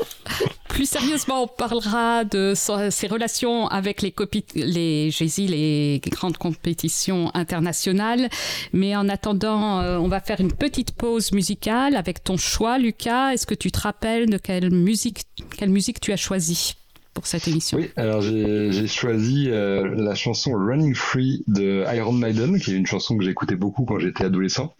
plus 0.68 0.88
sérieusement, 0.88 1.42
on 1.42 1.46
parlera 1.48 2.24
de 2.24 2.52
ses 2.54 3.06
relations 3.08 3.66
avec 3.68 4.02
les, 4.02 4.14
les, 4.54 5.10
les 5.48 6.00
grandes 6.06 6.36
compétitions 6.36 7.30
internationales. 7.34 8.28
Mais 8.72 8.94
en 8.94 9.08
attendant, 9.08 9.80
euh, 9.80 9.98
on 9.98 10.08
va 10.08 10.20
faire 10.20 10.40
une 10.40 10.52
petite 10.52 10.92
pause 10.92 11.32
musicale 11.32 11.96
avec 11.96 12.22
ton 12.22 12.36
choix, 12.36 12.78
Lucas. 12.78 13.32
Est-ce 13.32 13.46
que 13.46 13.54
tu 13.54 13.72
te 13.72 13.80
rappelles 13.80 14.30
de 14.30 14.38
quelle 14.38 14.70
musique, 14.70 15.22
quelle 15.56 15.70
musique 15.70 16.00
tu 16.00 16.12
as 16.12 16.16
choisi 16.16 16.76
pour 17.18 17.26
cette 17.26 17.48
émission 17.48 17.78
Oui, 17.78 17.90
alors 17.96 18.22
j'ai 18.22 18.86
choisi 18.86 19.50
euh, 19.50 19.92
la 19.96 20.14
chanson 20.14 20.52
Running 20.52 20.94
Free 20.94 21.42
de 21.48 21.84
Iron 21.92 22.12
Maiden, 22.12 22.60
qui 22.60 22.72
est 22.72 22.76
une 22.76 22.86
chanson 22.86 23.18
que 23.18 23.24
j'écoutais 23.24 23.56
beaucoup 23.56 23.84
quand 23.84 23.98
j'étais 23.98 24.24
adolescent. 24.24 24.74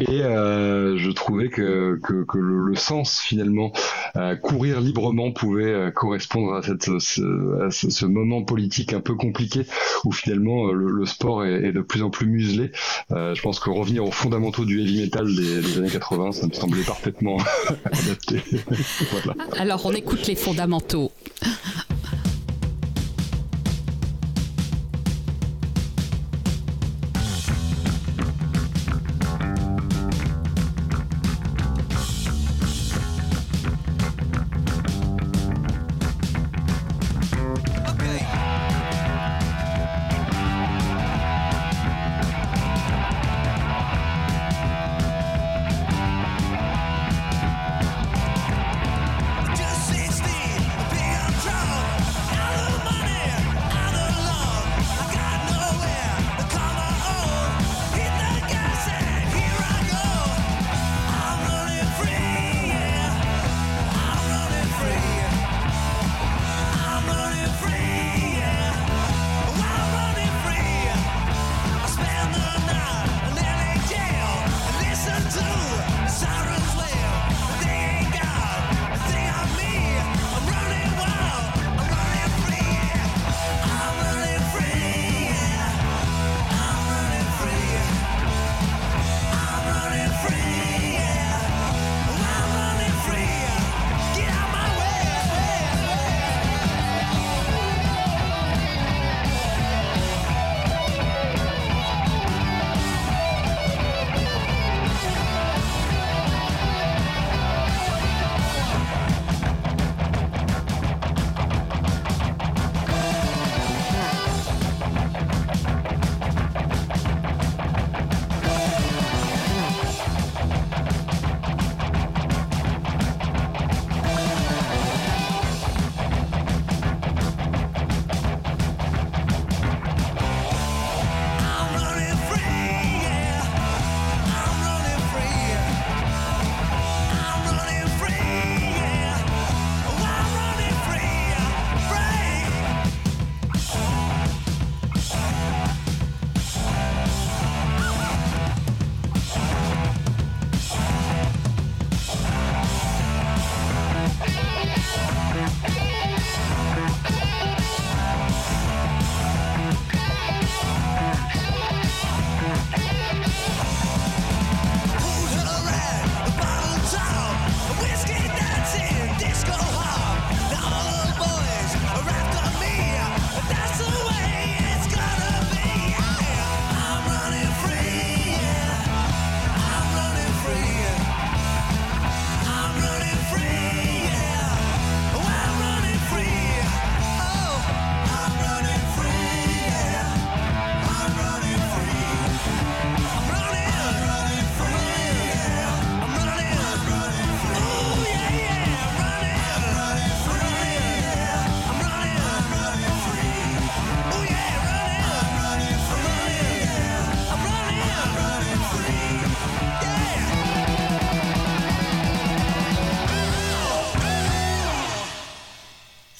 Et 0.00 0.22
euh, 0.22 0.98
je 0.98 1.10
trouvais 1.12 1.50
que, 1.50 2.00
que, 2.02 2.24
que 2.24 2.38
le, 2.38 2.66
le, 2.66 2.74
sens 2.74 3.20
finalement, 3.20 3.72
euh, 4.16 4.34
courir 4.34 4.80
librement 4.80 5.30
pouvait 5.30 5.72
euh, 5.72 5.90
correspondre 5.92 6.54
à, 6.54 6.62
cette, 6.62 6.98
ce, 6.98 7.66
à 7.66 7.70
ce, 7.70 7.90
ce, 7.90 8.04
moment 8.04 8.42
politique 8.42 8.92
un 8.92 9.00
peu 9.00 9.14
compliqué 9.14 9.66
où 10.04 10.10
finalement 10.10 10.72
le, 10.72 10.90
le 10.90 11.06
sport 11.06 11.44
est, 11.44 11.66
est, 11.66 11.72
de 11.72 11.80
plus 11.80 12.02
en 12.02 12.10
plus 12.10 12.26
muselé. 12.26 12.72
Euh, 13.12 13.36
je 13.36 13.42
pense 13.42 13.60
que 13.60 13.70
revenir 13.70 14.04
aux 14.04 14.10
fondamentaux 14.10 14.64
du 14.64 14.80
heavy 14.80 15.02
metal 15.02 15.32
des, 15.32 15.60
des 15.60 15.78
années 15.78 15.90
80, 15.90 16.32
ça 16.32 16.48
me 16.48 16.52
semblait 16.52 16.82
parfaitement 16.82 17.36
adapté. 17.84 18.42
voilà. 19.12 19.36
Alors 19.56 19.86
on 19.86 19.92
écoute 19.92 20.26
les 20.26 20.34
fondamentaux. 20.34 21.12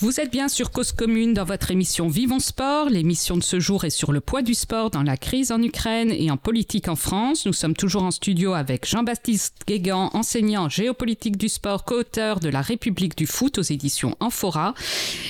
Vous 0.04 0.20
êtes 0.20 0.30
bien 0.30 0.48
sur 0.48 0.70
Cause 0.70 0.92
Commune 0.92 1.32
dans 1.32 1.46
votre 1.46 1.70
émission 1.70 2.08
Vivons 2.08 2.38
Sport. 2.38 2.90
L'émission 2.90 3.38
de 3.38 3.42
ce 3.42 3.58
jour 3.58 3.86
est 3.86 3.90
sur 3.90 4.12
le 4.12 4.20
poids 4.20 4.42
du 4.42 4.52
sport 4.52 4.90
dans 4.90 5.02
la 5.02 5.16
crise 5.16 5.50
en 5.50 5.62
Ukraine 5.62 6.12
et 6.12 6.30
en 6.30 6.36
politique 6.36 6.88
en 6.88 6.94
France. 6.94 7.46
Nous 7.46 7.54
sommes 7.54 7.72
toujours 7.72 8.02
en 8.02 8.10
studio 8.10 8.52
avec 8.52 8.86
Jean-Baptiste 8.86 9.62
Guégan, 9.66 10.10
enseignant 10.12 10.64
en 10.64 10.68
géopolitique 10.68 11.38
du 11.38 11.48
sport, 11.48 11.86
co-auteur 11.86 12.38
de 12.38 12.50
La 12.50 12.60
République 12.60 13.16
du 13.16 13.26
foot 13.26 13.56
aux 13.56 13.62
éditions 13.62 14.14
Amphora. 14.20 14.74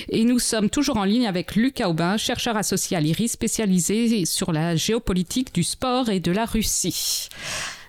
Et 0.09 0.25
nous 0.25 0.41
sommes 0.41 0.69
toujours 0.69 0.97
en 0.97 1.05
ligne 1.05 1.29
avec 1.29 1.55
Lucas 1.55 1.89
Aubin, 1.89 2.17
chercheur 2.17 2.57
associé 2.57 2.97
à 2.97 3.01
l'IRIS 3.01 3.29
spécialisé 3.29 4.25
sur 4.25 4.51
la 4.51 4.75
géopolitique 4.75 5.55
du 5.55 5.63
sport 5.63 6.09
et 6.09 6.19
de 6.19 6.33
la 6.33 6.47
Russie. 6.47 7.29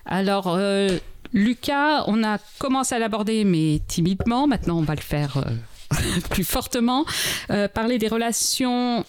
Alors, 0.04 0.54
euh, 0.54 0.98
Lucas, 1.32 2.04
on 2.06 2.22
a 2.22 2.38
commencé 2.60 2.94
à 2.94 3.00
l'aborder, 3.00 3.42
mais 3.42 3.80
timidement. 3.88 4.46
Maintenant, 4.46 4.78
on 4.78 4.82
va 4.82 4.94
le 4.94 5.00
faire. 5.00 5.38
Euh, 5.38 5.50
plus 6.30 6.44
fortement, 6.44 7.04
euh, 7.50 7.68
parler 7.68 7.98
des 7.98 8.08
relations 8.08 9.04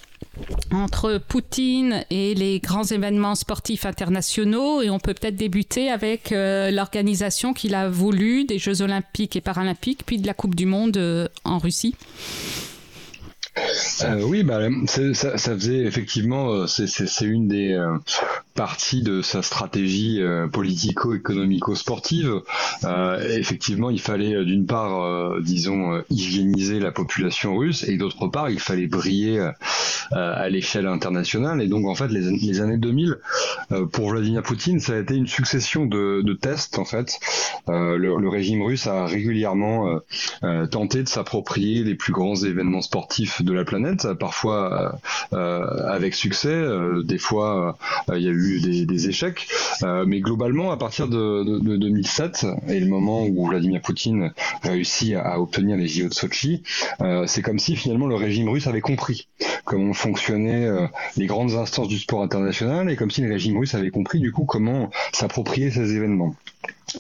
entre 0.72 1.20
Poutine 1.28 2.04
et 2.10 2.36
les 2.36 2.60
grands 2.60 2.84
événements 2.84 3.36
sportifs 3.36 3.86
internationaux 3.86 4.82
et 4.82 4.90
on 4.90 5.00
peut 5.00 5.14
peut-être 5.14 5.36
débuter 5.36 5.90
avec 5.90 6.32
euh, 6.32 6.72
l'organisation 6.72 7.54
qu'il 7.54 7.76
a 7.76 7.90
voulu 7.90 8.44
des 8.44 8.60
Jeux 8.60 8.82
olympiques 8.82 9.36
et 9.36 9.42
paralympiques 9.42 10.04
puis 10.06 10.18
de 10.18 10.28
la 10.28 10.34
Coupe 10.34 10.56
du 10.56 10.66
Monde 10.66 10.98
euh, 10.98 11.28
en 11.44 11.58
Russie. 11.58 11.96
Euh, 14.04 14.22
oui, 14.24 14.44
bah, 14.44 14.60
ça, 14.86 15.38
ça, 15.38 15.56
faisait 15.56 15.84
effectivement, 15.84 16.52
euh, 16.52 16.68
c'est 16.68 17.26
une 17.26 17.48
des 17.48 17.74
euh, 17.74 17.98
parties 18.54 19.02
de 19.02 19.22
sa 19.22 19.42
stratégie 19.42 20.22
euh, 20.22 20.48
politico-économico-sportive. 20.48 22.42
effectivement, 23.30 23.90
il 23.90 24.00
fallait 24.00 24.44
d'une 24.46 24.66
part, 24.66 25.40
disons, 25.42 26.04
hygiéniser 26.10 26.80
la 26.80 26.92
population 26.92 27.56
russe 27.58 27.84
et 27.88 27.98
d'autre 27.98 28.28
part, 28.28 28.50
il 28.50 28.60
fallait 28.60 28.88
briller 28.88 29.50
à 30.12 30.50
l'échelle 30.50 30.88
internationale. 30.88 31.62
Et 31.62 31.68
donc, 31.68 31.86
en 31.86 31.96
fait, 31.96 32.08
les, 32.08 32.22
les 32.22 32.62
années 32.62 32.78
2000, 32.78 33.18
pour 33.92 34.10
Vladimir 34.12 34.44
Poutine, 34.44 34.80
ça 34.80 34.94
a 34.94 34.98
été 35.00 35.16
une 35.16 35.28
succession 35.28 35.86
de, 35.86 36.22
de 36.24 36.34
tests. 36.34 36.80
En 36.80 36.86
fait, 36.86 37.20
le, 37.68 37.98
le, 37.98 38.30
régime 38.30 38.62
russe 38.62 38.88
a 38.88 39.06
régulièrement 39.06 40.00
tenté 40.72 41.04
de 41.04 41.10
s'approprier 41.10 41.84
les 41.84 41.96
plus 41.96 42.14
grands 42.14 42.36
événements 42.36 42.82
sportifs 42.82 43.42
de 43.48 43.54
la 43.54 43.66
planète, 43.66 44.14
parfois 44.14 45.00
euh, 45.34 45.88
avec 45.88 46.14
succès, 46.14 46.50
euh, 46.50 47.02
des 47.04 47.18
fois 47.18 47.78
euh, 48.10 48.18
il 48.18 48.24
y 48.24 48.28
a 48.28 48.32
eu 48.32 48.86
des, 48.86 49.08
échecs, 49.08 49.48
mais 50.06 50.20
globalement 50.20 50.72
à 50.72 50.78
partir 50.78 51.08
de, 51.08 51.60
2007 51.78 52.46
et 52.68 52.80
le 52.80 52.88
moment 52.88 53.26
où 53.26 53.48
Vladimir 53.48 53.82
Poutine 53.82 54.34
réussit 54.64 55.16
à, 55.16 55.40
obtenir 55.40 55.78
les 55.78 55.88
JO 55.88 56.10
de 56.10 56.14
Sochi, 56.14 56.64
c'est 57.26 57.42
comme 57.42 57.60
si 57.60 57.76
finalement 57.76 58.08
le 58.08 58.16
régime 58.16 58.50
russe 58.50 58.68
avait 58.68 58.82
compris 58.82 59.28
comment 59.66 59.94
fonctionnaient 59.94 60.68
les 61.16 61.26
grandes 61.26 61.54
instances 61.54 61.88
du 61.88 61.98
sport 61.98 62.22
international 62.22 62.90
et 62.90 62.96
comme 62.96 63.12
si 63.12 63.22
le 63.22 63.32
régime 63.32 63.58
russe 63.58 63.76
avait 63.76 63.92
compris 63.92 64.20
du 64.20 64.32
coup 64.32 64.46
comment 64.46 64.90
s'approprier 65.14 65.72
ces 65.72 65.96
événements. 65.96 66.36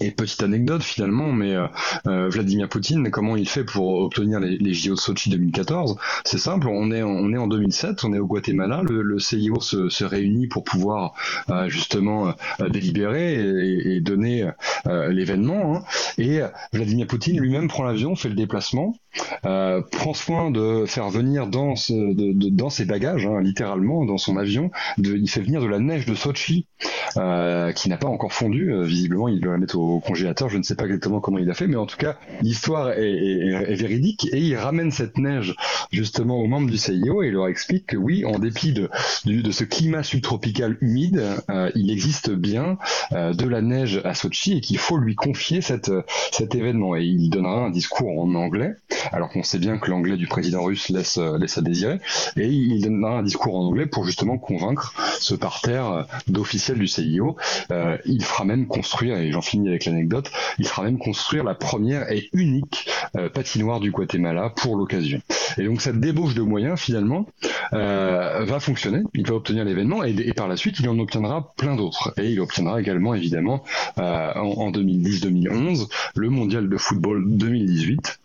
Et 0.02 0.12
petite 0.12 0.43
anecdote 0.43 0.84
finalement, 0.84 1.32
mais 1.32 1.56
euh, 1.56 1.67
euh, 2.08 2.28
Vladimir 2.28 2.67
Poutine, 2.67 3.10
comment 3.10 3.38
il 3.38 3.47
fait 3.47 3.63
pour 3.63 4.02
obtenir 4.02 4.39
les, 4.41 4.73
JO 4.73 4.95
de 4.95 5.00
Sochi 5.00 5.30
2014 5.30 5.97
C'est 6.26 6.38
simple, 6.38 6.67
on 6.67 6.91
est, 6.91 7.04
on 7.04 7.32
est 7.32 7.38
en 7.38 7.47
2007, 7.47 8.04
on 8.04 8.13
est 8.13 8.19
au 8.19 8.28
Guatemala, 8.28 8.82
le, 8.84 9.02
le 9.02 9.19
CIO 9.19 9.62
se, 9.62 10.04
réunit 10.04 10.47
pour 10.47 10.65
pouvoir 10.65 11.13
euh, 11.50 11.69
justement 11.69 12.34
délibérer 12.69 13.36
et, 13.36 14.02
donner 14.02 14.50
l'événement. 14.86 15.78
Hein. 15.78 15.84
Et 16.17 16.41
Vladimir 16.73 17.08
Poutine 17.08 17.39
lui-même 17.39 17.67
prend 17.67 17.84
l'avion, 17.84 18.15
fait 18.15 18.30
le 18.30 18.36
déplacement, 18.36 18.95
prend 19.41 20.13
soin 20.13 20.52
de 20.52 20.86
faire 20.86 21.10
venir 21.10 21.47
dans, 21.47 21.73
dans 22.15 22.69
ses 22.69 22.86
bagages, 22.86 23.26
hein, 23.26 23.41
littéralement, 23.41 24.06
dans 24.06 24.17
son 24.17 24.38
avion, 24.38 24.71
il 24.97 25.30
fait 25.30 25.41
venir 25.41 25.62
de 25.62 25.67
la 25.67 25.80
neige 25.80 26.06
de 26.06 26.15
Sochi 26.15 26.67
qui 27.13 27.89
n'a 27.89 27.97
pas 27.97 28.08
encore 28.08 28.34
fondu, 28.34 28.71
visiblement 28.84 29.28
il 29.28 29.41
doit 29.41 29.54
la 29.54 29.58
mettre 29.58 29.77
au 29.78 30.00
congélateur. 30.00 30.50
Je 30.50 30.58
ne 30.58 30.63
sais 30.63 30.76
pas 30.76 30.86
exactement 30.86 31.20
comment 31.20 31.38
il 31.38 31.50
a 31.50 31.54
fait, 31.54 31.68
mais 31.68 31.76
en 31.76 31.86
tout 31.86 31.98
cas, 31.98 32.18
l'histoire 32.42 32.92
est, 32.92 33.76
véridique 33.76 34.28
et 34.32 34.40
il 34.40 34.56
ramène 34.56 34.92
cette 34.92 35.18
neige 35.18 35.56
justement 35.92 36.40
aux 36.40 36.48
membres 36.48 36.70
du 36.70 36.78
CIO 36.78 37.24
et 37.24 37.30
leur 37.30 37.48
explique 37.48 37.88
que 37.88 37.98
oui, 37.98 38.26
en 38.26 38.40
dépit 38.40 38.74
de, 38.74 38.90
de 39.26 39.52
ce 39.52 39.63
climat 39.63 40.04
subtropical 40.04 40.78
humide, 40.82 41.24
euh, 41.50 41.70
il 41.76 41.92
existe 41.92 42.32
bien 42.32 42.78
euh, 43.12 43.34
de 43.34 43.48
la 43.48 43.62
neige 43.62 44.02
à 44.04 44.13
Sochi 44.13 44.58
et 44.58 44.62
qu'il 44.62 44.78
faut 44.78 44.98
lui 44.98 45.16
confier 45.16 45.62
cette, 45.62 45.92
cet 46.32 46.56
événement. 46.56 46.96
Et 46.96 47.04
il 47.04 47.30
donnera 47.30 47.66
un 47.66 47.70
discours 47.70 48.20
en 48.20 48.34
anglais, 48.36 48.74
alors 49.12 49.30
qu'on 49.30 49.44
sait 49.44 49.60
bien 49.60 49.78
que 49.78 49.90
l'anglais 49.90 50.18
du 50.18 50.28
président 50.28 50.63
russe 50.63 50.90
laisse, 50.90 51.18
laisse 51.18 51.58
à 51.58 51.62
désirer, 51.62 52.00
et 52.36 52.48
il 52.48 52.84
donnera 52.84 53.20
un 53.20 53.24
discours 53.24 53.56
en 53.56 53.66
anglais 53.68 53.86
pour 53.86 54.06
justement 54.06 54.38
convaincre 54.38 54.94
ce 55.20 55.36
parterre 55.36 56.06
d'officiels 56.28 56.80
du 56.80 56.88
CIO. 56.88 57.36
Euh, 57.72 57.98
il 58.06 58.24
fera 58.24 58.46
même 58.46 58.68
construire, 58.68 59.18
et 59.18 59.32
j'en 59.32 59.42
finis 59.42 59.67
avec 59.70 59.86
l'anecdote, 59.86 60.32
il 60.60 60.68
fera 60.68 60.84
même 60.84 60.98
construire 60.98 61.44
la 61.44 61.56
première 61.56 62.12
et 62.12 62.30
unique 62.34 62.90
euh, 63.16 63.30
patinoire 63.30 63.80
du 63.80 63.92
Guatemala 63.92 64.52
pour 64.56 64.76
l'occasion. 64.76 65.22
Et 65.58 65.64
donc 65.64 65.82
cette 65.82 66.00
débauche 66.00 66.36
de 66.36 66.42
moyens, 66.42 66.80
finalement, 66.80 67.26
euh, 67.74 68.46
va 68.46 68.60
fonctionner. 68.60 69.02
Il 69.14 69.28
va 69.28 69.36
obtenir 69.36 69.66
l'événement 69.66 70.04
et, 70.04 70.34
par 70.34 70.48
la 70.48 70.58
suite, 70.58 70.80
il 70.80 70.90
en 70.90 71.00
obtiendra 71.00 71.54
plein 71.58 71.76
d'autres. 71.76 72.14
Et 72.18 72.30
il 72.32 72.40
obtiendra 72.40 72.80
également, 72.80 73.14
évidemment, 73.14 73.64
euh, 73.98 74.34
en, 74.36 74.68
en 74.68 74.72
2010-2011, 74.72 75.88
le 76.16 76.30
mondial 76.30 76.70
de 76.70 76.78
football 76.78 77.24
2018 77.28 78.20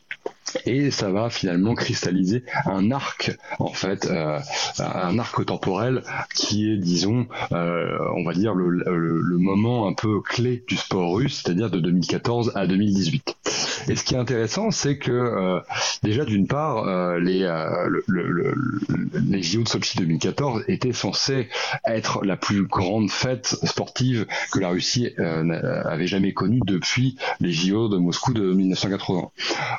et 0.66 0.90
ça 0.90 1.10
va 1.10 1.30
finalement 1.30 1.74
cristalliser 1.74 2.44
un 2.66 2.90
arc 2.90 3.36
en 3.58 3.72
fait 3.72 4.06
euh, 4.06 4.38
un 4.78 5.18
arc 5.18 5.44
temporel 5.44 6.02
qui 6.34 6.70
est 6.70 6.76
disons 6.76 7.26
euh, 7.52 7.98
on 8.16 8.24
va 8.24 8.32
dire 8.32 8.54
le, 8.54 8.70
le, 8.70 9.38
moment 9.38 9.88
un 9.88 9.92
peu 9.92 10.20
clé 10.20 10.64
du 10.68 10.76
sport 10.76 11.14
russe 11.14 11.42
c'est-à-dire 11.42 11.70
de 11.70 11.80
2014 11.80 12.52
à 12.54 12.66
2018 12.66 13.36
et 13.88 13.96
ce 13.96 14.04
qui 14.04 14.14
est 14.14 14.18
intéressant 14.18 14.70
c'est 14.70 14.98
que 14.98 15.10
euh, 15.10 15.60
déjà 16.02 16.24
d'une 16.24 16.46
part 16.46 16.86
euh, 16.86 17.18
les 17.18 17.42
euh, 17.42 17.88
le, 18.06 18.54
les 19.26 19.42
JO 19.42 19.62
de 19.62 19.68
Sochi 19.68 19.98
2014 19.98 20.64
étaient 20.68 20.92
censés 20.92 21.48
être 21.84 22.24
la 22.24 22.36
plus 22.36 22.66
grande 22.66 23.10
fête 23.10 23.56
sportive 23.64 24.26
que 24.52 24.58
la 24.58 24.70
Russie 24.70 25.10
avait 25.18 26.06
jamais 26.06 26.32
connue 26.32 26.60
depuis 26.66 27.16
les 27.40 27.52
JO 27.52 27.88
de 27.88 27.96
Moscou 27.98 28.32
de 28.32 28.52
1980 28.52 29.30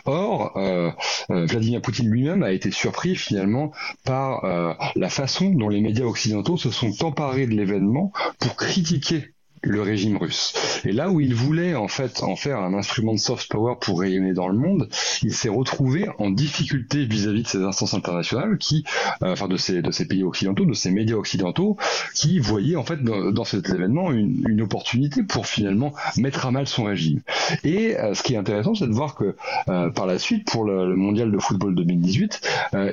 or 0.06 0.54
euh, 0.58 0.92
euh, 1.30 1.46
Vladimir 1.46 1.82
Poutine 1.82 2.10
lui-même 2.10 2.44
a 2.44 2.52
été 2.52 2.72
surpris 2.72 3.16
finalement 3.16 3.72
par 4.04 4.46
euh, 4.46 4.74
la 4.96 5.10
façon 5.10 5.50
dont 5.52 5.70
les 5.70 5.82
médias 5.82 6.06
occidentaux 6.06 6.58
se 6.58 6.72
sont 6.72 7.04
emparés 7.04 7.48
de 7.48 7.54
l'événement 7.54 8.12
pour 8.40 8.56
critiquer 8.56 9.33
le 9.64 9.82
régime 9.82 10.18
russe. 10.18 10.54
Et 10.86 10.92
là 10.92 11.10
où 11.10 11.22
il 11.22 11.34
voulait 11.34 11.76
en 11.76 11.88
fait 11.88 12.22
en 12.22 12.36
faire 12.36 12.60
un 12.60 12.74
instrument 12.74 13.14
de 13.14 13.20
soft 13.20 13.50
power 13.50 13.76
pour 13.80 14.02
rayonner 14.02 14.34
dans 14.34 14.50
le 14.50 14.58
monde, 14.58 14.90
il 15.22 15.34
s'est 15.34 15.50
retrouvé 15.50 16.08
en 16.20 16.30
difficulté 16.30 17.06
vis-à-vis 17.06 17.44
de 17.44 17.48
ces 17.48 17.64
instances 17.64 17.94
internationales 17.94 18.58
qui, 18.58 18.84
euh, 19.24 19.32
enfin 19.32 19.48
de 19.48 19.56
ces 19.56 19.82
pays 20.08 20.24
occidentaux, 20.24 20.66
de 20.66 20.74
ces 20.74 20.92
médias 20.92 21.16
occidentaux, 21.16 21.78
qui 22.14 22.40
voyaient 22.40 22.76
en 22.76 22.84
fait 22.84 23.02
dans, 23.04 23.44
cet 23.44 23.70
événement 23.70 24.12
une, 24.12 24.44
une, 24.48 24.62
opportunité 24.62 25.24
pour 25.24 25.46
finalement 25.46 25.94
mettre 26.18 26.46
à 26.46 26.52
mal 26.52 26.68
son 26.68 26.84
régime. 26.84 27.22
Et 27.64 27.98
euh, 27.98 28.14
ce 28.14 28.24
qui 28.24 28.34
est 28.34 28.38
intéressant, 28.38 28.76
c'est 28.76 28.88
de 28.88 28.94
voir 28.94 29.16
que 29.16 29.36
euh, 29.70 29.90
par 29.90 30.06
la 30.06 30.20
suite, 30.20 30.46
pour 30.46 30.66
le, 30.66 30.90
le, 30.90 30.96
mondial 30.96 31.32
de 31.32 31.38
football 31.38 31.76
2018, 31.76 32.42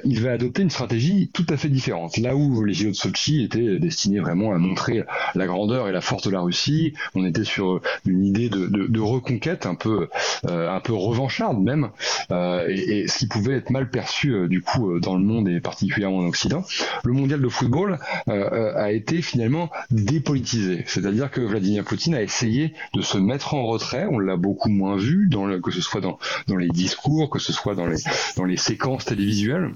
il 0.04 0.20
va 0.20 0.32
adopter 0.32 0.62
une 0.62 0.70
stratégie 0.70 1.30
tout 1.32 1.46
à 1.48 1.56
fait 1.56 1.68
différente. 1.68 2.16
Là 2.16 2.36
où 2.36 2.64
les 2.64 2.74
JO 2.74 2.88
de 2.88 2.94
Sochi 2.94 3.42
étaient 3.42 3.78
destinés 3.78 4.20
vraiment 4.20 4.52
à 4.52 4.58
montrer 4.58 5.04
la 5.34 5.46
grandeur 5.46 5.88
et 5.88 5.92
la 5.92 6.00
force 6.00 6.24
de 6.24 6.30
la 6.30 6.40
Russie 6.40 6.59
on 7.14 7.24
était 7.24 7.44
sur 7.44 7.80
une 8.06 8.24
idée 8.24 8.48
de, 8.48 9.00
reconquête 9.00 9.66
un 9.66 9.74
peu, 9.74 10.08
euh, 10.46 10.70
un 10.70 10.80
peu 10.80 10.92
revancharde 10.92 11.58
même, 11.58 11.90
euh, 12.30 12.66
et, 12.68 13.08
ce 13.08 13.18
qui 13.18 13.26
pouvait 13.26 13.54
être 13.54 13.70
mal 13.70 13.88
perçu 13.90 14.34
euh, 14.34 14.48
du 14.48 14.62
coup 14.62 14.98
dans 15.00 15.16
le 15.16 15.24
monde 15.24 15.48
et 15.48 15.60
particulièrement 15.60 16.18
en 16.18 16.26
Occident. 16.26 16.64
Le 17.04 17.12
mondial 17.12 17.40
de 17.40 17.48
football 17.48 17.98
a 18.26 18.92
été 18.92 19.22
finalement 19.22 19.70
dépolitisé, 19.90 20.84
c'est-à-dire 20.86 21.30
que 21.30 21.40
Vladimir 21.40 21.84
Poutine 21.84 22.14
a 22.14 22.22
essayé 22.22 22.74
de 22.94 23.02
se 23.02 23.18
mettre 23.18 23.54
en 23.54 23.66
retrait. 23.66 24.06
On 24.10 24.18
l'a 24.18 24.36
beaucoup 24.36 24.68
moins 24.68 24.96
vu, 24.96 25.28
que 25.62 25.70
ce 25.70 25.80
soit 25.80 26.00
dans, 26.00 26.18
les 26.56 26.68
discours, 26.68 27.30
que 27.30 27.38
ce 27.38 27.52
soit 27.52 27.74
dans 27.74 28.44
les 28.44 28.56
séquences 28.56 29.04
télévisuelles. 29.04 29.72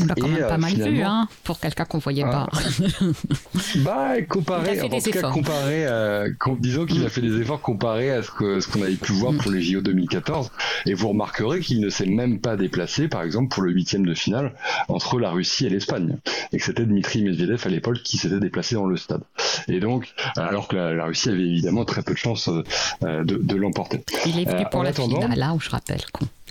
On 0.00 0.06
l'a 0.06 0.14
quand 0.14 0.28
même 0.28 0.40
pas 0.40 0.54
euh, 0.54 0.58
mal 0.58 0.72
vu, 0.72 1.02
hein, 1.02 1.28
pour 1.44 1.58
quelqu'un 1.60 1.84
qu'on 1.84 1.98
voyait 1.98 2.24
pas. 2.24 2.48
Ah. 2.52 2.58
bah, 3.76 4.22
comparé, 4.28 4.80
en 4.80 4.88
tout 4.88 5.10
cas, 5.10 5.30
comparé, 5.30 5.86
à, 5.86 6.24
disons 6.58 6.86
qu'il 6.86 7.04
a 7.04 7.08
fait 7.08 7.20
des 7.20 7.40
efforts 7.40 7.60
comparés 7.60 8.10
à 8.10 8.22
ce 8.22 8.30
qu'on 8.30 8.60
ce 8.60 8.68
qu'on 8.68 8.82
avait 8.82 8.94
pu 8.94 9.12
voir 9.12 9.34
pour 9.34 9.50
les 9.50 9.62
JO 9.62 9.80
2014. 9.80 10.50
Et 10.86 10.94
vous 10.94 11.08
remarquerez 11.08 11.60
qu'il 11.60 11.80
ne 11.80 11.88
s'est 11.88 12.06
même 12.06 12.40
pas 12.40 12.56
déplacé, 12.56 13.08
par 13.08 13.22
exemple, 13.22 13.54
pour 13.54 13.62
le 13.62 13.72
huitième 13.72 14.06
de 14.06 14.14
finale 14.14 14.52
entre 14.88 15.18
la 15.18 15.30
Russie 15.30 15.66
et 15.66 15.70
l'Espagne. 15.70 16.16
Et 16.52 16.58
que 16.58 16.64
c'était 16.64 16.84
Dmitri 16.84 17.22
Medvedev 17.22 17.62
à 17.64 17.68
l'époque 17.68 17.98
qui 18.02 18.18
s'était 18.18 18.40
déplacé 18.40 18.74
dans 18.74 18.86
le 18.86 18.96
stade. 18.96 19.22
Et 19.68 19.80
donc, 19.80 20.12
alors 20.36 20.68
que 20.68 20.76
la, 20.76 21.04
Russie 21.04 21.28
avait 21.28 21.46
évidemment 21.46 21.84
très 21.84 22.02
peu 22.02 22.12
de 22.12 22.18
chances 22.18 22.48
euh, 22.48 23.24
de, 23.24 23.36
de 23.36 23.56
l'emporter. 23.56 24.04
Il 24.26 24.38
est 24.38 24.44
venu 24.44 24.62
euh, 24.62 24.68
pour 24.70 24.82
la 24.82 24.92
finale, 24.92 25.38
là 25.38 25.54
où 25.54 25.60
je 25.60 25.70
rappelle. 25.70 26.00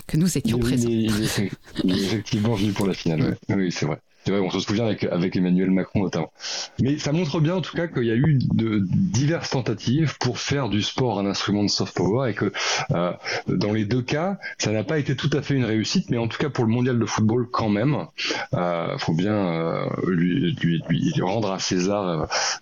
Que 0.06 0.16
nous 0.16 0.36
étions 0.38 0.58
Oui, 0.58 0.64
présents. 0.64 0.88
est 0.90 1.50
effectivement 1.88 2.54
venu 2.54 2.72
pour 2.72 2.86
la 2.86 2.94
finale. 2.94 3.36
ouais. 3.48 3.56
Oui, 3.56 3.72
c'est 3.72 3.86
vrai. 3.86 3.98
C'est 4.24 4.30
vrai, 4.32 4.40
on 4.40 4.50
se 4.50 4.60
souvient 4.60 4.86
avec, 4.86 5.36
Emmanuel 5.36 5.70
Macron 5.70 6.02
notamment. 6.02 6.32
Mais 6.80 6.98
ça 6.98 7.12
montre 7.12 7.40
bien 7.40 7.56
en 7.56 7.60
tout 7.60 7.76
cas 7.76 7.88
qu'il 7.88 8.04
y 8.04 8.10
a 8.10 8.14
eu 8.14 8.38
de 8.54 8.80
diverses 8.90 9.50
tentatives 9.50 10.16
pour 10.18 10.38
faire 10.38 10.68
du 10.68 10.80
sport 10.82 11.18
un 11.18 11.26
instrument 11.26 11.62
de 11.62 11.68
soft 11.68 11.94
power 11.94 12.30
et 12.30 12.34
que 12.34 12.50
euh, 12.92 13.12
dans 13.48 13.72
les 13.72 13.84
deux 13.84 14.00
cas, 14.02 14.38
ça 14.58 14.70
n'a 14.72 14.82
pas 14.84 14.98
été 14.98 15.14
tout 15.14 15.30
à 15.34 15.42
fait 15.42 15.54
une 15.54 15.64
réussite, 15.64 16.10
mais 16.10 16.16
en 16.18 16.28
tout 16.28 16.38
cas 16.38 16.48
pour 16.48 16.64
le 16.64 16.70
mondial 16.70 16.98
de 16.98 17.04
football 17.04 17.48
quand 17.50 17.68
même, 17.68 18.06
euh, 18.54 18.96
faut 18.98 19.12
bien 19.14 19.34
euh, 19.34 19.86
lui, 20.06 20.54
lui, 20.62 20.82
lui 20.88 21.12
rendre 21.22 21.52
à 21.52 21.58
César 21.58 22.08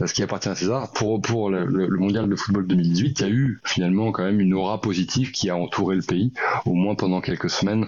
euh, 0.00 0.06
ce 0.06 0.12
qui 0.12 0.22
appartient 0.22 0.48
à 0.48 0.54
César. 0.56 0.90
Pour, 0.92 1.20
pour 1.22 1.50
le, 1.50 1.64
le- 1.66 1.86
le 1.88 1.98
mondial 1.98 2.28
de 2.28 2.34
football 2.36 2.66
2018, 2.66 3.20
il 3.20 3.22
y 3.22 3.26
a 3.26 3.32
eu 3.32 3.60
finalement 3.64 4.10
quand 4.12 4.24
même 4.24 4.40
une 4.40 4.54
aura 4.54 4.80
positive 4.80 5.30
qui 5.30 5.48
a 5.50 5.56
entouré 5.56 5.94
le 5.96 6.02
pays, 6.02 6.32
au 6.64 6.74
moins 6.74 6.94
pendant 6.96 7.20
quelques 7.20 7.50
semaines. 7.50 7.86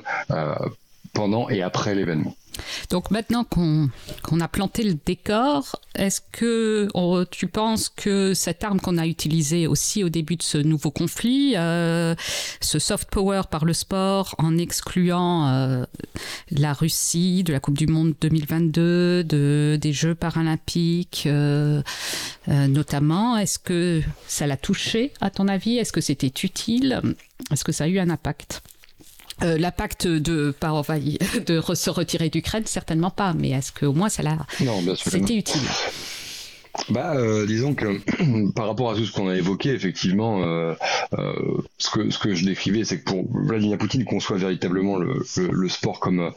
Pendant 1.14 1.48
et 1.48 1.62
après 1.62 1.94
l'événement. 1.94 2.36
Donc 2.90 3.10
maintenant 3.10 3.44
qu'on 3.44 3.90
a 4.40 4.48
planté 4.48 4.82
le 4.84 4.96
décor, 5.06 5.80
est-ce 5.94 6.20
que 6.32 6.88
tu 7.30 7.46
penses 7.46 7.88
que 7.88 8.34
cette 8.34 8.64
arme 8.64 8.80
qu'on 8.80 8.98
a 8.98 9.06
utilisée 9.06 9.66
aussi 9.66 10.04
au 10.04 10.08
début 10.08 10.36
de 10.36 10.42
ce 10.42 10.58
nouveau 10.58 10.90
conflit, 10.90 11.54
euh, 11.56 12.14
ce 12.60 12.78
soft 12.78 13.10
power 13.10 13.42
par 13.50 13.64
le 13.64 13.72
sport, 13.72 14.34
en 14.38 14.56
excluant 14.58 15.48
euh, 15.48 15.84
la 16.50 16.72
Russie 16.72 17.42
de 17.42 17.52
la 17.52 17.60
Coupe 17.60 17.78
du 17.78 17.86
Monde 17.86 18.14
2022, 18.20 19.24
de, 19.24 19.78
des 19.80 19.92
Jeux 19.92 20.14
paralympiques 20.14 21.24
euh, 21.26 21.82
notamment, 22.48 23.36
est-ce 23.36 23.58
que 23.58 24.02
ça 24.26 24.46
l'a 24.46 24.56
touché 24.56 25.12
à 25.20 25.30
ton 25.30 25.48
avis? 25.48 25.78
Est-ce 25.78 25.92
que 25.92 26.00
c'était 26.00 26.26
utile? 26.26 27.00
Est-ce 27.50 27.64
que 27.64 27.72
ça 27.72 27.84
a 27.84 27.88
eu 27.88 27.98
un 27.98 28.10
impact? 28.10 28.62
Euh, 29.42 29.58
L'impact 29.58 30.06
de 30.06 30.54
pas 30.58 30.70
envahir, 30.72 31.18
de 31.46 31.60
se 31.74 31.90
retirer 31.90 32.28
d'Ukraine, 32.30 32.64
certainement 32.66 33.10
pas, 33.10 33.32
mais 33.34 33.50
est-ce 33.50 33.72
qu'au 33.72 33.92
moins 33.92 34.08
ça 34.08 34.22
l'a, 34.22 34.38
c'était 34.96 35.34
utile 35.36 35.60
Bah, 36.90 37.14
euh, 37.16 37.46
disons 37.46 37.74
que 37.74 38.00
par 38.54 38.66
rapport 38.66 38.90
à 38.90 38.94
tout 38.96 39.04
ce 39.04 39.12
qu'on 39.12 39.28
a 39.28 39.36
évoqué, 39.36 39.70
effectivement, 39.70 40.42
euh, 40.42 40.74
euh, 41.18 41.32
ce 41.78 41.88
que 41.90 42.10
ce 42.10 42.18
que 42.18 42.34
je 42.34 42.44
décrivais, 42.44 42.84
c'est 42.84 42.98
que 42.98 43.04
pour 43.04 43.24
Vladimir 43.32 43.78
Poutine, 43.78 44.04
conçoit 44.04 44.36
véritablement 44.36 44.96
le, 44.98 45.22
le, 45.50 45.68
sport 45.68 46.00
comme 46.00 46.32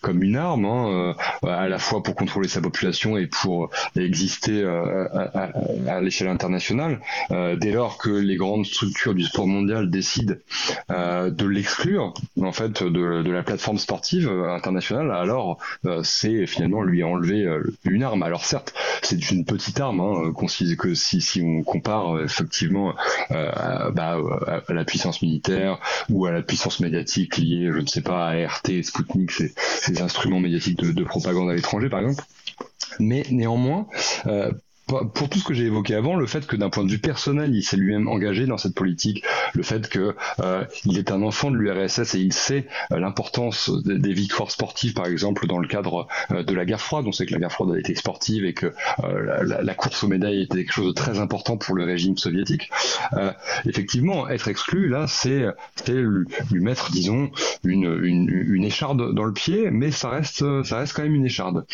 comme 0.00 0.22
une 0.22 0.36
arme, 0.36 0.64
hein, 0.64 1.14
à 1.46 1.68
la 1.68 1.78
fois 1.78 2.02
pour 2.02 2.14
contrôler 2.14 2.48
sa 2.48 2.60
population 2.60 3.18
et 3.18 3.26
pour 3.26 3.70
exister 3.94 4.64
à, 4.64 5.50
à- 5.88 6.00
l'échelle 6.00 6.28
internationale. 6.28 7.00
Dès 7.30 7.72
lors 7.72 7.98
que 7.98 8.10
les 8.10 8.36
grandes 8.36 8.66
structures 8.66 9.14
du 9.14 9.24
sport 9.24 9.46
mondial 9.46 9.90
décident 9.90 10.34
de 10.88 11.46
l'exclure, 11.46 12.14
en 12.40 12.52
fait, 12.52 12.82
de, 12.82 13.22
de 13.22 13.30
la 13.30 13.42
plateforme 13.42 13.78
sportive 13.78 14.28
internationale, 14.28 15.10
alors 15.12 15.58
c'est 16.02 16.46
finalement 16.46 16.82
lui 16.82 17.04
enlever 17.04 17.46
une 17.84 18.02
arme. 18.02 18.22
Alors 18.22 18.44
certes, 18.44 18.74
c'est 19.02 19.30
une 19.30 19.44
petite 19.44 19.80
arme, 19.82 20.00
hein, 20.00 20.32
que 20.78 20.94
si, 20.94 21.42
on 21.42 21.62
compare 21.62 22.16
euh, 22.16 22.24
effectivement 22.24 22.94
euh, 23.30 23.50
à, 23.52 23.90
bah, 23.90 24.18
à- 24.46 24.72
la 24.72 24.84
puissance 24.84 25.22
militaire 25.22 25.78
ou 26.08 26.26
à 26.26 26.30
la 26.32 26.42
puissance 26.42 26.80
médiatique 26.80 27.36
liée, 27.36 27.70
je 27.72 27.78
ne 27.78 27.86
sais 27.86 28.02
pas, 28.02 28.28
à 28.28 28.46
RT, 28.46 28.82
Sputnik, 28.82 29.30
ces, 29.30 29.52
ces 29.56 30.00
instruments 30.00 30.40
médiatiques 30.40 30.78
de, 30.78 30.92
de 30.92 31.04
propagande 31.04 31.50
à 31.50 31.54
l'étranger 31.54 31.88
par 31.88 32.00
exemple. 32.00 32.22
Mais 32.98 33.24
néanmoins, 33.30 33.86
euh, 34.26 34.50
pour 35.14 35.28
tout 35.28 35.38
ce 35.38 35.44
que 35.44 35.54
j'ai 35.54 35.64
évoqué 35.64 35.94
avant, 35.94 36.16
le 36.16 36.26
fait 36.26 36.46
que 36.46 36.56
d'un 36.56 36.70
point 36.70 36.84
de 36.84 36.90
vue 36.90 36.98
personnel, 36.98 37.54
il 37.54 37.62
s'est 37.62 37.76
lui-même 37.76 38.08
engagé 38.08 38.46
dans 38.46 38.58
cette 38.58 38.74
politique, 38.74 39.24
le 39.54 39.62
fait 39.62 39.88
que 39.88 40.14
euh, 40.40 40.64
il 40.84 40.98
est 40.98 41.10
un 41.10 41.22
enfant 41.22 41.50
de 41.50 41.56
l'URSS 41.56 42.14
et 42.14 42.20
il 42.20 42.32
sait 42.32 42.66
euh, 42.92 42.98
l'importance 42.98 43.70
des, 43.84 44.12
victoires 44.12 44.50
sportives, 44.50 44.94
par 44.94 45.06
exemple 45.06 45.46
dans 45.46 45.58
le 45.58 45.68
cadre 45.68 46.06
euh, 46.30 46.42
de 46.42 46.54
la 46.54 46.64
guerre 46.64 46.80
froide. 46.80 47.06
On 47.06 47.12
sait 47.12 47.26
que 47.26 47.32
la 47.32 47.38
guerre 47.38 47.52
froide 47.52 47.74
a 47.74 47.78
été 47.78 47.94
sportive 47.94 48.44
et 48.44 48.54
que 48.54 48.72
euh, 49.04 49.60
la, 49.62 49.74
course 49.74 50.02
aux 50.04 50.08
médailles 50.08 50.42
était 50.42 50.58
quelque 50.58 50.72
chose 50.72 50.88
de 50.88 50.92
très 50.92 51.18
important 51.18 51.56
pour 51.56 51.74
le 51.74 51.84
régime 51.84 52.16
soviétique. 52.16 52.70
Effectivement, 53.66 54.28
être 54.28 54.48
exclu 54.48 54.88
là, 54.88 55.06
c'est 55.06 55.44
lui, 55.88 56.26
mettre, 56.60 56.90
disons, 56.90 57.30
une, 57.64 57.98
une, 58.02 58.64
écharde 58.64 59.14
dans 59.14 59.24
le 59.24 59.32
pied, 59.32 59.70
mais 59.70 59.90
ça 59.90 60.08
reste 60.08 60.44
ça 60.62 60.78
reste 60.78 60.94
quand 60.94 61.02
même 61.02 61.14
une 61.14 61.26
écharde. 61.26 61.64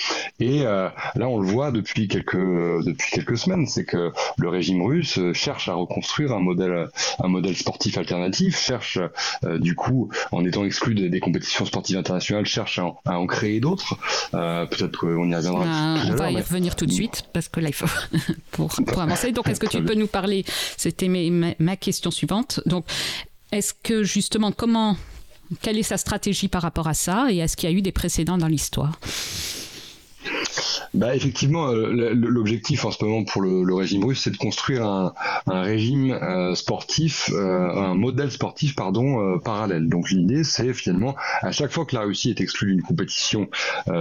Et 0.40 0.62
là, 0.62 0.92
on 1.28 1.40
le 1.40 1.46
voit 1.46 1.70
depuis 1.70 2.09
quelques 2.09 2.37
depuis 2.37 3.08
quelques 3.11 3.38
semaines, 3.38 3.66
c'est 3.66 3.85
que 3.85 4.12
le 4.37 4.49
régime 4.49 4.83
russe 4.83 5.18
euh, 5.18 5.33
cherche 5.33 5.68
à 5.68 5.75
reconstruire 5.75 6.33
un 6.33 6.40
modèle 6.40 6.88
un 7.18 7.29
modèle 7.29 7.57
sportif 7.57 7.99
alternatif, 7.99 8.59
cherche 8.59 8.99
euh, 9.44 9.59
du 9.59 9.75
coup, 9.75 10.11
en 10.33 10.44
étant 10.44 10.64
exclu 10.64 10.94
des, 10.94 11.09
des 11.09 11.21
compétitions 11.21 11.64
sportives 11.64 11.97
internationales, 11.97 12.47
cherche 12.47 12.79
à 12.79 12.85
en, 12.87 13.01
à 13.05 13.18
en 13.18 13.27
créer 13.27 13.61
d'autres. 13.61 13.97
Euh, 14.35 14.66
Peut-être 14.66 14.97
qu'on 14.99 15.29
y 15.31 15.35
reviendra 15.35 15.64
Euh, 15.64 16.03
tout 16.07 16.12
on 16.12 16.16
va 16.16 16.31
y 16.31 16.35
mais- 16.35 16.40
revenir 16.40 16.77
tout 16.77 16.87
de 16.87 16.92
suite 16.92 17.25
parce 17.33 17.49
que 17.49 17.61
là 17.61 17.68
il 17.68 17.75
faut 17.75 17.87
pour, 18.53 18.68
pour 18.87 19.01
avancer. 19.01 19.33
Donc 19.33 19.49
est-ce 19.49 19.61
que 19.61 19.66
tu 19.66 19.83
peux 19.83 19.94
nous 19.94 20.07
parler? 20.07 20.44
C'était 20.77 21.09
ma 21.09 21.77
question 21.77 22.11
suivante. 22.11 22.61
Donc 22.66 22.85
est-ce 23.53 23.73
que 23.75 24.03
justement 24.05 24.53
comment 24.53 24.97
quelle 25.62 25.79
est 25.79 25.83
sa 25.83 25.97
stratégie 25.97 26.49
par 26.49 26.61
rapport 26.62 26.88
à 26.88 26.94
ça? 26.94 27.29
Et 27.31 27.38
est-ce 27.38 27.57
qu'il 27.57 27.71
y 27.71 27.73
a 27.73 27.77
eu 27.77 27.81
des 27.83 27.92
précédents 27.92 28.37
dans 28.38 28.49
l'histoire? 28.49 28.99
Bah 30.94 31.14
effectivement, 31.14 31.68
euh, 31.68 32.12
l'objectif 32.14 32.85
en 32.85 32.90
ce 32.90 33.04
moment 33.04 33.24
pour 33.24 33.42
le, 33.42 33.74
régime 33.74 34.04
russe, 34.04 34.22
c'est 34.22 34.31
de 34.31 34.37
construire 34.37 34.85
un, 34.85 35.12
régime 35.46 36.12
euh, 36.12 36.54
sportif, 36.54 37.31
euh, 37.33 37.70
un 37.70 37.94
modèle 37.94 38.31
sportif 38.31 38.74
pardon 38.74 39.38
parallèle. 39.40 39.88
Donc 39.88 40.11
l'idée, 40.11 40.44
c'est 40.44 40.72
finalement 40.72 41.14
à 41.42 41.52
chaque 41.52 41.70
fois 41.70 41.85
que 41.85 41.94
la 41.94 42.02
Russie 42.02 42.31
est 42.31 42.40
exclue 42.40 42.72
d'une 42.72 42.83
compétition 42.83 43.48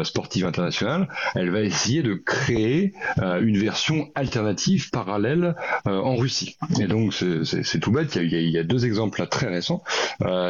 sportive 0.03 0.45
internationale, 0.45 1.07
elle 1.35 1.49
va 1.51 1.61
essayer 1.61 2.03
de 2.03 2.13
créer 2.13 2.93
une 3.17 3.57
version 3.57 4.09
alternative 4.15 4.89
parallèle 4.89 5.55
en 5.85 6.15
Russie. 6.15 6.57
Et 6.79 6.87
donc 6.87 7.13
c'est- 7.13 7.79
tout 7.79 7.91
bête. 7.91 8.15
Il 8.15 8.31
y, 8.31 8.57
a, 8.57 8.63
deux 8.63 8.85
exemples 8.85 9.19
là 9.19 9.27
très 9.27 9.47
récents. 9.47 9.83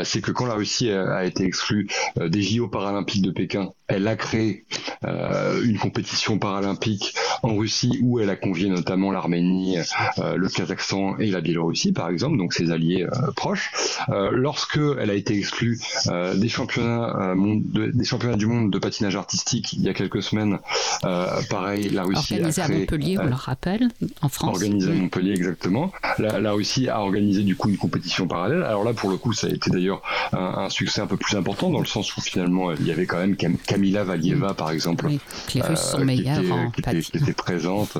C'est 0.04 0.22
que 0.22 0.32
quand 0.32 0.46
la 0.46 0.54
Russie 0.54 0.92
a, 0.92 1.18
a 1.18 1.26
été 1.26 1.44
exclue 1.44 1.88
des 2.20 2.42
JO 2.42 2.68
paralympiques 2.68 3.22
de 3.22 3.32
Pékin, 3.32 3.72
elle 3.88 4.08
a 4.08 4.16
créé 4.16 4.66
euh, 5.06 5.62
une 5.64 5.78
compétition 5.80 6.40
paralympique 6.40 7.14
en 7.44 7.56
Russie 7.56 8.00
où 8.02 8.20
elle 8.20 8.30
a 8.30 8.36
convié 8.36 8.68
notamment 8.70 9.12
l'Arménie, 9.12 9.78
euh, 10.20 10.36
le 10.36 10.50
Kazakhstan 10.50 11.18
et 11.20 11.28
la 11.28 11.40
Biélorussie 11.42 11.92
par 11.94 12.10
exemple, 12.10 12.38
donc 12.38 12.54
ses 12.54 12.72
alliés 12.72 13.04
euh, 13.04 13.32
proches. 13.36 13.72
Euh, 14.10 14.30
lorsque 14.34 14.80
elle 15.00 15.10
a 15.10 15.14
été 15.14 15.38
exclue 15.38 15.80
euh, 16.08 16.36
des 16.36 16.50
championnats 16.50 17.34
euh, 17.34 17.36
de- 17.64 17.92
des 17.92 18.04
championnats 18.06 18.36
du 18.38 18.46
monde 18.48 18.72
de 18.72 18.80
patinage 18.80 19.16
artistique 19.16 19.74
il 19.74 19.82
y 19.84 19.90
a 19.90 19.94
quelques 19.94 20.24
semaines, 20.24 20.60
euh, 21.06 21.28
pareil, 21.50 21.90
la 21.90 22.04
Russie 22.04 22.34
Organisé 22.34 22.62
a 22.62 22.66
à 22.66 22.68
créé 22.68 22.80
Montpellier, 22.80 23.18
on 23.20 23.26
le 23.26 23.34
rappelle, 23.36 23.88
en 24.22 24.30
France. 24.30 24.56
organisé 24.56 24.92
à. 24.92 24.96
Montpellier 24.96 25.32
exactement. 25.34 25.92
La, 26.20 26.40
la 26.40 26.52
Russie 26.52 26.90
a 26.90 27.00
organisé 27.02 27.44
du 27.44 27.56
coup 27.56 27.70
une 27.70 27.78
compétition 27.78 28.28
parallèle. 28.28 28.64
Alors 28.64 28.84
là 28.84 28.94
pour 28.94 29.10
le 29.10 29.18
coup 29.18 29.34
ça 29.34 29.48
a 29.48 29.50
été 29.52 29.70
d'ailleurs 29.70 30.02
un, 30.34 30.40
un 30.66 30.70
succès 30.70 31.02
un 31.02 31.08
peu 31.08 31.18
plus 31.18 31.36
important 31.38 31.70
dans 31.70 31.80
le 31.80 31.86
sens 31.86 32.16
où 32.18 32.22
finalement 32.22 32.72
il 32.72 32.86
y 32.86 32.92
avait 32.92 33.06
quand 33.06 33.18
même 33.20 33.36
Cam- 33.36 33.58
Camila 33.78 34.04
Valieva 34.04 34.54
par 34.56 34.72
exemple 34.72 35.06
Oui, 35.06 35.20
les 35.54 35.62
Russes 35.62 35.80
sont 35.80 35.98
euh, 35.98 36.00
qui 36.02 36.06
meilleurs 36.06 36.40
était, 36.40 36.52
en 36.52 36.72
qui 36.72 36.80
était- 36.82 37.02
qui 37.02 37.18
était 37.18 37.34
présente. 37.34 37.98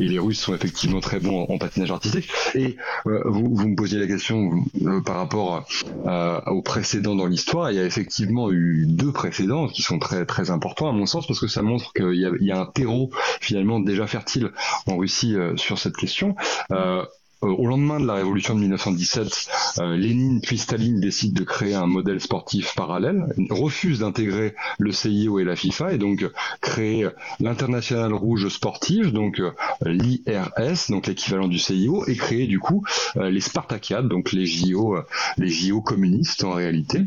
Et 0.00 0.08
les 0.08 0.18
Russes 0.18 0.40
sont 0.40 0.54
effectivement 0.54 1.00
très 1.00 1.20
bons 1.20 1.42
en, 1.48 1.54
en 1.54 1.58
patinage 1.58 1.90
artistique. 1.90 2.28
Et 2.54 2.76
euh, 3.06 3.20
vous, 3.26 3.54
vous 3.54 3.68
me 3.68 3.76
posiez 3.76 3.98
la 3.98 4.06
question 4.06 4.50
euh, 4.82 5.00
par 5.02 5.16
rapport 5.16 5.64
euh, 6.06 6.40
aux 6.46 6.62
précédents 6.62 7.14
dans 7.14 7.26
l'histoire. 7.26 7.70
Il 7.70 7.76
y 7.76 7.80
a 7.80 7.84
effectivement 7.84 8.50
eu 8.50 8.86
deux 8.88 9.12
précédents 9.12 9.68
qui 9.68 9.82
sont 9.82 9.98
très 9.98 10.24
très 10.24 10.50
importants 10.50 10.88
à 10.88 10.92
mon 10.92 11.04
sens 11.06 11.26
parce 11.26 11.38
que 11.38 11.48
ça 11.48 11.60
montre 11.62 11.92
qu'il 11.92 12.14
y 12.14 12.24
a, 12.24 12.30
il 12.40 12.46
y 12.46 12.52
a 12.52 12.58
un 12.60 12.66
terreau 12.66 13.10
finalement 13.40 13.78
déjà 13.78 14.06
fertile 14.06 14.50
en 14.86 14.96
Russie 14.96 15.34
euh, 15.36 15.56
sur 15.56 15.78
cette 15.78 15.96
question. 15.96 16.34
Euh, 16.72 16.76
euh, 16.80 17.04
au 17.42 17.66
lendemain 17.66 18.00
de 18.00 18.06
la 18.06 18.14
révolution 18.14 18.54
de 18.54 18.60
1917, 18.60 19.48
euh, 19.78 19.96
Lénine 19.96 20.40
puis 20.40 20.58
Staline 20.58 21.00
décident 21.00 21.40
de 21.40 21.44
créer 21.44 21.74
un 21.74 21.86
modèle 21.86 22.20
sportif 22.20 22.74
parallèle, 22.74 23.24
refusent 23.50 24.00
d'intégrer 24.00 24.54
le 24.78 24.92
CIO 24.92 25.38
et 25.38 25.44
la 25.44 25.56
FIFA 25.56 25.94
et 25.94 25.98
donc 25.98 26.22
euh, 26.22 26.32
créer 26.60 27.08
l'international 27.40 28.12
rouge 28.12 28.48
sportive, 28.48 29.12
donc 29.12 29.40
euh, 29.40 29.52
l'IRS, 29.84 30.90
donc 30.90 31.06
l'équivalent 31.06 31.48
du 31.48 31.58
CIO, 31.58 32.04
et 32.06 32.16
créer 32.16 32.46
du 32.46 32.58
coup 32.58 32.84
euh, 33.16 33.30
les 33.30 33.40
Spartakiades, 33.40 34.08
donc 34.08 34.32
les 34.32 34.46
JO, 34.46 34.96
euh, 34.96 35.06
les 35.38 35.48
JO 35.48 35.80
communistes 35.80 36.44
en 36.44 36.52
réalité. 36.52 37.06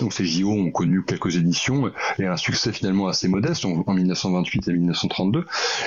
Donc 0.00 0.12
ces 0.12 0.24
JO 0.24 0.50
ont 0.50 0.70
connu 0.70 1.02
quelques 1.02 1.36
éditions 1.36 1.90
et 2.18 2.26
un 2.26 2.36
succès 2.36 2.72
finalement 2.72 3.08
assez 3.08 3.28
modeste 3.28 3.64
en, 3.64 3.84
en 3.86 3.94
1928 3.94 4.68
et 4.68 4.72
1932. 4.72 5.44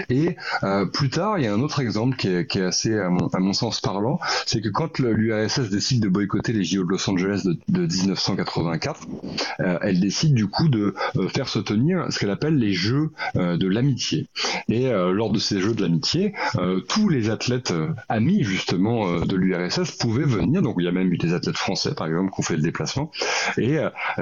Et 0.09 0.35
euh, 0.63 0.85
plus 0.85 1.09
tard, 1.09 1.37
il 1.37 1.45
y 1.45 1.47
a 1.47 1.53
un 1.53 1.61
autre 1.61 1.79
exemple 1.79 2.17
qui 2.17 2.27
est, 2.27 2.47
qui 2.47 2.59
est 2.59 2.63
assez, 2.63 2.97
à 2.97 3.09
mon, 3.09 3.53
sens, 3.53 3.81
parlant, 3.81 4.19
c'est 4.45 4.61
que 4.61 4.69
quand 4.69 4.99
l'URSS 4.99 5.69
décide 5.69 6.03
de 6.03 6.09
boycotter 6.09 6.53
les 6.53 6.63
JO 6.63 6.83
de 6.83 6.89
Los 6.89 7.09
Angeles 7.09 7.41
de, 7.45 7.57
de 7.69 7.85
1984, 7.85 9.07
euh, 9.59 9.77
elle 9.81 9.99
décide 9.99 10.33
du 10.33 10.47
coup 10.47 10.69
de 10.69 10.95
euh, 11.17 11.27
faire 11.27 11.47
se 11.47 11.59
tenir 11.59 12.05
ce 12.09 12.19
qu'elle 12.19 12.29
appelle 12.29 12.57
les 12.57 12.73
Jeux 12.73 13.11
euh, 13.35 13.57
de 13.57 13.67
l'amitié. 13.67 14.27
Et 14.69 14.89
lors 14.89 15.31
de 15.31 15.39
ces 15.39 15.59
Jeux 15.59 15.73
de 15.73 15.81
l'amitié, 15.81 16.33
tous 16.87 17.09
les 17.09 17.29
athlètes 17.29 17.73
amis 18.07 18.43
justement 18.43 19.19
de 19.19 19.35
l'URSS 19.35 19.91
pouvaient 19.97 20.23
venir. 20.23 20.61
Donc 20.61 20.75
il 20.79 20.85
y 20.85 20.87
a 20.87 20.91
même 20.91 21.11
eu 21.11 21.17
des 21.17 21.33
athlètes 21.33 21.57
français 21.57 21.93
par 21.93 22.07
exemple 22.07 22.31
qui 22.31 22.39
ont 22.39 22.43
fait 22.43 22.55
le 22.55 22.61
déplacement. 22.61 23.11
Et 23.57 23.77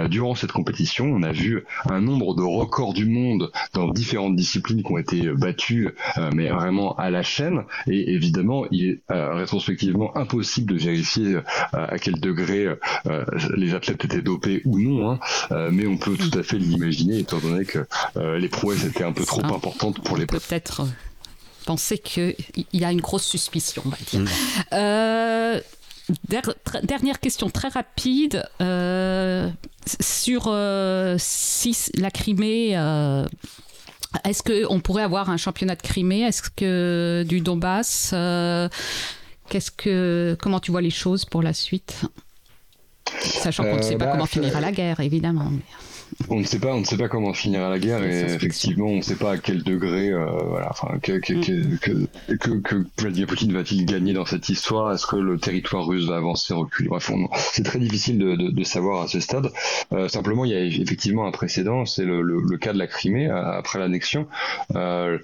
durant 0.10 0.36
cette 0.36 0.52
compétition, 0.52 1.06
on 1.06 1.24
a 1.24 1.32
vu 1.32 1.64
un 1.90 2.02
nombre 2.02 2.36
de 2.36 2.42
records 2.42 2.94
du 2.94 3.06
monde 3.06 3.52
dans 3.74 3.88
différentes 3.88 4.36
disciplines 4.36 4.84
qui 4.84 4.92
ont 4.92 4.98
été 4.98 5.30
battus, 5.30 5.90
euh, 6.18 6.30
mais 6.34 6.50
vraiment 6.50 6.96
à 6.96 7.10
la 7.10 7.24
chaîne. 7.24 7.64
Et 7.88 8.14
évidemment, 8.14 8.66
il 8.72 8.86
est 8.86 9.00
rétrospectivement 9.10 10.16
impossible 10.18 10.74
de 10.74 10.80
vérifier 10.80 11.40
à 11.74 11.98
quel 12.00 12.20
degré 12.20 12.68
les 13.56 13.74
athlètes 13.74 14.06
étaient 14.06 14.22
dopés 14.22 14.62
ou 14.66 14.80
non, 14.80 15.12
hein, 15.12 15.70
mais 15.72 15.88
on 15.88 15.98
peut 15.98 16.16
tout 16.16 16.38
à 16.38 16.44
fait 16.44 16.58
l'imaginer, 16.58 17.20
étant 17.20 17.40
donné 17.40 17.66
que 17.66 17.86
les 18.16 18.50
prouesses 18.50 18.86
étaient 18.86 19.04
un 19.04 19.14
peu 19.14 19.26
trop 19.26 19.44
importantes 19.46 20.02
pour 20.04 20.18
les. 20.18 20.26
Peut-être 20.26 20.84
penser 21.70 22.00
qu'il 22.00 22.36
y 22.74 22.84
a 22.84 22.92
une 22.92 23.00
grosse 23.02 23.26
suspicion, 23.26 23.84
on 23.86 23.90
va 23.90 23.98
dire. 24.10 24.22
Euh, 24.74 25.60
dernière 26.84 27.20
question 27.20 27.50
très 27.50 27.70
rapide 27.70 28.44
euh, 28.62 29.50
sur 30.00 30.46
euh, 30.48 31.16
si 31.18 31.76
la 31.96 32.12
Crimée. 32.12 32.72
est-ce 34.24 34.44
qu'on 34.44 34.80
pourrait 34.80 35.04
avoir 35.04 35.30
un 35.30 35.38
championnat 35.38 35.76
de 35.76 35.82
Crimée? 35.82 36.22
Est-ce 36.22 36.44
que 36.44 37.26
du 37.28 37.42
Donbass 37.42 38.14
Qu'est-ce 39.50 39.72
que, 39.72 40.38
comment 40.40 40.60
tu 40.60 40.70
vois 40.72 40.82
les 40.82 40.92
choses 40.92 41.26
pour 41.26 41.42
la 41.42 41.54
suite? 41.54 42.06
Sachant 43.22 43.64
qu'on 43.64 43.78
ne 43.78 43.82
sait 43.82 43.98
pas 43.98 44.06
bah, 44.06 44.12
comment 44.12 44.28
finira 44.28 44.62
la 44.62 44.72
guerre, 44.72 45.00
évidemment 45.00 45.52
on 46.28 46.40
ne 46.40 46.44
sait 46.44 46.60
pas, 46.60 46.76
on 46.76 46.82
ne 46.82 46.86
sait 46.86 46.98
pas 46.98 47.08
comment 47.08 47.34
finira 47.34 47.70
la 47.70 47.80
guerre 47.80 48.04
et 48.04 48.34
effectivement, 48.34 48.88
on 48.88 48.98
ne 48.98 49.02
sait 49.02 49.16
pas 49.16 49.32
à 49.34 49.38
quel 49.38 49.64
degré, 49.64 50.10
euh, 50.10 50.26
voilà, 50.48 50.68
enfin, 50.70 51.00
que, 51.02 51.14
que, 51.14 51.34
mm. 51.34 51.78
que, 51.80 52.36
que, 52.36 52.52
que, 52.60 52.76
Vladimir 53.02 53.28
Poutine 53.28 53.54
va-t-il 53.54 53.86
gagner 53.86 54.14
dans 54.14 54.26
cette 54.26 54.50
histoire? 54.50 54.92
Est-ce 54.94 55.08
que 55.08 55.16
le 55.16 55.40
territoire 55.40 55.86
russe 55.86 56.06
va 56.08 56.18
avancer, 56.18 56.54
reculer? 56.54 56.90
Bref, 56.90 57.12
c'est 57.54 57.64
très 57.64 57.80
difficile 57.80 58.18
de, 58.18 58.36
de, 58.36 58.50
de, 58.50 58.64
savoir 58.64 59.04
à 59.04 59.08
ce 59.08 59.20
stade. 59.20 59.50
Euh, 59.94 60.08
simplement, 60.10 60.46
il 60.46 60.52
y 60.52 60.56
a 60.56 60.62
effectivement 60.62 61.26
un 61.26 61.32
précédent, 61.32 61.86
c'est 61.86 62.06
le, 62.06 62.22
le, 62.22 62.58
cas 62.58 62.74
de 62.74 62.78
la 62.78 62.88
Crimée 62.88 63.30
après 63.30 63.80
l'annexion. 63.80 64.28
Euh, 64.76 65.18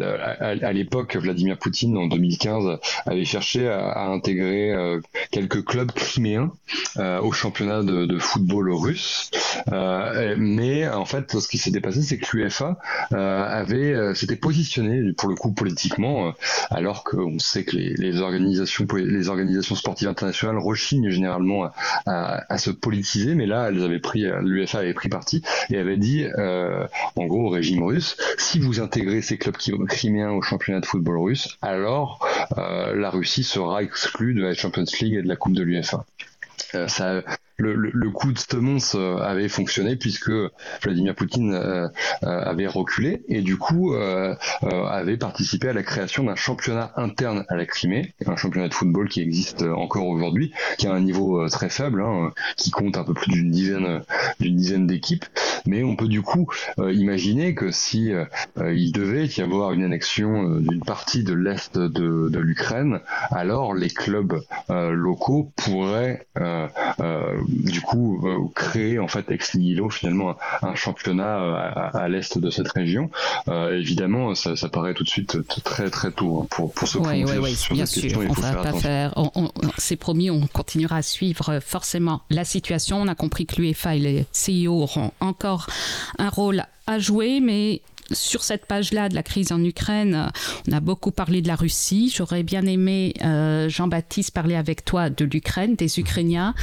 à, 0.00 0.72
l'époque, 0.72 1.16
Vladimir 1.16 1.56
Poutine 1.58 1.96
en 1.96 2.06
2015 2.06 2.78
avait 3.06 3.24
cherché 3.24 3.68
à, 3.68 3.88
à 3.88 4.08
intégrer 4.08 4.72
euh, 4.72 5.00
quelques 5.30 5.64
clubs 5.64 5.92
criméens 5.92 6.52
euh, 6.98 7.20
au 7.20 7.32
championnat 7.32 7.82
de, 7.82 8.06
de 8.06 8.18
football 8.18 8.72
russe. 8.72 9.30
Euh, 9.72 10.33
mais 10.36 10.88
en 10.88 11.04
fait, 11.04 11.38
ce 11.38 11.48
qui 11.48 11.58
s'était 11.58 11.80
passé, 11.80 12.02
c'est 12.02 12.18
que 12.18 12.36
l'UEFA 12.36 12.78
euh, 13.12 13.44
avait 13.44 13.92
euh, 13.92 14.14
s'était 14.14 14.36
positionné 14.36 15.12
pour 15.12 15.28
le 15.28 15.34
coup 15.34 15.52
politiquement, 15.52 16.28
euh, 16.28 16.32
alors 16.70 17.04
qu'on 17.04 17.38
sait 17.38 17.64
que 17.64 17.76
les, 17.76 17.94
les, 17.94 18.20
organisations 18.20 18.86
les 18.94 19.28
organisations 19.28 19.74
sportives 19.74 20.08
internationales 20.08 20.58
rechignent 20.58 21.10
généralement 21.10 21.70
à, 22.06 22.42
à, 22.48 22.58
se 22.58 22.70
politiser, 22.70 23.34
mais 23.34 23.46
là, 23.46 23.68
elles 23.68 23.82
avaient 23.82 23.98
pris 23.98 24.24
l'UEFA 24.42 24.78
avait 24.78 24.94
pris 24.94 25.08
parti 25.08 25.42
et 25.70 25.78
avait 25.78 25.96
dit, 25.96 26.26
en 26.36 27.26
gros, 27.26 27.46
au 27.46 27.50
régime 27.50 27.82
russe, 27.82 28.16
si 28.38 28.58
vous 28.58 28.80
intégrez 28.80 29.22
ces 29.22 29.38
clubs 29.38 29.56
criméens 29.56 30.30
au 30.30 30.42
championnat 30.42 30.80
de 30.80 30.86
football 30.86 31.18
russe, 31.18 31.58
alors 31.62 32.26
la 32.56 33.10
Russie 33.10 33.44
sera 33.44 33.82
exclue 33.82 34.34
de 34.34 34.42
la 34.42 34.54
Champions 34.54 34.84
League 35.00 35.14
et 35.14 35.22
de 35.22 35.28
la 35.28 35.36
Coupe 35.36 35.54
de 35.54 35.62
l'UEFA. 35.62 36.04
ça, 36.86 37.22
le, 37.56 37.74
le, 37.74 38.10
coup 38.10 38.32
de 38.32 38.38
Stemons 38.38 38.78
euh, 38.94 39.18
avait 39.18 39.48
fonctionné 39.48 39.96
puisque 39.96 40.32
Vladimir 40.82 41.14
Poutine 41.14 41.54
euh, 41.54 41.88
euh, 42.24 42.40
avait 42.42 42.66
reculé 42.66 43.22
et 43.28 43.42
du 43.42 43.56
coup 43.56 43.94
avait 43.94 45.16
participé 45.16 45.68
à 45.68 45.72
la 45.72 45.82
création 45.82 46.24
d'un 46.24 46.34
championnat 46.34 46.92
interne 46.96 47.44
à 47.48 47.56
la 47.56 47.66
Crimée, 47.66 48.14
un 48.26 48.36
championnat 48.36 48.68
de 48.68 48.74
football 48.74 49.08
qui 49.08 49.20
existe 49.20 49.62
encore 49.62 50.06
aujourd'hui, 50.06 50.52
qui 50.78 50.86
a 50.86 50.92
un 50.92 51.00
niveau 51.00 51.48
très 51.48 51.68
faible, 51.68 52.02
hein, 52.02 52.32
qui 52.56 52.70
compte 52.70 52.96
un 52.96 53.04
peu 53.04 53.14
plus 53.14 53.30
d'une 53.30 53.50
dizaine 53.50 54.02
d'une 54.40 54.56
dizaine 54.56 54.86
d'équipes, 54.86 55.24
mais 55.66 55.84
on 55.84 55.96
peut 55.96 56.08
du 56.08 56.22
coup 56.22 56.48
imaginer 56.78 57.54
que 57.54 57.70
si 57.70 58.12
il 58.56 58.92
devait 58.92 59.26
y 59.26 59.40
avoir 59.40 59.72
une 59.72 59.84
annexion 59.84 60.58
d'une 60.60 60.82
partie 60.84 61.24
de 61.24 61.34
l'est 61.34 61.76
de, 61.76 62.28
de 62.28 62.38
l'Ukraine, 62.38 63.00
alors 63.30 63.74
les 63.74 63.90
clubs 63.90 64.40
locaux 64.68 65.52
pourraient 65.56 66.26
du 67.48 67.80
coup 67.80 68.26
euh, 68.26 68.38
créer 68.54 68.98
en 68.98 69.08
fait 69.08 69.30
ex 69.30 69.54
nihilo 69.54 69.90
finalement 69.90 70.36
un, 70.62 70.74
championnat 70.74 71.40
euh, 71.40 71.98
à, 71.98 72.08
l'est 72.08 72.38
de 72.38 72.50
cette 72.50 72.70
région. 72.72 73.10
Euh, 73.48 73.78
évidemment, 73.78 74.34
ça, 74.34 74.56
ça, 74.56 74.68
paraît 74.68 74.94
tout 74.94 75.04
de 75.04 75.08
suite 75.08 75.38
très 75.62 75.90
très 75.90 76.10
tôt 76.10 76.40
hein, 76.42 76.46
pour 76.50 76.72
pour 76.72 76.88
se 76.88 76.98
oui, 76.98 77.24
oui, 77.24 77.36
oui, 77.40 77.56
bien 77.70 77.86
sûr. 77.86 78.18
on 78.28 78.32
va 78.32 78.54
pas 78.54 78.72
faire. 78.72 79.14
C'est 79.78 79.96
promis, 79.96 80.30
on 80.30 80.46
continuera 80.46 80.96
à 80.96 81.02
suivre 81.02 81.60
forcément 81.60 82.22
la 82.30 82.44
situation. 82.44 83.00
On 83.00 83.08
a 83.08 83.14
compris 83.14 83.46
que 83.46 83.60
l'UEFA 83.60 83.96
et 83.96 83.98
les 83.98 84.26
CEO 84.32 84.82
auront 84.82 85.12
encore 85.20 85.66
un 86.18 86.28
rôle 86.28 86.64
à 86.86 86.98
jouer, 86.98 87.40
mais 87.40 87.80
sur 88.12 88.42
cette 88.42 88.66
page-là 88.66 89.08
de 89.08 89.14
la 89.14 89.22
crise 89.22 89.52
en 89.52 89.62
Ukraine, 89.62 90.30
on 90.68 90.72
a 90.72 90.80
beaucoup 90.80 91.10
parlé 91.10 91.42
de 91.42 91.48
la 91.48 91.56
Russie. 91.56 92.12
J'aurais 92.14 92.42
bien 92.42 92.66
aimé, 92.66 93.14
euh, 93.24 93.68
Jean-Baptiste, 93.68 94.32
parler 94.32 94.54
avec 94.54 94.84
toi 94.84 95.10
de 95.10 95.24
l'Ukraine, 95.24 95.74
des 95.74 95.98
Ukrainiens, 95.98 96.54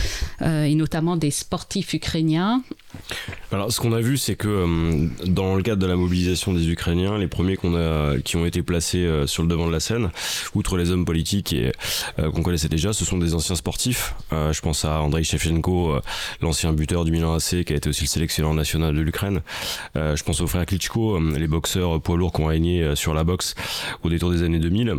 euh, 0.41 0.63
et 0.63 0.75
notamment 0.75 1.17
des 1.17 1.31
sportifs 1.31 1.93
ukrainiens. 1.93 2.63
Alors, 3.51 3.71
ce 3.71 3.79
qu'on 3.79 3.93
a 3.93 4.01
vu, 4.01 4.17
c'est 4.17 4.35
que 4.35 4.47
euh, 4.47 5.07
dans 5.25 5.55
le 5.55 5.63
cadre 5.63 5.81
de 5.81 5.87
la 5.87 5.95
mobilisation 5.95 6.53
des 6.53 6.69
Ukrainiens, 6.69 7.17
les 7.17 7.27
premiers 7.27 7.57
qu'on 7.57 7.75
a, 7.75 8.17
qui 8.19 8.37
ont 8.37 8.45
été 8.45 8.61
placés 8.63 9.09
sur 9.25 9.43
le 9.43 9.49
devant 9.49 9.67
de 9.67 9.71
la 9.71 9.79
scène, 9.79 10.11
outre 10.55 10.77
les 10.77 10.91
hommes 10.91 11.05
politiques 11.05 11.53
et 11.53 11.71
qu'on 12.17 12.43
connaissait 12.43 12.69
déjà, 12.69 12.93
ce 12.93 13.05
sont 13.05 13.17
des 13.17 13.33
anciens 13.33 13.55
sportifs. 13.55 14.15
je 14.31 14.59
pense 14.61 14.85
à 14.85 15.01
Andrei 15.01 15.23
Shevchenko, 15.23 15.99
l'ancien 16.41 16.73
buteur 16.73 17.05
du 17.05 17.11
Milan 17.11 17.33
AC, 17.33 17.63
qui 17.65 17.73
a 17.73 17.75
été 17.75 17.89
aussi 17.89 18.03
le 18.03 18.07
sélectionneur 18.07 18.53
national 18.53 18.95
de 18.95 19.01
l'Ukraine. 19.01 19.41
je 19.95 20.23
pense 20.23 20.41
au 20.41 20.47
frère 20.47 20.65
Klitschko, 20.65 21.19
les 21.19 21.47
boxeurs 21.47 22.01
poids 22.01 22.17
lourds 22.17 22.31
qui 22.31 22.41
ont 22.41 22.45
régné 22.45 22.81
euh, 22.81 22.95
sur 22.95 23.13
la 23.13 23.23
boxe 23.23 23.55
au 24.03 24.09
détour 24.09 24.31
des 24.31 24.43
années 24.43 24.59
2000. 24.59 24.95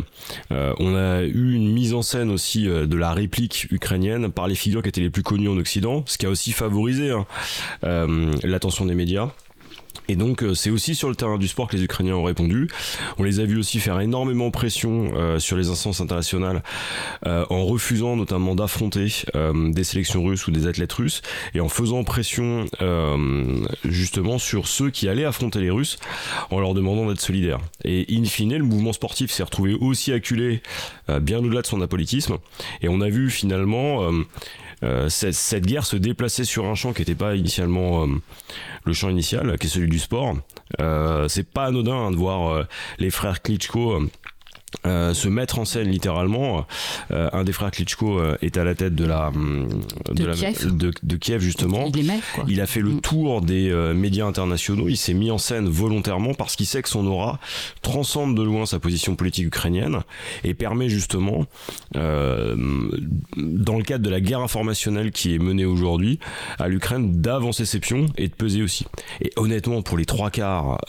Euh, 0.51 0.73
on 0.79 0.95
a 0.95 1.21
eu 1.21 1.53
une 1.53 1.71
mise 1.71 1.93
en 1.93 2.01
scène 2.01 2.31
aussi 2.31 2.67
euh, 2.67 2.85
de 2.85 2.97
la 2.97 3.13
réplique 3.13 3.67
ukrainienne 3.71 4.31
par 4.31 4.47
les 4.47 4.55
figures 4.55 4.81
qui 4.81 4.89
étaient 4.89 5.01
les 5.01 5.09
plus 5.09 5.23
connues 5.23 5.49
en 5.49 5.57
Occident, 5.57 6.03
ce 6.07 6.17
qui 6.17 6.25
a 6.25 6.29
aussi 6.29 6.51
favorisé 6.51 7.11
hein, 7.11 7.25
l'attention 8.43 8.85
des 8.85 8.95
médias. 8.95 9.29
Et 10.09 10.15
donc 10.15 10.43
euh, 10.43 10.53
c'est 10.53 10.69
aussi 10.69 10.95
sur 10.95 11.09
le 11.09 11.15
terrain 11.15 11.37
du 11.37 11.47
sport 11.47 11.67
que 11.67 11.77
les 11.77 11.83
Ukrainiens 11.83 12.15
ont 12.15 12.23
répondu. 12.23 12.67
On 13.17 13.23
les 13.23 13.39
a 13.39 13.45
vus 13.45 13.57
aussi 13.57 13.79
faire 13.79 13.99
énormément 13.99 14.51
pression 14.51 15.11
euh, 15.15 15.39
sur 15.39 15.55
les 15.55 15.69
instances 15.69 16.01
internationales 16.01 16.61
euh, 17.25 17.45
en 17.49 17.65
refusant 17.65 18.15
notamment 18.15 18.55
d'affronter 18.55 19.07
des 19.33 19.83
sélections 19.83 20.23
russes 20.23 20.47
ou 20.47 20.51
des 20.51 20.67
athlètes 20.67 20.93
russes 20.93 21.21
et 21.53 21.59
en 21.59 21.69
faisant 21.69 22.03
pression 22.03 22.65
justement 23.83 24.37
sur 24.37 24.67
ceux 24.67 24.89
qui 24.89 25.07
allaient 25.07 25.25
affronter 25.25 25.59
les 25.59 25.69
Russes 25.69 25.97
en 26.51 26.59
leur 26.59 26.73
demandant 26.73 27.07
d'être 27.07 27.21
solidaires. 27.21 27.59
Et 27.83 28.05
in 28.09 28.25
fine, 28.25 28.55
le 28.55 28.63
mouvement 28.63 28.93
sportif 28.93 29.31
s'est 29.31 29.43
retrouvé 29.43 29.73
aussi 29.73 30.11
acculé 30.11 30.61
bien 31.21 31.39
au-delà 31.39 31.61
de 31.61 31.67
son 31.67 31.81
apolitisme 31.81 32.37
et 32.81 32.89
on 32.89 33.01
a 33.01 33.09
vu 33.09 33.29
finalement 33.29 34.09
euh, 34.83 35.09
cette, 35.09 35.65
guerre 35.65 35.85
se 35.85 35.95
déplaçait 35.95 36.43
sur 36.43 36.65
un 36.65 36.75
champ 36.75 36.93
qui 36.93 37.01
n'était 37.01 37.15
pas 37.15 37.35
initialement 37.35 38.03
euh, 38.03 38.07
le 38.85 38.93
champ 38.93 39.09
initial, 39.09 39.57
qui 39.57 39.67
est 39.67 39.69
celui 39.69 39.89
du 39.89 39.99
sport. 39.99 40.35
Euh, 40.79 41.27
c'est 41.27 41.49
pas 41.49 41.65
anodin 41.65 41.95
hein, 41.95 42.11
de 42.11 42.17
voir 42.17 42.65
les 42.99 43.09
frères 43.09 43.41
Klitschko 43.41 44.09
euh, 44.85 45.13
se 45.13 45.27
mettre 45.27 45.59
en 45.59 45.65
scène 45.65 45.89
littéralement. 45.89 46.65
Euh, 47.11 47.29
un 47.31 47.43
des 47.43 47.53
frères 47.53 47.71
Klitschko 47.71 48.19
euh, 48.19 48.37
est 48.41 48.57
à 48.57 48.63
la 48.63 48.75
tête 48.75 48.95
de 48.95 49.05
la 49.05 49.31
de, 50.11 50.33
Kiev. 50.33 50.75
De, 50.75 51.15
Kiev 51.15 51.41
justement. 51.41 51.91
Il, 52.47 52.61
a 52.61 52.65
fait 52.65 52.81
le 52.81 52.91
mm. 52.91 53.01
tour 53.01 53.41
des 53.41 53.71
médias 53.95 54.25
internationaux. 54.25 54.87
Il 54.89 54.97
s'est 54.97 55.13
mis 55.13 55.31
en 55.31 55.37
scène 55.37 55.67
volontairement 55.67 56.33
parce 56.33 56.55
qu'il 56.55 56.65
sait 56.65 56.81
que 56.81 56.89
son 56.89 57.05
aura 57.07 57.39
transcende 57.81 58.35
de 58.35 58.43
loin 58.43 58.65
sa 58.65 58.79
position 58.79 59.15
politique 59.15 59.47
ukrainienne 59.47 60.01
et 60.43 60.53
permet 60.53 60.89
justement, 60.89 61.45
dans 61.93 62.57
le 62.57 63.83
cadre 63.83 64.03
de 64.03 64.09
la 64.09 64.21
guerre 64.21 64.41
informationnelle 64.41 65.11
qui 65.11 65.35
est 65.35 65.39
menée 65.39 65.65
aujourd'hui, 65.65 66.19
à 66.59 66.67
l'Ukraine 66.67 67.21
d'avancer 67.21 67.65
ses 67.65 67.79
pions 67.79 68.07
et 68.17 68.27
de 68.27 68.33
peser 68.33 68.61
aussi. 68.61 68.85
Et 69.21 69.31
honnêtement, 69.35 69.81
pour 69.81 69.97
les 69.97 70.05
trois 70.05 70.29
quarts 70.29 70.79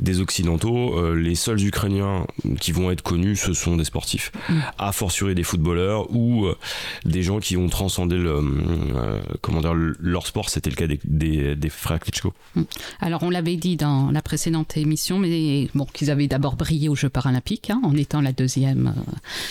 des 0.00 0.20
occidentaux, 0.20 1.14
les 1.14 1.34
seuls 1.34 1.62
Ukrainiens 1.62 2.26
qui 2.60 2.72
vont 2.72 2.79
être 2.90 3.02
connus, 3.02 3.36
ce 3.36 3.52
sont 3.52 3.76
des 3.76 3.84
sportifs. 3.84 4.32
Mm. 4.48 4.58
A 4.78 4.92
fortiori 4.92 5.34
des 5.34 5.42
footballeurs 5.42 6.10
ou 6.10 6.46
euh, 6.46 6.56
des 7.04 7.22
gens 7.22 7.40
qui 7.40 7.56
ont 7.56 7.68
transcendé 7.68 8.16
le, 8.16 8.36
euh, 8.36 9.20
comment 9.40 9.60
dire, 9.60 9.74
leur 9.74 10.26
sport. 10.26 10.48
C'était 10.48 10.70
le 10.70 10.76
cas 10.76 10.86
des, 10.86 11.56
des, 11.56 11.68
frères 11.68 12.00
Klitschko. 12.00 12.32
Mm. 12.54 12.62
Alors, 13.00 13.22
on 13.22 13.30
l'avait 13.30 13.56
dit 13.56 13.76
dans 13.76 14.10
la 14.10 14.22
précédente 14.22 14.76
émission, 14.76 15.18
mais 15.18 15.68
bon, 15.74 15.86
qu'ils 15.92 16.10
avaient 16.10 16.28
d'abord 16.28 16.56
brillé 16.56 16.88
aux 16.88 16.96
Jeux 16.96 17.10
paralympiques 17.10 17.70
hein, 17.70 17.80
en 17.84 17.94
étant 17.96 18.20
la 18.20 18.32
deuxième 18.32 18.94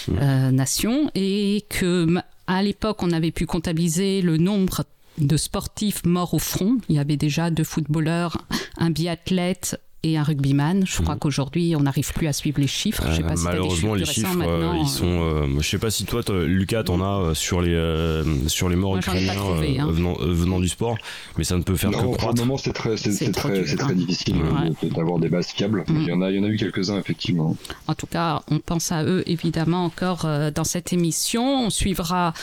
euh, 0.09 0.49
mm. 0.49 0.55
nation 0.55 1.11
et 1.15 1.65
que 1.69 2.07
à 2.47 2.63
l'époque, 2.63 3.03
on 3.03 3.11
avait 3.11 3.31
pu 3.31 3.45
comptabiliser 3.45 4.23
le 4.23 4.37
nombre 4.37 4.83
de 5.19 5.37
sportifs 5.37 6.03
morts 6.05 6.33
au 6.33 6.39
front. 6.39 6.77
Il 6.89 6.95
y 6.95 6.99
avait 6.99 7.17
déjà 7.17 7.51
deux 7.51 7.63
footballeurs, 7.63 8.37
un 8.77 8.89
biathlète, 8.89 9.79
et 10.03 10.17
un 10.17 10.23
rugbyman. 10.23 10.85
Je 10.85 11.01
crois 11.01 11.15
Mhm. 11.15 11.19
qu'aujourd'hui, 11.19 11.75
on 11.75 11.81
n'arrive 11.81 12.13
plus 12.13 12.27
à 12.27 12.33
suivre 12.33 12.59
les 12.61 12.67
chiffres. 12.67 13.03
Je 13.09 13.15
sais 13.17 13.21
pas 13.23 13.35
si 13.35 13.43
t'as 13.43 13.51
des 13.51 13.57
malheureusement, 13.57 13.95
les 13.95 14.05
chiffres, 14.05 14.29
euh, 14.41 14.73
ils 14.75 14.81
euh, 14.81 14.85
sont. 14.85 15.05
euh, 15.05 15.47
je 15.59 15.67
sais 15.67 15.77
pas 15.77 15.91
si 15.91 16.05
toi, 16.05 16.21
Lucas, 16.45 16.83
t'en 16.83 17.01
as 17.01 17.35
sur 17.35 17.61
les 17.61 17.73
euh, 17.73 18.23
sur 18.47 18.69
les 18.69 18.75
morts 18.75 18.91
Moi, 18.91 18.99
ukrainiens 18.99 19.35
trouvé, 19.35 19.79
euh, 19.79 19.83
hein. 19.83 19.91
venant, 19.91 20.17
euh, 20.21 20.31
venant 20.33 20.59
du 20.59 20.69
sport, 20.69 20.97
mais 21.37 21.43
ça 21.43 21.57
ne 21.57 21.63
peut 21.63 21.75
faire 21.75 21.91
Non, 21.91 21.97
que 21.97 22.03
pour 22.03 22.11
le 22.13 22.17
croître. 22.17 22.39
moment, 22.39 22.57
c'est 22.57 22.73
très, 22.73 22.95
c'est, 22.97 23.31
très, 23.31 23.59
hein. 23.59 23.75
très 23.77 23.95
difficile 23.95 24.37
Ouais. 24.37 24.89
d'avoir 24.89 25.19
des 25.19 25.29
bases 25.29 25.47
fiables. 25.47 25.83
Mm. 25.87 25.97
Il 26.01 26.07
y 26.07 26.11
en 26.13 26.21
a, 26.21 26.31
il 26.31 26.37
y 26.37 26.39
en 26.39 26.43
a 26.43 26.47
eu 26.47 26.57
quelques-uns 26.57 26.97
effectivement. 26.97 27.55
En 27.87 27.93
tout 27.95 28.07
cas, 28.07 28.41
on 28.49 28.59
pense 28.59 28.91
à 28.91 29.03
eux 29.03 29.23
évidemment 29.27 29.83
encore 29.85 30.25
euh, 30.25 30.49
dans 30.51 30.63
cette 30.63 30.93
émission. 30.93 31.65
On 31.65 31.69
suivra 31.69 32.33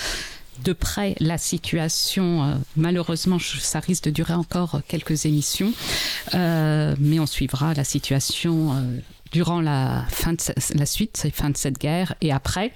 de 0.64 0.72
près 0.72 1.14
la 1.20 1.38
situation. 1.38 2.44
euh, 2.44 2.54
malheureusement, 2.76 3.38
ça 3.38 3.80
risque 3.80 4.04
de 4.04 4.10
durer 4.10 4.34
encore 4.34 4.80
quelques 4.88 5.24
émissions, 5.26 5.72
Euh, 6.34 6.94
mais 6.98 7.20
on 7.20 7.26
suivra 7.26 7.74
la 7.74 7.84
situation 7.84 8.72
euh, 8.72 8.80
durant 9.32 9.60
la 9.60 10.04
fin 10.08 10.32
de 10.32 10.38
la 10.78 10.86
suite, 10.86 11.28
fin 11.32 11.50
de 11.50 11.56
cette 11.56 11.78
guerre 11.78 12.14
et 12.20 12.32
après. 12.32 12.72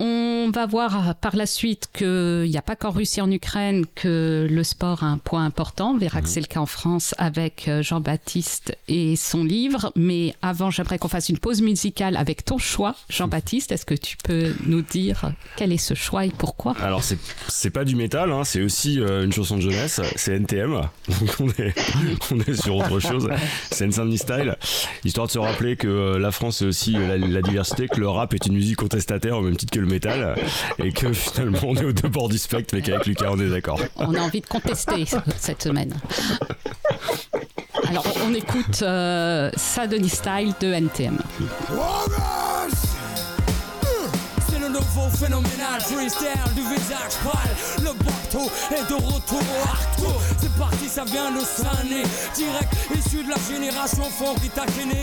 On 0.00 0.50
va 0.50 0.66
voir 0.66 1.14
par 1.16 1.36
la 1.36 1.46
suite 1.46 1.88
qu'il 1.92 2.48
n'y 2.48 2.56
a 2.56 2.62
pas 2.62 2.76
qu'en 2.76 2.90
Russie, 2.90 3.20
en 3.20 3.30
Ukraine, 3.30 3.84
que 3.94 4.46
le 4.48 4.64
sport 4.64 5.02
a 5.02 5.06
un 5.06 5.18
point 5.18 5.44
important. 5.44 5.90
On 5.90 5.98
verra 5.98 6.22
que 6.22 6.28
c'est 6.28 6.40
le 6.40 6.46
cas 6.46 6.60
en 6.60 6.66
France 6.66 7.14
avec 7.18 7.68
euh, 7.68 7.82
Jean-Baptiste 7.82 8.76
et 8.86 9.16
son 9.16 9.44
livre. 9.44 9.92
Mais 9.96 10.34
avant, 10.40 10.70
j'aimerais 10.70 10.98
qu'on 10.98 11.08
fasse 11.08 11.28
une 11.28 11.38
pause 11.38 11.60
musicale 11.60 12.16
avec 12.16 12.44
ton 12.44 12.58
choix, 12.58 12.94
Jean-Baptiste. 13.10 13.72
Est-ce 13.72 13.84
que 13.84 13.94
tu 13.94 14.16
peux 14.16 14.54
nous 14.66 14.82
dire 14.82 15.32
quel 15.56 15.72
est 15.72 15.78
ce 15.78 15.94
choix 15.94 16.24
et 16.24 16.30
pourquoi? 16.30 16.74
Alors 16.80 17.02
c'est 17.02 17.18
c'est 17.48 17.70
pas 17.70 17.84
du 17.84 17.96
métal, 17.96 18.30
hein, 18.32 18.44
c'est 18.44 18.62
aussi 18.62 19.00
euh, 19.00 19.24
une 19.24 19.32
chanson 19.32 19.56
de 19.56 19.62
jeunesse, 19.62 20.00
c'est 20.16 20.34
NTM, 20.34 20.72
donc 21.08 21.30
on 21.40 21.48
est, 21.62 21.74
on 22.30 22.40
est 22.40 22.54
sur 22.54 22.76
autre 22.76 23.00
chose, 23.00 23.28
c'est 23.70 23.84
Insanity 23.84 24.18
Style, 24.18 24.56
histoire 25.04 25.26
de 25.26 25.32
se 25.32 25.38
rappeler 25.38 25.76
que 25.76 25.88
euh, 25.88 26.18
la 26.18 26.30
France 26.30 26.58
c'est 26.58 26.66
aussi 26.66 26.96
euh, 26.96 27.16
la, 27.16 27.18
la 27.18 27.42
diversité, 27.42 27.88
que 27.88 28.00
le 28.00 28.08
rap 28.08 28.34
est 28.34 28.46
une 28.46 28.54
musique 28.54 28.76
contestataire 28.76 29.38
au 29.38 29.42
même 29.42 29.56
titre 29.56 29.72
que 29.72 29.80
le 29.80 29.86
métal, 29.88 30.34
et 30.82 30.92
que 30.92 31.12
finalement 31.12 31.60
on 31.64 31.74
est 31.76 31.84
aux 31.84 31.92
deux 31.92 32.08
bords 32.08 32.28
du 32.28 32.38
spectre, 32.38 32.74
mais 32.74 32.82
qu'avec 32.82 33.06
Lucas 33.06 33.28
on 33.30 33.40
est 33.40 33.48
d'accord. 33.48 33.80
On 33.96 34.14
a 34.14 34.20
envie 34.20 34.40
de 34.40 34.46
contester 34.46 35.04
cette 35.38 35.62
semaine. 35.62 35.94
Alors, 37.88 38.04
on 38.26 38.34
écoute 38.34 38.82
euh, 38.82 39.50
Sadony 39.56 40.08
Style 40.10 40.52
de 40.60 40.72
NTM. 40.72 41.18
C'est 44.50 44.58
le 44.58 44.68
nouveau 44.68 45.08
phénoménal 45.16 45.80
freestyle 45.80 46.54
du 46.54 46.60
visage 46.62 47.16
pâle 47.24 47.84
Le 47.84 47.92
est 48.36 48.88
de 48.88 48.94
retour 48.94 49.40
au 49.40 49.68
hardcore. 49.68 50.20
C'est 50.40 50.52
parti, 50.56 50.88
ça 50.88 51.04
vient 51.04 51.30
de 51.30 51.40
Sané 51.40 52.02
Direct. 52.34 52.72
Issu 52.94 53.24
de 53.24 53.30
la 53.30 53.36
génération 53.48 54.04
funky 54.04 54.50
taquené 54.50 55.02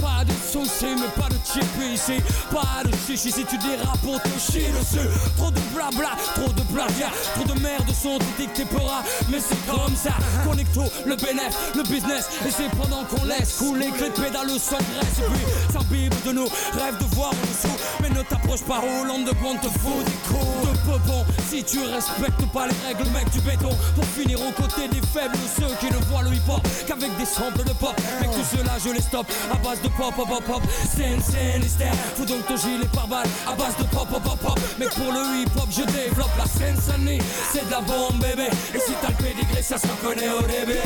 Pas 0.00 0.24
de 0.24 0.32
soucis 0.32 0.94
mais 0.96 1.08
pas 1.20 1.28
de 1.28 1.38
chip 1.44 1.64
ici. 1.92 2.20
Pas 2.50 2.82
de 2.84 2.90
chichi 3.06 3.32
si 3.32 3.44
tu 3.44 3.58
dérapes 3.58 3.98
pour 4.02 4.20
te 4.20 4.28
chier 4.38 4.68
dessus. 4.68 5.08
Trop 5.36 5.50
de 5.50 5.60
blabla, 5.74 6.10
trop 6.34 6.52
de 6.52 6.62
plagiat 6.72 7.10
Trop 7.34 7.54
de 7.54 7.60
merde 7.60 7.90
sont 7.92 8.18
dictés 8.38 8.64
peur 8.64 9.02
Mais 9.30 9.38
c'est 9.40 9.66
comme 9.66 9.94
ça 9.94 10.12
Connecto, 10.44 10.84
le 11.06 11.16
bénéf, 11.16 11.72
le 11.74 11.82
business. 11.82 12.28
Et 12.46 12.50
c'est 12.50 12.70
pendant 12.76 13.04
qu'on 13.04 13.24
laisse 13.24 13.56
couler 13.58 13.90
que 13.90 14.04
les 14.04 14.10
pédales 14.10 14.58
s'engraissent 14.58 15.18
Et 15.18 15.30
puis 15.32 15.72
ça 15.72 15.80
bible 15.90 16.16
de 16.26 16.32
nous. 16.32 16.48
Rêve 16.74 16.98
de 16.98 17.14
voir 17.14 17.30
en 17.30 17.46
dessous 17.46 17.76
ne 18.18 18.22
t'approche 18.24 18.62
pas 18.62 18.80
Hollande 18.80 19.26
de 19.26 19.32
bon 19.32 19.54
te 19.56 19.68
fout 19.78 20.04
des 20.04 20.18
coups 20.26 20.62
de 20.62 20.76
peu 20.78 20.98
bon 21.06 21.24
Si 21.48 21.62
tu 21.62 21.78
respectes 21.78 22.44
pas 22.52 22.66
les 22.66 22.74
règles 22.86 23.08
mec 23.10 23.30
du 23.30 23.40
béton. 23.40 23.70
Pour 23.94 24.04
finir 24.04 24.38
aux 24.40 24.50
côtés 24.50 24.88
des 24.88 25.00
faibles 25.06 25.36
Ceux 25.56 25.72
qui 25.80 25.92
ne 25.92 25.98
voient 26.06 26.22
le 26.22 26.34
hip 26.34 26.48
hop 26.48 26.66
qu'avec 26.86 27.16
des 27.16 27.24
samples 27.24 27.64
de 27.64 27.72
pop. 27.72 27.94
Mec 28.20 28.30
tout 28.30 28.56
cela 28.56 28.72
je 28.84 28.90
les 28.92 29.00
stoppe 29.00 29.30
à 29.52 29.56
base 29.58 29.80
de 29.82 29.88
pop 29.88 30.14
pop 30.14 30.28
pop 30.28 30.44
pop. 30.44 30.62
Scène 30.96 31.22
scène 31.22 31.62
hystère 31.62 31.94
Fous 32.16 32.24
donc 32.24 32.46
ton 32.46 32.56
gilet 32.56 32.88
par 32.92 33.06
balle 33.06 33.26
à 33.46 33.54
base 33.54 33.76
de 33.78 33.84
pop 33.84 34.08
pop 34.08 34.22
pop 34.22 34.38
pop. 34.38 34.60
Mec 34.78 34.90
pour 34.90 35.12
le 35.12 35.42
hip 35.42 35.50
hop 35.56 35.68
je 35.70 35.84
développe 35.84 36.36
la 36.36 36.46
scène 36.46 36.76
sonnie 36.76 37.20
C'est 37.52 37.66
de 37.66 37.70
la 37.70 37.80
bombe 37.80 38.20
bébé. 38.20 38.48
Et 38.74 38.80
si 38.80 38.92
t'as 39.00 39.08
le 39.08 39.14
pédigré 39.14 39.62
ça 39.62 39.78
se 39.78 39.86
reconnaît 39.86 40.30
au 40.30 40.42
début. 40.42 40.80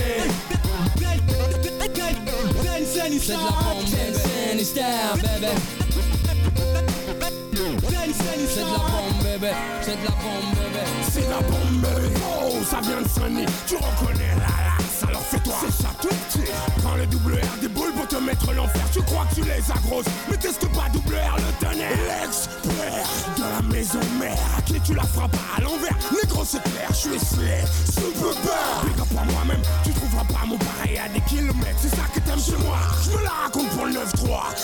C'est 3.21 3.29
de 3.29 3.33
la 3.33 3.39
bombe 3.39 3.85
bébé 3.85 4.19
Scène 4.19 4.59
hystère 4.59 5.15
bébé 5.15 5.82
c'est 8.13 8.61
de 8.61 8.71
la 8.71 8.79
bombe 8.79 9.23
bébé, 9.23 9.53
c'est 9.81 10.01
de 10.01 10.05
la 10.05 10.11
bombe 10.11 10.51
bébé 10.55 10.85
C'est 11.11 11.29
la 11.29 11.41
bombe, 11.41 11.81
bébé. 11.81 12.15
Oh, 12.43 12.53
ça 12.69 12.81
vient 12.81 13.01
de 13.01 13.09
sonner. 13.09 13.47
Tu 13.67 13.77
reconnais 13.77 14.35
la 14.37 14.47
lasse, 14.47 15.03
alors 15.09 15.23
fais-toi. 15.23 15.55
C'est 15.61 15.83
ça 15.83 15.91
tout 16.01 16.09
petit. 16.09 16.51
Prends 16.83 16.97
le 16.97 17.07
double 17.07 17.35
R 17.35 17.61
des 17.61 17.69
boules 17.69 17.93
pour 17.93 18.07
te 18.09 18.17
mettre 18.17 18.53
l'enfer. 18.53 18.83
Tu 18.93 19.03
crois 19.03 19.27
que 19.31 19.37
tu 19.37 19.43
les 19.43 19.71
as 19.71 19.81
grosses, 19.87 20.07
mais 20.31 20.37
teste 20.37 20.67
pas 20.73 20.89
double 20.93 21.15
R 21.15 21.37
le 21.37 21.67
tonnerre. 21.67 21.91
L'expert 22.09 23.09
de 23.37 23.43
la 23.43 23.75
maison 23.75 24.01
mère. 24.19 24.39
À 24.57 24.63
qui 24.63 24.81
tu 24.81 24.95
la 24.95 25.05
frappes 25.05 25.37
à 25.57 25.61
l'envers. 25.61 25.97
Négro, 26.13 26.45
c'est 26.45 26.63
clair, 26.63 26.89
je 26.91 26.95
suis 26.95 27.19
slay. 27.19 27.65
Super 27.87 28.35
bar. 28.45 28.85
Big 28.85 29.01
up 29.01 29.09
à 29.19 29.25
moi-même. 29.33 29.63
Tu 29.85 29.91
trouveras 30.13 30.41
pas 30.41 30.47
mon 30.47 30.59
pareil 30.59 30.99
à 30.99 31.09
des 31.09 31.21
kilomètres. 31.23 31.79
C'est 31.81 31.91
ça 31.91 32.05
que 32.15 32.21
t'aimes 32.21 32.41
chez 32.41 32.57
moi. 32.65 32.77
Je 33.05 33.11
me 33.17 33.23
la 33.23 33.31
raconte 33.45 33.69
pour 33.71 33.87
le 33.87 33.93
9-3. 33.93 34.01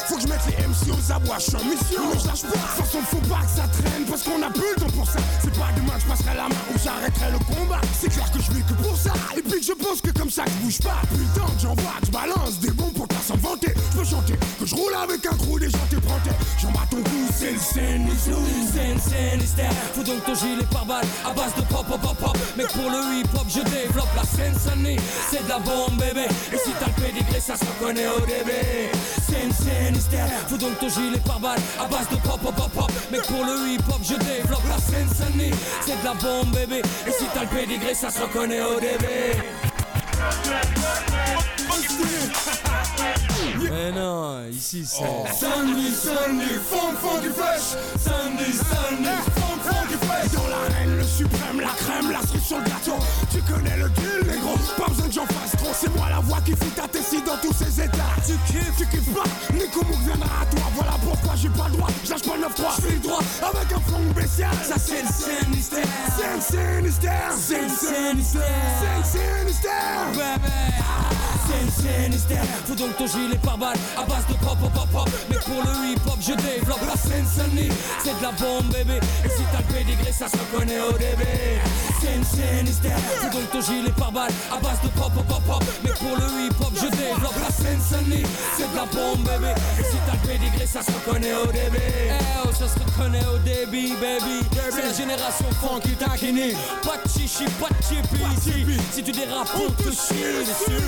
Faut 0.09 0.17
que 0.17 0.23
je 0.23 0.29
mette 0.29 0.41
les 0.49 0.67
MC 0.67 0.93
aux 0.93 1.13
abois. 1.13 1.39
Je 1.39 1.45
suis 1.45 1.57
en 1.57 1.65
mission, 1.65 2.03
mais 2.13 2.21
je 2.21 2.27
lâche 2.27 2.43
pas. 2.43 2.49
De 2.49 2.53
toute 2.53 2.85
façon, 2.85 2.99
faut 3.11 3.27
pas 3.29 3.43
que 3.43 3.53
ça 3.57 3.67
traîne 3.69 4.05
parce 4.09 4.23
qu'on 4.23 4.43
a 4.43 4.51
plus 4.51 4.73
le 4.77 4.81
temps 4.81 4.93
pour 4.95 5.07
ça. 5.07 5.19
C'est 5.43 5.59
pas 5.59 5.73
demain 5.77 5.95
que 5.95 6.03
je 6.03 6.07
passerai 6.07 6.37
la 6.37 6.49
main 6.49 6.63
ou 6.75 6.79
j'arrêterai 6.83 7.31
le 7.33 7.39
combat. 7.39 7.81
C'est 7.99 8.11
clair 8.11 8.31
que 8.31 8.41
je 8.41 8.51
vis 8.53 8.63
que 8.65 8.75
pour 8.75 8.97
ça. 8.97 9.13
Et 9.37 9.43
puis 9.43 9.61
que 9.61 9.67
je 9.67 9.73
pense 9.73 10.01
que 10.01 10.11
comme 10.11 10.31
ça 10.31 10.45
je 10.47 10.65
bouge 10.65 10.79
pas. 10.81 11.01
Putain, 11.09 11.49
j'envoie, 11.59 11.97
je 12.05 12.11
balance 12.11 12.59
des 12.61 12.71
bons 12.71 12.91
pour 12.91 13.09
pas 13.09 13.23
s'en 13.27 13.37
vanter. 13.37 13.73
Je 13.93 13.99
peux 13.99 14.05
chanter 14.05 14.35
que 14.61 14.67
je 14.67 14.75
roule 14.75 14.95
avec 14.95 15.25
un 15.27 15.37
crew 15.37 15.59
des 15.59 15.71
gens 15.71 15.87
t'éprentés. 15.89 16.37
J'en 16.61 16.71
bats 16.73 16.89
ton 16.91 17.03
cou, 17.03 17.21
c'est 17.35 17.53
le 17.53 17.59
scène. 17.59 18.07
Scène, 18.19 18.99
scène, 19.01 19.71
Faut 19.95 20.03
donc 20.03 20.25
ton 20.25 20.35
gilet 20.35 20.65
par 20.71 20.85
balle 20.85 21.07
à 21.25 21.33
base 21.33 21.55
de 21.55 21.63
pop, 21.63 21.87
pop, 21.87 22.01
pop, 22.01 22.17
pop 22.19 22.37
Mec 22.57 22.69
pour 22.69 22.91
le 22.91 23.21
hip 23.21 23.29
hop 23.35 23.47
je 23.49 23.61
développe 23.71 24.09
la 24.17 24.25
scène 24.25 24.55
C'est 25.39 25.45
de 25.45 25.49
la 25.51 25.59
bombe 25.59 25.97
bébé 25.99 26.27
Et 26.53 26.57
si 26.57 26.71
t'as 26.81 26.87
le 26.87 26.93
pédigré 26.93 27.41
ça 27.41 27.57
se 27.57 27.65
reconnaît 27.65 28.09
au 28.09 28.21
début. 28.21 28.91
Scène, 29.23 29.53
scène, 29.53 29.97
hystère 29.97 30.29
Faut 30.49 30.57
donc 30.57 30.79
ton 30.79 30.89
gilet 30.89 31.19
par 31.25 31.39
balle 31.39 31.61
à 31.79 31.87
base 31.87 32.09
de 32.09 32.17
pop, 32.17 32.41
pop, 32.41 32.55
pop, 32.55 32.71
pop. 32.73 32.91
Mec 33.13 33.23
pour 33.23 33.45
le 33.45 33.69
hip 33.69 33.83
hop 33.89 34.01
je 34.03 34.15
développe 34.15 34.67
la 34.69 34.79
scène 34.79 35.09
C'est 35.85 36.01
de 36.01 36.05
la 36.05 36.15
bombe 36.15 36.51
bébé 36.53 36.83
Et 37.07 37.13
si 37.13 37.25
t'as 37.33 37.43
le 37.43 37.49
pédigré 37.49 37.95
ça 37.95 38.11
se 38.11 38.21
reconnaît 38.21 38.63
au 38.63 38.81
début 38.81 39.39
Mais 43.63 43.93
non, 43.93 44.47
ici 44.51 44.85
c'est 44.87 45.05
Sunday, 45.35 45.91
Sunday, 45.91 46.55
funk, 46.71 46.95
funky 47.01 47.29
fresh. 47.29 47.77
Sunday, 47.99 48.53
Sunday, 48.53 49.19
funk, 49.35 49.61
funky 49.65 49.97
fresh. 50.07 50.33
Dans 50.33 50.47
l'arène, 50.49 50.97
le 50.97 51.03
suprême, 51.05 51.61
la 51.61 51.69
crème, 51.69 52.11
la 52.13 52.21
cerise 52.23 52.45
sur 52.45 52.59
le 52.59 52.65
gâteau. 52.65 52.97
Tu 53.31 53.41
connais 53.43 53.77
le 53.77 53.89
deal, 53.91 54.31
négro. 54.31 54.55
Pas 54.77 54.89
besoin 54.89 55.07
que 55.09 55.13
j'en 55.13 55.27
fasse 55.27 55.53
trop. 55.57 55.73
C'est 55.73 55.95
moi 55.97 56.09
la 56.11 56.21
voix 56.21 56.39
qui 56.45 56.53
fout 56.53 56.75
ta 56.75 56.87
tessie 56.89 57.23
dans 57.23 57.37
tous 57.43 57.53
ses 57.53 57.83
états. 57.83 58.15
Tu 58.27 58.33
kiffes, 58.53 58.77
tu 58.79 58.87
kiffes 58.87 59.15
pas. 59.15 59.25
Nico 59.55 59.85
Mouk 59.85 59.99
viendra 60.07 60.43
à 60.43 60.47
toi. 60.47 60.65
Voilà 60.75 60.93
pourquoi 61.03 61.35
j'ai 61.37 61.51
pas 61.51 61.69
le 61.69 61.77
droit. 61.77 61.89
Je 62.05 62.11
lâche 62.11 62.23
pas 62.23 62.37
le 62.37 62.43
9-3. 62.43 62.77
Je 62.77 62.83
fais 62.87 62.95
le 62.95 63.01
droit 63.01 63.21
avec 63.43 63.73
un 63.73 63.81
fond 63.81 64.01
spécial. 64.13 64.55
Ça 64.63 64.75
c'est 64.79 65.03
le 65.03 65.09
Scène, 65.09 65.53
scène, 65.53 65.55
hystère. 65.55 65.85
Scène, 66.17 66.41
scène, 66.41 66.87
hystère 66.87 67.33
Scène, 67.33 67.71
scène, 67.71 68.19
hystère. 68.19 68.89
bébé 69.45 69.68
Hystère 72.13 72.45
Faut 72.67 72.75
donc 72.75 72.97
ton 72.97 73.07
gilet 73.07 73.39
par 73.43 73.59
balle 73.59 73.77
à 73.97 74.05
base 74.05 74.27
de 74.29 74.35
pop, 74.35 74.59
pop, 74.61 74.73
pop, 74.73 74.89
pop 74.93 75.11
Mais 75.31 75.37
pour 75.37 75.63
le 75.63 75.93
hip 75.93 76.01
hop 76.07 76.19
je 76.21 76.35
développe 76.35 76.87
la 76.87 76.97
scène 76.97 77.25
C'est 77.27 78.19
de 78.19 78.23
la 78.23 78.33
bombe 78.33 78.73
bébé. 78.73 79.01
Et 79.25 79.29
si 79.29 79.43
t'as 79.53 79.59
le 79.59 79.75
pédigré 79.75 80.13
ça 80.13 80.29
se 80.29 80.37
reconnaît 80.37 80.81
au 80.81 80.93
début 80.93 81.59
Scène, 82.01 82.25
scène, 82.25 82.67
hystère 82.67 82.99
Faut 82.99 83.31
donc 83.39 83.51
ton 83.51 83.61
gilet 83.61 83.91
par 83.91 84.13
balle 84.13 84.31
à 84.53 84.61
base 84.61 84.81
de 84.83 84.89
pop, 84.89 85.13
pop, 85.13 85.27
pop, 85.27 85.43
pop. 85.45 85.65
Mais 85.83 85.91
pour 85.91 86.17
le 86.17 86.47
hip 86.47 86.55
hop 86.61 86.73
je 86.75 86.89
développe 86.97 87.35
la 87.43 87.51
scène 87.51 87.81
C'est 87.81 88.71
de 88.71 88.77
la 88.77 88.85
bombe 88.85 89.25
bébé. 89.25 89.53
Et 89.79 89.83
si 89.83 89.97
t'as 90.07 90.13
le 90.13 90.29
pédigré 90.29 90.67
ça 90.67 90.83
se 90.83 90.93
reconnaît 90.93 91.35
au 91.35 91.47
début 91.47 91.79
Eh 92.07 92.13
oh 92.45 92.51
ça 92.53 92.69
se 92.69 92.79
reconnaît 92.79 93.25
au 93.27 93.39
début 93.39 93.95
baby. 94.01 94.47
C'est 94.71 94.83
la 94.83 94.93
génération 94.93 95.47
funky 95.61 95.97
taquini 95.97 96.53
Pas 96.83 96.99
de 97.05 97.09
chichi, 97.09 97.45
pas 97.61 97.69
de 97.69 97.83
chippy 97.83 98.75
Si. 98.93 99.03
tu 99.03 99.13
dérapes 99.13 99.49
on 99.57 99.71
te 99.73 99.91
chie 99.91 100.15
dessus 100.47 100.83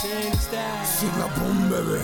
C'est 0.00 1.06
de 1.06 1.18
la 1.18 1.28
bombe, 1.38 1.68
bébé. 1.68 2.00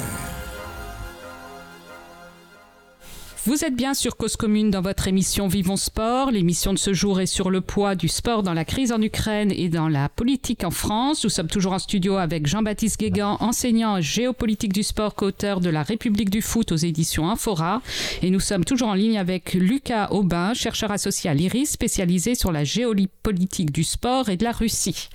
Vous 3.46 3.62
êtes 3.62 3.76
bien 3.76 3.92
sur 3.92 4.16
Cause 4.16 4.36
Commune 4.36 4.70
dans 4.70 4.80
votre 4.80 5.06
émission 5.06 5.48
Vivons 5.48 5.76
Sport. 5.76 6.30
L'émission 6.30 6.72
de 6.72 6.78
ce 6.78 6.94
jour 6.94 7.20
est 7.20 7.26
sur 7.26 7.50
le 7.50 7.60
poids 7.60 7.94
du 7.94 8.08
sport 8.08 8.42
dans 8.42 8.54
la 8.54 8.64
crise 8.64 8.90
en 8.90 9.02
Ukraine 9.02 9.52
et 9.52 9.68
dans 9.68 9.88
la 9.88 10.08
politique 10.08 10.64
en 10.64 10.70
France. 10.70 11.22
Nous 11.24 11.28
sommes 11.28 11.48
toujours 11.48 11.74
en 11.74 11.78
studio 11.78 12.16
avec 12.16 12.46
Jean-Baptiste 12.46 12.98
Guégan, 12.98 13.36
enseignant 13.40 13.98
en 13.98 14.00
géopolitique 14.00 14.72
du 14.72 14.82
sport, 14.82 15.14
co-auteur 15.14 15.60
de 15.60 15.68
La 15.68 15.82
République 15.82 16.30
du 16.30 16.40
foot 16.40 16.72
aux 16.72 16.76
éditions 16.76 17.28
Infora. 17.28 17.82
Et 18.22 18.30
nous 18.30 18.40
sommes 18.40 18.64
toujours 18.64 18.88
en 18.88 18.94
ligne 18.94 19.18
avec 19.18 19.52
Lucas 19.52 20.08
Aubin, 20.10 20.54
chercheur 20.54 20.90
associé 20.90 21.28
à 21.28 21.34
l'IRIS, 21.34 21.66
spécialisé 21.66 22.34
sur 22.34 22.50
la 22.50 22.64
géopolitique 22.64 23.72
du 23.72 23.84
sport 23.84 24.30
et 24.30 24.38
de 24.38 24.44
la 24.44 24.52
Russie. 24.52 25.10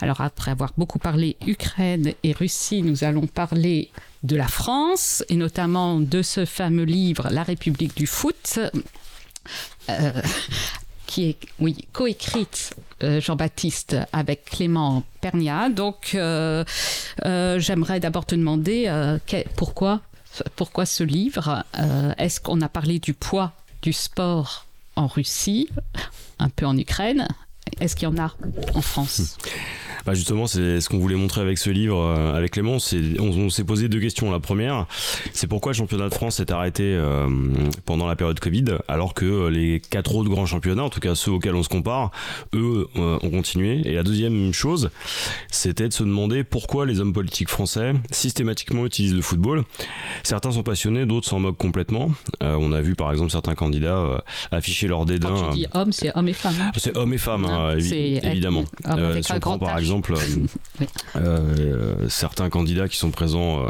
Alors 0.00 0.22
après 0.22 0.52
avoir 0.52 0.72
beaucoup 0.78 0.98
parlé 0.98 1.36
Ukraine 1.46 2.14
et 2.22 2.32
Russie, 2.32 2.80
nous 2.80 3.04
allons 3.04 3.26
parler 3.26 3.90
de 4.24 4.36
la 4.36 4.48
France 4.48 5.22
et 5.28 5.36
notamment 5.36 6.00
de 6.00 6.22
ce 6.22 6.44
fameux 6.44 6.84
livre 6.84 7.28
La 7.30 7.44
République 7.44 7.96
du 7.96 8.06
foot. 8.06 8.58
Euh, 9.90 10.22
qui 11.06 11.28
est 11.28 11.38
oui, 11.60 11.86
coécrite 11.92 12.74
euh, 13.02 13.20
Jean-Baptiste 13.20 13.96
avec 14.12 14.46
Clément 14.46 15.04
Pernia. 15.20 15.68
Donc 15.68 16.12
euh, 16.14 16.64
j'aimerais 17.22 18.00
d'abord 18.00 18.24
te 18.24 18.34
demander 18.34 18.90
pourquoi, 19.56 20.00
pourquoi 20.56 20.86
ce 20.86 21.04
livre 21.04 21.62
Est-ce 22.18 22.40
qu'on 22.40 22.62
a 22.62 22.68
parlé 22.68 22.98
du 22.98 23.12
poids 23.12 23.52
du 23.82 23.92
sport 23.92 24.66
en 24.96 25.06
Russie, 25.06 25.68
un 26.38 26.48
peu 26.48 26.64
en 26.64 26.76
Ukraine? 26.76 27.28
Est-ce 27.80 27.94
qu'il 27.94 28.08
y 28.08 28.10
en 28.10 28.18
a 28.18 28.34
en 28.74 28.80
France? 28.80 29.36
Bah 30.06 30.12
justement, 30.12 30.46
c'est 30.46 30.80
ce 30.80 30.88
qu'on 30.88 30.98
voulait 30.98 31.16
montrer 31.16 31.40
avec 31.40 31.56
ce 31.56 31.70
livre, 31.70 31.98
euh, 31.98 32.34
avec 32.34 32.52
Clément. 32.52 32.76
On, 33.18 33.24
on 33.24 33.48
s'est 33.48 33.64
posé 33.64 33.88
deux 33.88 34.00
questions. 34.00 34.30
La 34.30 34.40
première, 34.40 34.86
c'est 35.32 35.46
pourquoi 35.46 35.72
le 35.72 35.76
championnat 35.76 36.08
de 36.08 36.14
France 36.14 36.36
s'est 36.36 36.52
arrêté 36.52 36.82
euh, 36.84 37.28
pendant 37.86 38.06
la 38.06 38.14
période 38.14 38.38
Covid, 38.38 38.64
alors 38.86 39.14
que 39.14 39.24
euh, 39.24 39.50
les 39.50 39.80
quatre 39.80 40.14
autres 40.14 40.28
grands 40.28 40.44
championnats, 40.44 40.82
en 40.84 40.90
tout 40.90 41.00
cas 41.00 41.14
ceux 41.14 41.30
auxquels 41.30 41.54
on 41.54 41.62
se 41.62 41.68
compare, 41.68 42.10
eux 42.54 42.86
ont 42.96 43.30
continué. 43.30 43.80
Et 43.86 43.94
la 43.94 44.02
deuxième 44.02 44.52
chose, 44.52 44.90
c'était 45.50 45.88
de 45.88 45.92
se 45.92 46.02
demander 46.02 46.44
pourquoi 46.44 46.84
les 46.84 47.00
hommes 47.00 47.12
politiques 47.12 47.48
français 47.48 47.94
systématiquement 48.10 48.84
utilisent 48.84 49.14
le 49.14 49.22
football. 49.22 49.64
Certains 50.22 50.52
sont 50.52 50.62
passionnés, 50.62 51.06
d'autres 51.06 51.28
s'en 51.28 51.40
moquent 51.40 51.56
complètement. 51.56 52.10
on 52.40 52.72
a 52.72 52.80
vu 52.80 52.94
par 52.94 53.10
exemple 53.10 53.30
certains 53.30 53.54
candidats 53.54 54.22
afficher 54.50 54.86
leur 54.86 55.06
dédain. 55.06 55.28
Quand 55.28 55.50
tu 55.50 55.58
dis 55.58 55.66
hommes, 55.72 55.92
c'est 55.92 56.16
hommes 56.16 56.28
et 56.28 56.32
femmes. 56.32 56.54
Hein. 56.60 56.72
c'est 56.76 56.96
hommes 56.96 57.12
et 57.14 57.18
femmes, 57.18 57.44
hein, 57.46 57.76
évidemment. 57.78 58.64
on 58.84 59.40
prend 59.40 59.58
par 59.58 59.78
exemple 59.78 59.93
exemple, 59.94 60.14
euh, 60.16 60.86
euh, 61.16 62.08
certains 62.08 62.50
candidats 62.50 62.88
qui 62.88 62.96
sont 62.96 63.10
présents 63.10 63.64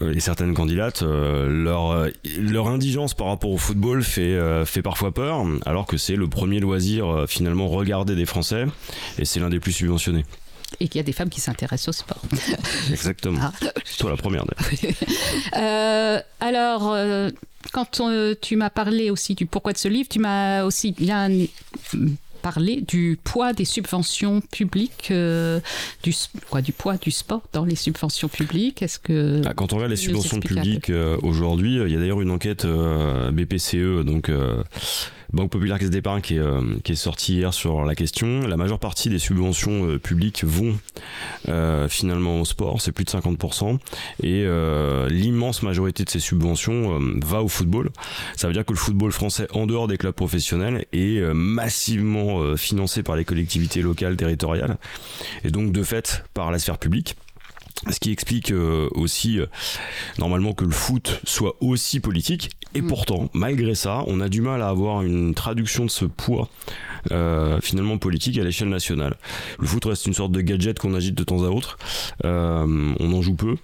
euh, 0.00 0.12
et 0.14 0.20
certaines 0.20 0.54
candidates, 0.54 1.02
leur, 1.02 2.08
leur 2.38 2.68
indigence 2.68 3.14
par 3.14 3.26
rapport 3.26 3.50
au 3.50 3.58
football 3.58 4.04
fait, 4.04 4.38
fait 4.64 4.82
parfois 4.82 5.12
peur, 5.12 5.44
alors 5.66 5.84
que 5.86 5.96
c'est 5.96 6.14
le 6.14 6.28
premier 6.28 6.60
loisir 6.60 7.24
finalement 7.26 7.66
regardé 7.66 8.14
des 8.14 8.24
Français 8.24 8.66
et 9.18 9.24
c'est 9.24 9.40
l'un 9.40 9.48
des 9.48 9.58
plus 9.58 9.72
subventionnés. 9.72 10.24
Et 10.78 10.86
qu'il 10.86 11.00
y 11.00 11.00
a 11.00 11.04
des 11.04 11.12
femmes 11.12 11.28
qui 11.28 11.40
s'intéressent 11.40 11.88
au 11.88 11.92
sport. 11.92 12.22
Exactement. 12.92 13.40
Ah. 13.42 13.52
Toi 13.98 14.10
la 14.10 14.16
première. 14.16 14.44
alors, 16.38 16.96
quand 17.72 18.00
tu 18.40 18.54
m'as 18.54 18.70
parlé 18.70 19.10
aussi 19.10 19.34
du 19.34 19.46
pourquoi 19.46 19.72
de 19.72 19.78
ce 19.78 19.88
livre, 19.88 20.08
tu 20.08 20.20
m'as 20.20 20.62
aussi 20.62 20.92
bien 20.92 21.28
parler 22.40 22.80
du 22.80 23.18
poids 23.22 23.52
des 23.52 23.64
subventions 23.64 24.40
publiques, 24.40 25.08
euh, 25.10 25.60
du, 26.02 26.14
quoi, 26.48 26.62
du 26.62 26.72
poids 26.72 26.96
du 26.96 27.10
sport 27.10 27.42
dans 27.52 27.64
les 27.64 27.76
subventions 27.76 28.28
publiques. 28.28 28.82
Est-ce 28.82 28.98
que 28.98 29.42
ah, 29.46 29.54
quand 29.54 29.72
on 29.72 29.76
regarde 29.76 29.90
les 29.90 29.96
subventions 29.96 30.40
publiques 30.40 30.90
euh, 30.90 31.16
aujourd'hui, 31.22 31.76
il 31.76 31.92
y 31.92 31.96
a 31.96 31.98
d'ailleurs 31.98 32.20
une 32.20 32.30
enquête 32.30 32.64
euh, 32.64 33.30
BPCE, 33.30 34.04
donc 34.04 34.30
Banque 35.32 35.50
Populaire 35.50 35.78
Caisse 35.78 35.90
d'Épargne 35.90 36.20
qui, 36.20 36.36
est, 36.36 36.38
euh, 36.38 36.60
qui 36.82 36.92
est 36.92 36.96
sortie 36.96 37.34
hier 37.34 37.54
sur 37.54 37.84
la 37.84 37.94
question. 37.94 38.46
La 38.46 38.56
majeure 38.56 38.78
partie 38.78 39.08
des 39.08 39.18
subventions 39.18 39.86
euh, 39.86 39.98
publiques 39.98 40.44
vont 40.44 40.76
euh, 41.48 41.88
finalement 41.88 42.40
au 42.40 42.44
sport, 42.44 42.80
c'est 42.80 42.92
plus 42.92 43.04
de 43.04 43.10
50%. 43.10 43.78
Et 44.22 44.46
l'immense 45.10 45.62
majorité 45.62 46.04
de 46.04 46.10
ces 46.10 46.20
subventions 46.20 46.98
va 47.22 47.42
au 47.42 47.48
football. 47.48 47.90
Ça 48.36 48.46
veut 48.46 48.52
dire 48.52 48.64
que 48.64 48.72
le 48.72 48.78
football 48.78 49.12
français, 49.12 49.46
en 49.52 49.66
dehors 49.66 49.88
des 49.88 49.96
clubs 49.96 50.14
professionnels, 50.14 50.86
est 50.92 51.20
massivement 51.34 52.56
financé 52.56 53.02
par 53.02 53.16
les 53.16 53.24
collectivités 53.24 53.82
locales, 53.82 54.16
territoriales. 54.16 54.78
Et 55.44 55.50
donc 55.50 55.72
de 55.72 55.82
fait 55.82 56.24
par 56.34 56.50
la 56.50 56.58
sphère 56.58 56.78
publique. 56.78 57.16
Ce 57.88 57.98
qui 57.98 58.12
explique 58.12 58.52
aussi 58.92 59.38
normalement 60.18 60.52
que 60.52 60.64
le 60.64 60.70
foot 60.70 61.20
soit 61.24 61.56
aussi 61.60 62.00
politique 62.00 62.50
et 62.74 62.82
mm. 62.82 62.86
pourtant, 62.86 63.28
malgré 63.32 63.74
ça, 63.74 64.04
on 64.06 64.20
a 64.20 64.28
du 64.28 64.40
mal 64.40 64.62
à 64.62 64.68
avoir 64.68 65.02
une 65.02 65.34
traduction 65.34 65.84
de 65.84 65.90
ce 65.90 66.04
poids 66.04 66.48
euh, 67.10 67.60
finalement 67.60 67.98
politique 67.98 68.38
à 68.38 68.44
l'échelle 68.44 68.68
nationale. 68.68 69.16
Le 69.58 69.66
foot 69.66 69.84
reste 69.84 70.06
une 70.06 70.14
sorte 70.14 70.32
de 70.32 70.40
gadget 70.40 70.78
qu'on 70.78 70.94
agite 70.94 71.14
de 71.16 71.24
temps 71.24 71.42
à 71.42 71.48
autre. 71.48 71.78
Euh, 72.24 72.94
on 72.98 73.12
en 73.12 73.22
joue 73.22 73.34
peu, 73.34 73.56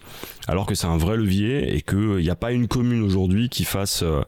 alors 0.49 0.67
que 0.67 0.75
c'est 0.75 0.87
un 0.87 0.97
vrai 0.97 1.17
levier 1.17 1.77
et 1.77 1.83
qu'il 1.83 2.17
n'y 2.17 2.31
a 2.31 2.37
pas 2.37 2.53
une 2.53 2.67
commune 2.67 3.03
aujourd'hui 3.03 3.49
qui 3.49 3.65
fasse 3.65 4.03
euh, 4.03 4.23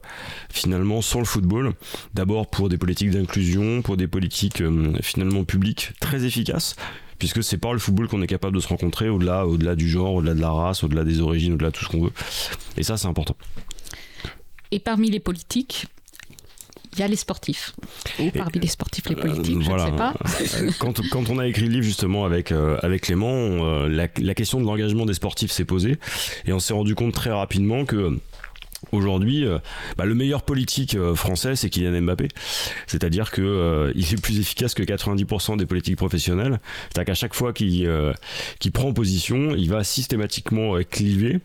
finalement 0.51 1.03
sans 1.03 1.19
le 1.19 1.25
football. 1.25 1.73
D'abord 2.15 2.49
pour 2.49 2.69
des 2.69 2.79
politiques 2.79 3.11
d'inclusion, 3.11 3.83
pour 3.83 3.97
des 3.97 4.07
politiques 4.07 4.63
finalement 5.03 5.45
publiques 5.45 5.93
très 6.01 6.25
efficaces 6.25 6.77
puisque 7.19 7.43
c'est 7.43 7.59
par 7.59 7.73
le 7.73 7.79
football 7.79 8.09
qu'on 8.09 8.23
est 8.23 8.27
capable 8.27 8.57
de 8.57 8.61
se 8.61 8.69
rencontrer 8.69 9.09
au-delà 9.09 9.47
au-delà 9.47 9.75
du 9.75 9.89
genre, 9.89 10.15
au-delà 10.15 10.35
de 10.35 10.41
la 10.41 10.51
race, 10.51 10.85
au-delà 10.85 11.05
des 11.05 11.21
origines, 11.21 11.55
au-delà 11.55 11.71
de 11.71 11.75
tout 11.75 11.85
ce 11.85 11.91
qu'on 11.91 12.05
veut. 12.05 12.13
Et 12.77 12.83
ça, 12.83 12.97
c'est 12.97 13.09
important. 13.09 13.37
Et 14.71 14.79
parmi 14.79 15.11
les 15.11 15.21
politiques, 15.21 15.87
il 16.93 17.01
y 17.01 17.03
a 17.03 17.09
les 17.09 17.17
sportifs. 17.17 17.75
Ou 18.19 18.31
parmi 18.31 18.61
les 18.61 18.67
sportifs, 18.67 19.09
les 19.09 19.17
euh, 19.17 19.21
politiques, 19.21 19.63
je 19.63 19.71
ne 19.71 19.79
sais 19.79 19.93
pas. 19.93 20.15
Euh, 20.41 20.71
quand, 20.79 21.01
quand, 21.11 21.31
on 21.31 21.39
a 21.39 21.47
écrit 21.47 21.63
le 21.63 21.71
livre 21.71 21.85
justement 21.85 22.25
avec, 22.25 22.53
euh, 22.53 22.79
avec 22.83 23.03
Clément, 23.03 23.87
la, 23.87 24.09
la, 24.17 24.35
question 24.35 24.61
de 24.61 24.67
l'engagement 24.67 25.07
des 25.07 25.15
sportifs 25.15 25.51
s'est 25.51 25.65
posée 25.65 25.97
et 26.47 26.53
on 26.53 26.59
s'est 26.59 26.73
rendu 26.73 26.95
compte 26.95 27.15
très 27.15 27.31
rapidement 27.31 27.85
que 27.85 28.19
Aujourd'hui, 28.93 29.45
euh, 29.45 29.59
bah, 29.97 30.07
le 30.07 30.15
meilleur 30.15 30.43
politique 30.43 30.95
euh, 30.95 31.15
français, 31.15 31.57
c'est 31.57 31.69
Kylian 31.69 32.03
Mbappé. 32.03 32.29
C'est-à-dire 32.87 33.31
que 33.31 33.43
euh, 33.43 33.93
il 33.95 34.03
est 34.03 34.21
plus 34.21 34.41
efficace 34.41 34.75
que 34.75 34.83
90% 34.83 35.57
des 35.59 35.67
politiques 35.67 35.97
professionnelles. 35.97 36.61
C'est-à-dire 36.89 37.07
qu'à 37.07 37.15
chaque 37.15 37.35
fois 37.35 37.53
qu'il 37.53 37.87
prend 38.73 38.93
position, 38.93 39.55
il 39.55 39.69
va 39.69 39.85
systématiquement 39.85 40.75
cliver. 40.91 41.41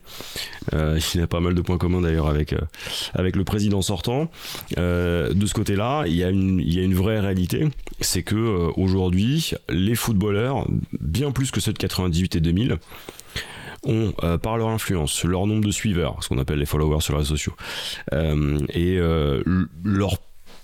il 0.72 1.22
a 1.22 1.28
pas 1.28 1.39
mal 1.39 1.56
de 1.56 1.62
points 1.62 1.78
communs 1.78 2.02
d'ailleurs 2.02 2.28
avec 2.28 2.56
avec 3.14 3.36
le 3.36 3.44
président 3.44 3.82
sortant. 3.82 4.30
de 4.78 5.46
ce 5.46 5.54
côté-là, 5.54 6.04
il 6.08 6.16
y 6.16 6.24
a 6.24 6.30
une 6.30 6.60
il 6.60 6.74
y 6.74 6.80
a 6.80 6.84
une 6.84 6.94
vraie 6.94 7.20
réalité, 7.20 7.68
c'est 8.00 8.24
que 8.24 8.72
aujourd'hui, 8.76 9.52
les 9.70 9.96
footballeurs, 9.96 10.68
bien 11.00 11.32
plus 11.32 11.52
que 11.52 11.60
ceux 11.60 11.74
de 11.74 11.78
98 11.78 12.36
et 12.36 12.39
2000, 12.39 12.78
ont, 13.86 14.13
euh, 14.23 14.38
par 14.38 14.57
leur 14.57 14.69
influence, 14.69 15.23
leur 15.23 15.47
nombre 15.47 15.65
de 15.65 15.71
suiveurs, 15.71 16.17
ce 16.21 16.29
qu'on 16.29 16.38
appelle 16.38 16.59
les 16.59 16.65
followers 16.65 17.01
sur 17.01 17.13
les 17.13 17.19
réseaux 17.19 17.36
sociaux, 17.36 17.53
euh, 18.13 18.59
et 18.69 18.97
euh, 18.97 19.43
leur 19.84 20.17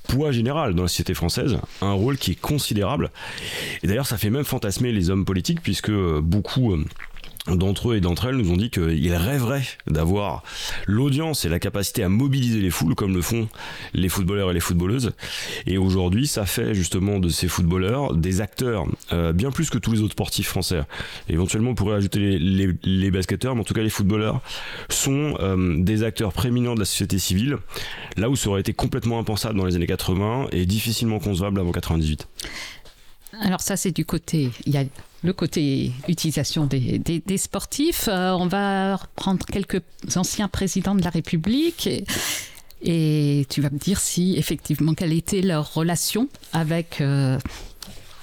poids 0.08 0.32
général 0.32 0.74
dans 0.74 0.84
la 0.84 0.88
société 0.88 1.14
française, 1.14 1.60
un 1.82 1.94
rôle 1.94 2.18
qui 2.18 2.32
est 2.32 2.40
considérable. 2.40 3.12
Et 3.84 3.88
d'ailleurs, 3.88 4.08
ça 4.08 4.18
fait 4.18 4.32
même 4.32 4.44
fantasmer 4.44 4.92
les 4.92 5.10
hommes 5.10 5.26
politiques, 5.26 5.62
puisque 5.62 5.92
beaucoup 5.92 6.76
d'entre 7.48 7.92
eux 7.92 7.96
et 7.96 8.02
d'entre 8.02 8.28
elles 8.28 8.36
nous 8.36 8.52
ont 8.52 8.58
dit 8.58 8.70
qu'ils 8.70 9.16
rêveraient 9.16 9.66
d'avoir 9.88 10.44
l'audience 10.88 11.46
et 11.46 11.50
la 11.50 11.60
capacité 11.60 12.04
à 12.04 12.10
mobiliser 12.10 12.60
les 12.60 12.70
foules 12.70 12.96
comme 12.96 13.14
le 13.14 13.22
font 13.22 13.48
les 13.94 14.10
footballeurs 14.10 14.52
et 14.52 14.54
les 14.54 14.60
footballeuses. 14.60 15.12
Et 15.66 15.78
aujourd'hui, 15.78 16.28
ça 16.28 16.46
fait 16.46 16.74
justement 16.74 17.20
de 17.20 17.30
ces 17.30 17.48
footballeurs 17.48 18.16
des 18.16 18.42
acteurs 18.42 18.86
euh, 19.14 19.34
bien 19.34 19.52
plus 19.52 19.70
que 19.70 19.78
tous 19.78 19.92
les 19.92 20.02
autres 20.02 20.14
sportifs 20.14 20.48
français. 20.48 20.82
éventuellement, 21.28 21.72
on 21.72 21.76
pourrait 21.76 21.96
ajouter 21.96 22.40
les, 22.40 23.12
basketteurs, 23.12 23.56
mais 23.56 23.62
en 23.62 23.64
tout 23.64 23.74
cas, 23.74 23.82
les 23.82 23.90
footballeurs 23.90 24.42
sont 24.90 25.36
euh, 25.40 25.82
des 25.82 26.04
acteurs 26.04 26.34
prééminents 26.34 26.76
de 26.76 26.80
la 26.80 26.86
société 26.86 27.18
civile, 27.18 27.58
là 28.18 28.30
où 28.30 28.36
ça 28.36 28.50
aurait 28.50 28.62
été 28.62 28.74
complètement 28.74 29.20
impensable 29.20 29.58
dans 29.58 29.66
les 29.66 29.76
années 29.76 29.88
80 29.88 30.48
et 30.52 30.66
difficilement 30.66 31.20
concevable 31.20 31.60
avant 31.60 31.72
98. 31.72 32.28
Alors 33.42 33.62
ça, 33.62 33.78
c'est 33.78 33.92
du 33.92 34.06
côté, 34.06 34.52
il 34.66 34.74
y 34.74 34.78
a 34.78 34.84
le 35.24 35.34
côté 35.34 35.92
utilisation 36.08 36.66
des, 36.66 37.38
sportifs. 37.38 38.08
Euh, 38.08 38.32
on 38.32 38.48
va 38.48 38.96
reprendre 38.96 39.46
quelques 39.46 39.82
anciens 40.16 40.48
présidents 40.48 40.96
de 40.96 41.04
la 41.04 41.10
République. 41.10 41.90
Et, 42.82 43.46
tu 43.50 43.62
vas 43.62 43.70
me 43.70 43.78
dire 43.78 44.00
si 44.00 44.36
effectivement 44.38 44.94
quelle 44.94 45.14
était 45.14 45.42
leur 45.42 45.74
relation 45.74 46.30
avec, 46.54 47.02
euh, 47.02 47.38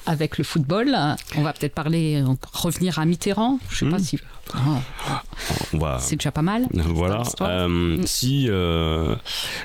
avec 0.06 0.38
le 0.38 0.44
football. 0.44 0.96
On 1.36 1.42
va 1.42 1.52
peut-être 1.52 1.74
parler, 1.74 2.22
revenir 2.52 2.98
à 2.98 3.04
Mitterrand. 3.04 3.58
Je 3.70 3.78
sais 3.78 3.90
pas 3.90 3.98
Hmm. 3.98 4.00
si. 4.00 4.18
On 5.72 5.78
va. 5.78 5.98
C'est 5.98 6.14
déjà 6.16 6.30
pas 6.30 6.42
mal. 6.42 6.66
Voilà. 6.72 7.22
Euh. 7.40 7.98
Si 8.04 8.46
euh, 8.48 9.16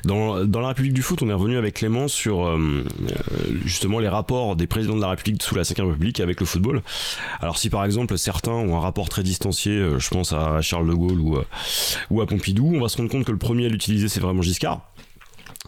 dans, 0.06 0.44
dans 0.44 0.60
la 0.60 0.70
République 0.70 0.94
du 0.94 1.04
foot, 1.04 1.22
on 1.22 1.30
est 1.30 1.34
revenu 1.34 1.58
avec 1.58 1.76
Clément 1.76 2.08
sur 2.08 2.48
euh, 2.48 2.58
euh, 2.58 3.14
justement 3.64 4.00
les 4.00 4.08
rapports 4.10 4.56
des 4.56 4.66
présidents 4.68 4.96
de 4.96 5.02
la 5.02 5.10
République 5.10 5.44
sous 5.44 5.54
la 5.56 5.62
Ve 5.62 5.68
République 5.78 6.20
avec 6.20 6.39
le 6.39 6.46
football. 6.48 6.82
Alors 7.42 7.58
si 7.60 7.70
par 7.70 7.86
exemple 7.86 8.18
certains 8.18 8.52
ont 8.54 8.76
un 8.76 8.80
rapport 8.80 9.08
très 9.10 9.22
distancié, 9.24 9.74
euh, 9.74 10.00
je 10.00 10.10
pense 10.10 10.34
à 10.34 10.62
Charles 10.62 10.88
de 10.88 10.94
Gaulle 10.94 11.20
ou, 11.20 11.38
euh, 11.38 11.46
ou 12.10 12.22
à 12.22 12.26
Pompidou, 12.26 12.72
on 12.76 12.82
va 12.82 12.89
se 12.89 12.98
rendre 12.98 13.10
compte 13.10 13.26
que 13.26 13.32
le 13.32 13.38
premier 13.38 13.68
à 13.68 13.70
l'utiliser 13.70 14.10
c'est 14.10 14.20
vraiment 14.20 14.42
Giscard. 14.42 14.82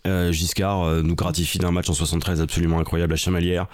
Euh, 0.06 0.34
Giscard 0.34 0.84
euh, 0.84 1.02
nous 1.02 1.16
gratifie 1.16 1.60
d'un 1.60 1.72
match 1.72 1.90
en 1.90 1.94
73 1.94 2.42
absolument 2.42 2.80
incroyable 2.80 3.14
à 3.14 3.16
Chamalières 3.16 3.68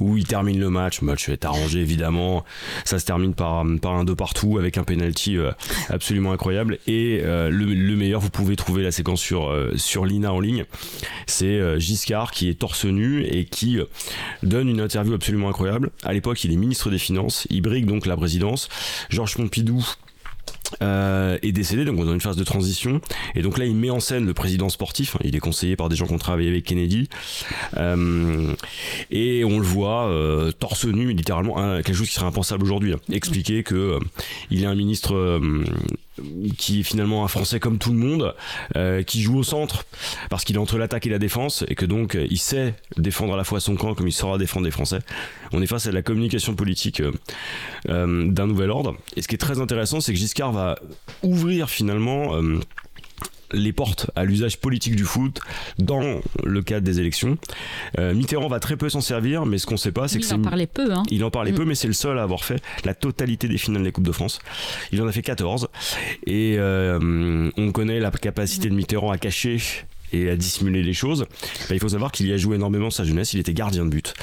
où 0.00 0.16
il 0.16 0.26
termine 0.26 0.58
le 0.58 0.70
match. 0.70 1.02
Le 1.02 1.06
match 1.06 1.28
est 1.28 1.44
arrangé 1.44 1.80
évidemment. 1.80 2.44
Ça 2.84 2.98
se 2.98 3.04
termine 3.04 3.34
par, 3.34 3.64
par 3.82 3.92
un 3.92 4.04
deux 4.04 4.14
partout 4.14 4.56
avec 4.58 4.78
un 4.78 4.84
penalty 4.84 5.36
euh, 5.36 5.52
absolument 5.90 6.32
incroyable. 6.32 6.78
Et 6.86 7.20
euh, 7.22 7.50
le, 7.50 7.66
le 7.74 7.96
meilleur, 7.96 8.20
vous 8.20 8.30
pouvez 8.30 8.56
trouver 8.56 8.82
la 8.82 8.92
séquence 8.92 9.20
sur, 9.20 9.48
euh, 9.50 9.72
sur 9.76 10.06
l'INA 10.06 10.32
en 10.32 10.40
ligne. 10.40 10.64
C'est 11.26 11.46
euh, 11.46 11.78
Giscard 11.78 12.30
qui 12.30 12.48
est 12.48 12.54
torse 12.54 12.86
nu 12.86 13.22
et 13.24 13.44
qui 13.44 13.78
euh, 13.78 13.84
donne 14.42 14.68
une 14.68 14.80
interview 14.80 15.12
absolument 15.12 15.50
incroyable. 15.50 15.90
À 16.02 16.12
l'époque, 16.14 16.42
il 16.44 16.52
est 16.52 16.56
ministre 16.56 16.90
des 16.90 16.98
Finances. 16.98 17.46
Il 17.50 17.60
brigue 17.60 17.84
donc 17.84 18.06
la 18.06 18.16
présidence. 18.16 18.68
Georges 19.10 19.36
Pompidou 19.36 19.84
euh, 20.82 21.38
est 21.42 21.52
décédé, 21.52 21.84
donc 21.84 21.98
on 21.98 22.02
est 22.02 22.06
dans 22.06 22.14
une 22.14 22.20
phase 22.20 22.36
de 22.36 22.44
transition. 22.44 23.00
Et 23.34 23.42
donc 23.42 23.58
là, 23.58 23.64
il 23.64 23.74
met 23.74 23.90
en 23.90 24.00
scène 24.00 24.26
le 24.26 24.34
président 24.34 24.68
sportif. 24.68 25.16
Il 25.24 25.36
est 25.36 25.40
conseillé 25.40 25.76
par 25.76 25.88
des 25.88 25.96
gens 25.96 26.06
qui 26.06 26.12
ont 26.12 26.18
travaillé 26.18 26.48
avec 26.48 26.64
Kennedy. 26.64 27.08
Euh, 27.76 28.54
et 29.10 29.44
on 29.44 29.58
le 29.58 29.64
voit 29.64 30.08
euh, 30.08 30.52
torse 30.52 30.84
nu, 30.86 31.12
littéralement, 31.12 31.58
hein, 31.58 31.82
quelque 31.82 31.96
chose 31.96 32.08
qui 32.08 32.14
serait 32.14 32.26
impensable 32.26 32.64
aujourd'hui. 32.64 32.92
hein. 32.92 33.00
Expliquer 33.12 33.62
que 33.62 33.98
il 34.50 34.62
est 34.62 34.66
un 34.66 34.74
ministre 34.74 35.40
qui 36.58 36.80
est 36.80 36.82
finalement 36.82 37.24
un 37.24 37.28
Français 37.28 37.60
comme 37.60 37.78
tout 37.78 37.92
le 37.92 37.98
monde, 37.98 38.34
euh, 38.76 39.02
qui 39.02 39.22
joue 39.22 39.38
au 39.38 39.42
centre 39.42 39.84
parce 40.30 40.44
qu'il 40.44 40.56
est 40.56 40.58
entre 40.58 40.78
l'attaque 40.78 41.06
et 41.06 41.10
la 41.10 41.18
défense 41.18 41.64
et 41.68 41.74
que 41.74 41.86
donc 41.86 42.14
euh, 42.14 42.26
il 42.30 42.38
sait 42.38 42.74
défendre 42.96 43.34
à 43.34 43.36
la 43.36 43.44
fois 43.44 43.60
son 43.60 43.76
camp 43.76 43.94
comme 43.94 44.08
il 44.08 44.12
saura 44.12 44.38
défendre 44.38 44.64
les 44.64 44.70
Français. 44.70 45.00
On 45.52 45.62
est 45.62 45.66
face 45.66 45.86
à 45.86 45.92
la 45.92 46.02
communication 46.02 46.54
politique 46.54 47.02
euh, 47.88 48.30
d'un 48.30 48.46
nouvel 48.46 48.70
ordre. 48.70 48.96
Et 49.16 49.22
ce 49.22 49.28
qui 49.28 49.34
est 49.34 49.38
très 49.38 49.60
intéressant, 49.60 50.00
c'est 50.00 50.12
que 50.12 50.18
Giscard 50.18 50.52
va 50.52 50.78
ouvrir 51.22 51.68
finalement 51.70 52.40
les 53.54 53.72
portes 53.72 54.10
à 54.16 54.24
l'usage 54.24 54.58
politique 54.58 54.96
du 54.96 55.04
foot 55.04 55.40
dans 55.78 56.20
le 56.44 56.62
cadre 56.62 56.84
des 56.84 57.00
élections. 57.00 57.38
Euh, 57.98 58.14
Mitterrand 58.14 58.48
va 58.48 58.60
très 58.60 58.76
peu 58.76 58.88
s'en 58.88 59.00
servir, 59.00 59.46
mais 59.46 59.58
ce 59.58 59.66
qu'on 59.66 59.76
sait 59.76 59.92
pas, 59.92 60.08
c'est 60.08 60.18
que 60.18 60.26
il 60.26 60.34
en 60.34 60.42
parlait 60.42 60.66
peu. 60.66 60.92
Hein. 60.92 61.02
il 61.10 61.24
en 61.24 61.30
parlait 61.30 61.52
Mm. 61.52 61.56
peu, 61.56 61.64
mais 61.64 61.74
c'est 61.74 61.86
le 61.88 61.94
seul 61.94 62.18
à 62.18 62.22
avoir 62.22 62.44
fait 62.44 62.62
la 62.84 62.94
totalité 62.94 63.48
des 63.48 63.58
finales 63.58 63.82
des 63.82 63.92
Coupes 63.92 64.06
de 64.06 64.12
France. 64.12 64.40
Il 64.92 65.00
en 65.02 65.06
a 65.06 65.12
fait 65.12 65.22
14. 65.22 65.68
Et 66.26 66.56
euh, 66.58 67.50
on 67.56 67.72
connaît 67.72 68.00
la 68.00 68.10
capacité 68.10 68.68
de 68.68 68.74
Mitterrand 68.74 69.10
à 69.10 69.18
cacher 69.18 69.58
et 70.14 70.30
à 70.30 70.36
dissimuler 70.36 70.82
les 70.82 70.92
choses. 70.92 71.26
Ben, 71.68 71.74
il 71.74 71.80
faut 71.80 71.88
savoir 71.88 72.12
qu'il 72.12 72.26
y 72.26 72.32
a 72.32 72.36
joué 72.36 72.56
énormément 72.56 72.90
sa 72.90 73.04
jeunesse, 73.04 73.34
il 73.34 73.40
était 73.40 73.54
gardien 73.54 73.84
de 73.84 73.90
but. 73.90 74.14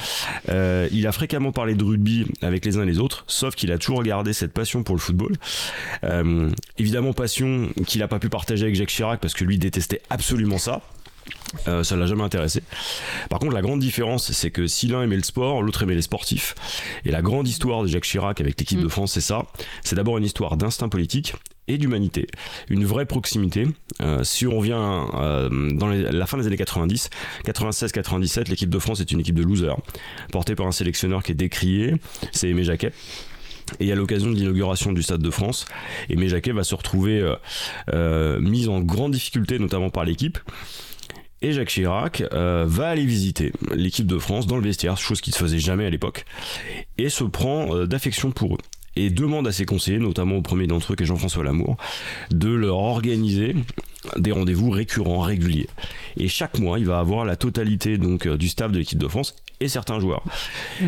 Euh, 0.48 0.88
il 0.92 1.06
a 1.06 1.12
fréquemment 1.12 1.52
parlé 1.52 1.74
de 1.74 1.84
rugby 1.84 2.26
avec 2.40 2.64
les 2.64 2.76
uns 2.78 2.82
et 2.82 2.86
les 2.86 2.98
autres, 2.98 3.24
sauf 3.26 3.54
qu'il 3.54 3.72
a 3.72 3.78
toujours 3.78 4.02
gardé 4.02 4.32
cette 4.32 4.52
passion 4.52 4.82
pour 4.82 4.94
le 4.94 5.00
football. 5.00 5.32
Euh, 6.04 6.50
évidemment, 6.78 7.12
passion 7.12 7.68
qu'il 7.86 8.00
n'a 8.00 8.08
pas 8.08 8.18
pu 8.18 8.28
partager 8.28 8.64
avec 8.64 8.74
Jacques 8.74 8.88
Chirac 8.88 9.20
parce 9.20 9.34
que 9.34 9.44
lui 9.44 9.58
détestait 9.58 10.00
absolument 10.10 10.58
ça. 10.58 10.82
Euh, 11.68 11.84
ça 11.84 11.96
l'a 11.96 12.06
jamais 12.06 12.22
intéressé. 12.22 12.62
Par 13.28 13.38
contre, 13.38 13.52
la 13.52 13.60
grande 13.62 13.80
différence, 13.80 14.32
c'est 14.32 14.50
que 14.50 14.66
si 14.66 14.86
l'un 14.86 15.02
aimait 15.02 15.16
le 15.16 15.22
sport, 15.22 15.62
l'autre 15.62 15.82
aimait 15.82 15.94
les 15.94 16.02
sportifs. 16.02 16.54
Et 17.04 17.10
la 17.10 17.20
grande 17.22 17.46
histoire 17.46 17.82
de 17.82 17.88
Jacques 17.88 18.04
Chirac 18.04 18.40
avec 18.40 18.58
l'équipe 18.58 18.78
Mm. 18.78 18.82
de 18.84 18.88
France, 18.88 19.12
c'est 19.12 19.20
ça. 19.20 19.44
C'est 19.84 19.94
d'abord 19.96 20.16
une 20.18 20.24
histoire 20.24 20.56
d'instinct 20.56 20.88
politique 20.88 21.34
et 21.68 21.76
d'humanité. 21.78 22.26
Une 22.70 22.84
vraie 22.84 23.04
proximité. 23.06 23.66
Euh, 24.00 24.24
si 24.24 24.46
on 24.46 24.58
revient 24.58 24.72
euh, 25.14 25.48
dans 25.74 25.88
les- 25.88 26.10
la 26.10 26.26
fin 26.26 26.38
des 26.38 26.46
années 26.46 26.56
90, 26.56 27.10
96-97, 27.44 28.48
l'équipe 28.48 28.70
de 28.70 28.78
France 28.78 29.00
est 29.00 29.10
une 29.12 29.20
équipe 29.20 29.34
de 29.36 29.42
losers, 29.44 29.76
portée 30.32 30.54
par 30.54 30.66
un 30.66 30.72
sélectionneur 30.72 31.22
qui 31.22 31.32
est 31.32 31.36
décrié, 31.36 31.94
c'est 32.32 32.48
Aimé 32.48 32.64
Jacquet. 32.64 32.92
Et 33.78 33.92
à 33.92 33.94
l'occasion 33.94 34.30
de 34.30 34.36
l'inauguration 34.36 34.92
du 34.92 35.02
Stade 35.02 35.22
de 35.22 35.30
France, 35.30 35.66
Aimé 36.10 36.28
Jacquet 36.28 36.52
va 36.52 36.64
se 36.64 36.74
retrouver 36.74 37.22
euh, 37.94 38.40
mis 38.40 38.68
en 38.68 38.80
grande 38.80 39.12
difficulté, 39.12 39.58
notamment 39.58 39.88
par 39.90 40.04
l'équipe. 40.04 40.38
Et 41.42 41.52
Jacques 41.52 41.68
Chirac 41.68 42.22
euh, 42.32 42.64
va 42.68 42.88
aller 42.88 43.04
visiter 43.04 43.52
l'équipe 43.74 44.06
de 44.06 44.18
France 44.18 44.46
dans 44.46 44.56
le 44.56 44.62
vestiaire, 44.62 44.96
chose 44.96 45.20
qui 45.20 45.30
ne 45.30 45.34
se 45.34 45.40
faisait 45.40 45.58
jamais 45.58 45.84
à 45.84 45.90
l'époque, 45.90 46.24
et 46.98 47.08
se 47.08 47.24
prend 47.24 47.74
euh, 47.74 47.86
d'affection 47.86 48.30
pour 48.30 48.54
eux. 48.54 48.60
Et 48.94 49.10
demande 49.10 49.48
à 49.48 49.52
ses 49.52 49.64
conseillers, 49.64 49.98
notamment 49.98 50.36
au 50.36 50.42
premier 50.42 50.66
d'entre 50.66 50.92
eux 50.92 50.96
qui 50.96 51.02
est 51.02 51.06
Jean-François 51.06 51.42
Lamour, 51.42 51.78
de 52.30 52.50
leur 52.50 52.76
organiser 52.76 53.56
des 54.16 54.30
rendez-vous 54.30 54.70
récurrents, 54.70 55.20
réguliers. 55.20 55.68
Et 56.16 56.28
chaque 56.28 56.58
mois, 56.58 56.78
il 56.78 56.86
va 56.86 56.98
avoir 56.98 57.24
la 57.24 57.36
totalité 57.36 57.98
donc 57.98 58.26
euh, 58.26 58.36
du 58.36 58.48
staff 58.48 58.70
de 58.70 58.78
l'équipe 58.78 58.98
de 58.98 59.08
France 59.08 59.34
et 59.58 59.68
certains 59.68 59.98
joueurs. 59.98 60.22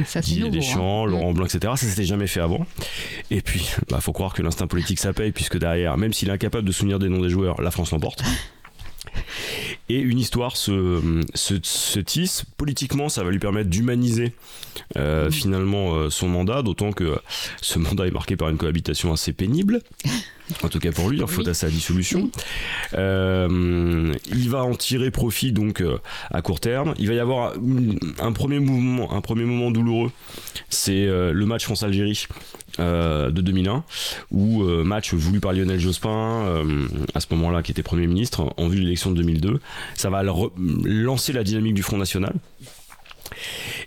Ça, 0.05 0.21
Didier 0.21 0.45
nouveau. 0.45 0.55
Deschamps, 0.55 1.05
hein. 1.05 1.11
Laurent 1.11 1.33
Blanc, 1.33 1.47
etc. 1.47 1.73
Ça 1.77 1.87
s'était 1.87 2.05
jamais 2.05 2.27
fait 2.27 2.41
avant. 2.41 2.65
Et 3.31 3.41
puis, 3.41 3.71
bah, 3.89 4.01
faut 4.01 4.13
croire 4.13 4.35
que 4.35 4.43
l'instinct 4.43 4.67
politique 4.69 5.01
ça 5.01 5.13
paye, 5.13 5.33
puisque 5.33 5.59
derrière, 5.59 5.97
même 5.97 6.13
s'il 6.13 6.29
est 6.29 6.33
incapable 6.33 6.67
de 6.67 6.73
se 6.73 6.79
souvenir 6.79 7.01
des 7.01 7.09
noms 7.09 7.23
des 7.23 7.31
joueurs, 7.31 7.61
la 7.61 7.73
France 7.73 7.91
l'emporte. 7.91 8.23
Et 9.89 9.99
une 9.99 10.18
histoire 10.18 10.57
se, 10.57 11.22
se, 11.35 11.55
se 11.62 12.01
tisse. 12.01 12.45
Politiquement, 12.57 13.09
ça 13.09 13.22
va 13.22 13.30
lui 13.30 13.39
permettre 13.39 13.68
d'humaniser 13.68 14.32
euh, 14.97 15.30
finalement 15.30 15.95
euh, 15.95 16.11
son 16.11 16.28
mandat, 16.28 16.62
d'autant 16.62 16.93
que 16.93 17.18
ce 17.61 17.78
mandat 17.78 18.07
est 18.07 18.11
marqué 18.11 18.37
par 18.37 18.49
une 18.49 18.57
cohabitation 18.57 19.12
assez 19.12 19.32
pénible. 19.32 19.82
En 20.63 20.69
tout 20.69 20.79
cas 20.79 20.93
pour 20.93 21.09
lui, 21.09 21.19
faute 21.21 21.45
Oui. 21.45 21.49
à 21.51 21.55
sa 21.55 21.69
dissolution. 21.69 22.31
Euh, 22.95 24.13
il 24.31 24.51
va 24.51 24.63
en 24.63 24.75
tirer 24.75 25.11
profit 25.11 25.53
donc 25.53 25.81
euh, 25.81 25.99
à 26.31 26.43
court 26.43 26.61
terme. 26.61 26.95
Il 26.99 27.09
va 27.09 27.15
y 27.15 27.19
avoir 27.19 27.55
un 28.21 28.33
premier 28.33 28.59
mouvement, 28.59 29.13
un 29.15 29.21
premier 29.21 29.45
moment 29.45 29.71
douloureux. 29.71 30.11
C'est 30.69 31.07
euh, 31.07 31.33
le 31.33 31.47
match 31.47 31.65
France-Algérie 31.65 32.27
euh, 32.79 33.31
de 33.31 33.41
2001, 33.41 33.85
où 34.33 34.63
match 34.65 35.15
voulu 35.15 35.41
par 35.41 35.53
Lionel 35.53 35.81
Jospin 35.81 36.65
à 37.15 37.21
ce 37.21 37.27
moment-là, 37.31 37.63
qui 37.63 37.73
était 37.73 37.83
Premier 37.83 38.07
ministre, 38.07 38.53
en 38.57 38.69
vue 38.69 38.79
de 38.79 38.83
l'élection 38.83 39.11
de 39.11 39.17
2002. 39.17 39.61
Ça 39.95 40.11
va 40.11 40.23
lancer 40.85 41.33
la 41.33 41.43
dynamique 41.45 41.75
du 41.75 41.83
Front 41.83 41.97
National. 41.99 42.35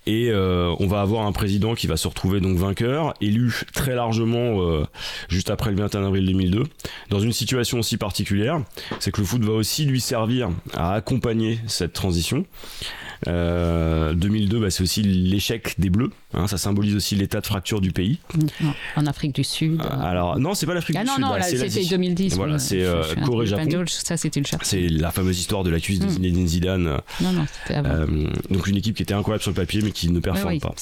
Et 0.05 0.29
euh, 0.29 0.73
on 0.79 0.87
va 0.87 1.01
avoir 1.01 1.25
un 1.25 1.31
président 1.31 1.75
qui 1.75 1.87
va 1.87 1.97
se 1.97 2.07
retrouver 2.07 2.39
donc 2.39 2.57
vainqueur, 2.57 3.13
élu 3.21 3.53
très 3.73 3.95
largement 3.95 4.61
euh, 4.61 4.85
juste 5.29 5.49
après 5.49 5.71
le 5.71 5.77
21 5.77 6.05
avril 6.05 6.25
2002, 6.25 6.63
dans 7.09 7.19
une 7.19 7.33
situation 7.33 7.79
aussi 7.79 7.97
particulière, 7.97 8.61
c'est 8.99 9.11
que 9.11 9.21
le 9.21 9.27
foot 9.27 9.43
va 9.43 9.53
aussi 9.53 9.85
lui 9.85 10.01
servir 10.01 10.49
à 10.73 10.93
accompagner 10.93 11.59
cette 11.67 11.93
transition. 11.93 12.45
Euh, 13.27 14.13
2002, 14.13 14.59
bah, 14.59 14.69
c'est 14.69 14.83
aussi 14.83 15.01
l'échec 15.01 15.75
des 15.79 15.89
Bleus, 15.89 16.11
hein, 16.33 16.47
ça 16.47 16.57
symbolise 16.57 16.95
aussi 16.95 17.15
l'état 17.15 17.41
de 17.41 17.45
fracture 17.45 17.81
du 17.81 17.91
pays. 17.91 18.19
Non, 18.61 18.73
En 18.95 19.05
Afrique 19.07 19.33
du 19.33 19.43
Sud. 19.43 19.81
Euh, 19.81 20.01
Alors 20.01 20.37
non, 20.39 20.53
c'est 20.53 20.65
pas 20.65 20.73
l'Afrique 20.73 20.97
ah 20.99 21.03
du 21.03 21.07
non, 21.07 21.13
Sud, 21.15 21.23
non, 21.23 21.31
c'était 21.41 21.57
l'Asie. 21.63 21.89
2010. 21.89 22.35
Voilà, 22.35 22.53
oui. 22.55 22.59
c'est, 22.59 22.83
euh, 22.83 23.03
Corée-Japon. 23.25 23.85
Ça, 23.87 24.17
c'était 24.17 24.39
le 24.39 24.45
Japon. 24.45 24.63
C'est 24.65 24.87
la 24.87 25.11
fameuse 25.11 25.39
histoire 25.39 25.63
de 25.63 25.69
la 25.69 25.79
cuisse 25.79 25.99
de 25.99 26.05
Mm. 26.07 26.47
Zidane. 26.47 26.83
Non, 27.21 27.31
non, 27.31 27.45
c'était. 27.63 27.79
Euh, 27.85 28.05
donc 28.49 28.67
une 28.67 28.77
équipe 28.77 28.95
qui 28.95 29.03
était 29.03 29.13
incroyable 29.13 29.41
sur 29.41 29.51
le 29.51 29.55
papier 29.55 29.81
mais 29.81 29.91
qui 29.91 30.09
ne 30.09 30.19
performe 30.19 30.53
oui, 30.53 30.59
pas. 30.59 30.73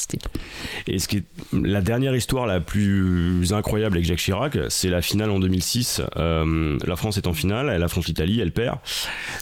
Et 0.87 0.99
ce 0.99 1.07
qui 1.07 1.17
est 1.17 1.23
la 1.53 1.81
dernière 1.81 2.15
histoire 2.15 2.45
la 2.45 2.59
plus 2.59 3.53
incroyable 3.53 3.95
avec 3.97 4.07
Jacques 4.07 4.19
Chirac, 4.19 4.57
c'est 4.69 4.89
la 4.89 5.01
finale 5.01 5.29
en 5.29 5.39
2006. 5.39 6.01
Euh, 6.17 6.77
la 6.85 6.95
France 6.95 7.17
est 7.17 7.27
en 7.27 7.33
finale, 7.33 7.69
elle 7.69 7.83
affronte 7.83 8.07
l'Italie, 8.07 8.39
elle 8.39 8.51
perd. 8.51 8.77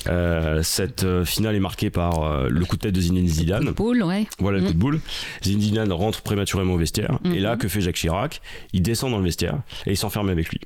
Euh, 0.07 0.61
cette 0.63 1.03
euh, 1.03 1.25
finale 1.25 1.55
est 1.55 1.59
marquée 1.59 1.89
par 1.89 2.23
euh, 2.23 2.49
le 2.49 2.65
coup 2.65 2.75
de 2.75 2.81
tête 2.83 2.93
de 2.93 3.01
Zinedine 3.01 3.27
Zidane. 3.27 3.73
Ouais. 3.79 4.27
Voilà 4.39 4.57
le 4.59 4.63
Mm. 4.63 4.67
coup 4.67 4.73
de 4.73 4.77
boule. 4.77 4.99
Zinedine 5.43 5.69
Zidane 5.69 5.91
rentre 5.91 6.21
prématurément 6.21 6.73
au 6.73 6.77
vestiaire. 6.77 7.19
Et 7.25 7.39
là, 7.39 7.55
que 7.57 7.67
fait 7.67 7.81
Jacques 7.81 7.95
Chirac? 7.95 8.41
Il 8.73 8.81
descend 8.81 9.11
dans 9.11 9.17
le 9.17 9.23
vestiaire 9.23 9.57
et 9.85 9.91
il 9.91 9.97
s'enferme 9.97 10.29
avec 10.29 10.49
lui. 10.49 10.59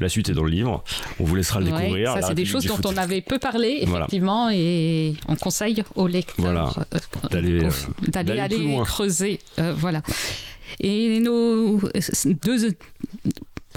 La 0.00 0.08
suite 0.08 0.28
est 0.28 0.32
dans 0.34 0.44
le 0.44 0.50
livre. 0.50 0.82
On 1.20 1.24
vous 1.24 1.34
laissera 1.36 1.60
le 1.60 1.66
Ouais, 1.66 1.78
découvrir. 1.80 2.12
ça, 2.14 2.22
c'est 2.22 2.34
des 2.34 2.44
choses 2.44 2.64
dont 2.66 2.76
foot. 2.76 2.86
on 2.86 2.96
avait 2.96 3.20
peu 3.20 3.38
parlé, 3.38 3.84
Voilà. 3.86 4.04
effectivement, 4.06 4.50
et 4.50 5.14
on 5.28 5.36
conseille 5.36 5.82
aux 5.94 6.06
lecteurs 6.06 6.34
Voilà. 6.38 6.70
euh, 6.94 6.98
D'aller, 7.30 7.60
au- 7.60 7.66
euh, 7.66 8.58
loin. 8.76 8.84
creuser. 8.84 9.38
euh, 9.58 9.72
voilà. 9.76 10.02
Et 10.80 11.18
nos 11.20 11.80
deux 12.44 12.74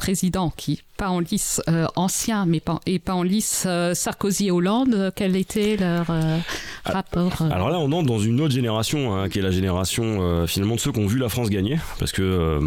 présidents 0.02 0.52
qui, 0.58 0.82
pas 0.98 1.10
en 1.10 1.20
lice, 1.20 1.62
euh, 1.70 1.86
anciens, 1.96 2.48
mais 2.48 2.60
pas, 2.60 2.80
et 2.88 2.98
pas 2.98 3.14
en 3.14 3.22
lice, 3.22 3.66
euh, 3.68 3.94
Sarkozy 3.94 4.48
et 4.48 4.52
Hollande, 4.52 5.14
quel 5.16 5.36
était 5.36 5.78
leur 5.78 6.10
euh, 6.10 6.40
Ah, 6.86 6.94
rapport 6.94 7.44
Alors 7.52 7.70
là, 7.70 7.78
on 7.78 7.92
entre 7.92 8.08
dans 8.08 8.18
une 8.18 8.42
autre 8.42 8.56
génération, 8.56 9.16
hein, 9.16 9.30
qui 9.30 9.38
est 9.38 9.44
la 9.44 9.52
génération 9.52 10.48
finalement 10.48 10.74
de 10.74 10.80
ceux 10.80 10.92
qui 10.92 11.00
ont 11.00 11.06
vu 11.06 11.20
la 11.20 11.30
France 11.30 11.52
gagner, 11.52 11.78
parce 12.00 12.12
que 12.12 12.60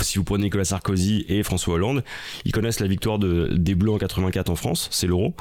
si 0.00 0.18
vous 0.18 0.24
prenez 0.24 0.44
Nicolas 0.44 0.64
Sarkozy 0.64 1.24
et 1.28 1.42
François 1.42 1.74
Hollande, 1.74 2.04
ils 2.44 2.52
connaissent 2.52 2.80
la 2.80 2.86
victoire 2.86 3.18
de, 3.18 3.48
des 3.52 3.74
Bleus 3.74 3.92
en 3.92 3.98
84 3.98 4.50
en 4.50 4.56
France, 4.56 4.88
c'est 4.90 5.06
l'euro. 5.06 5.34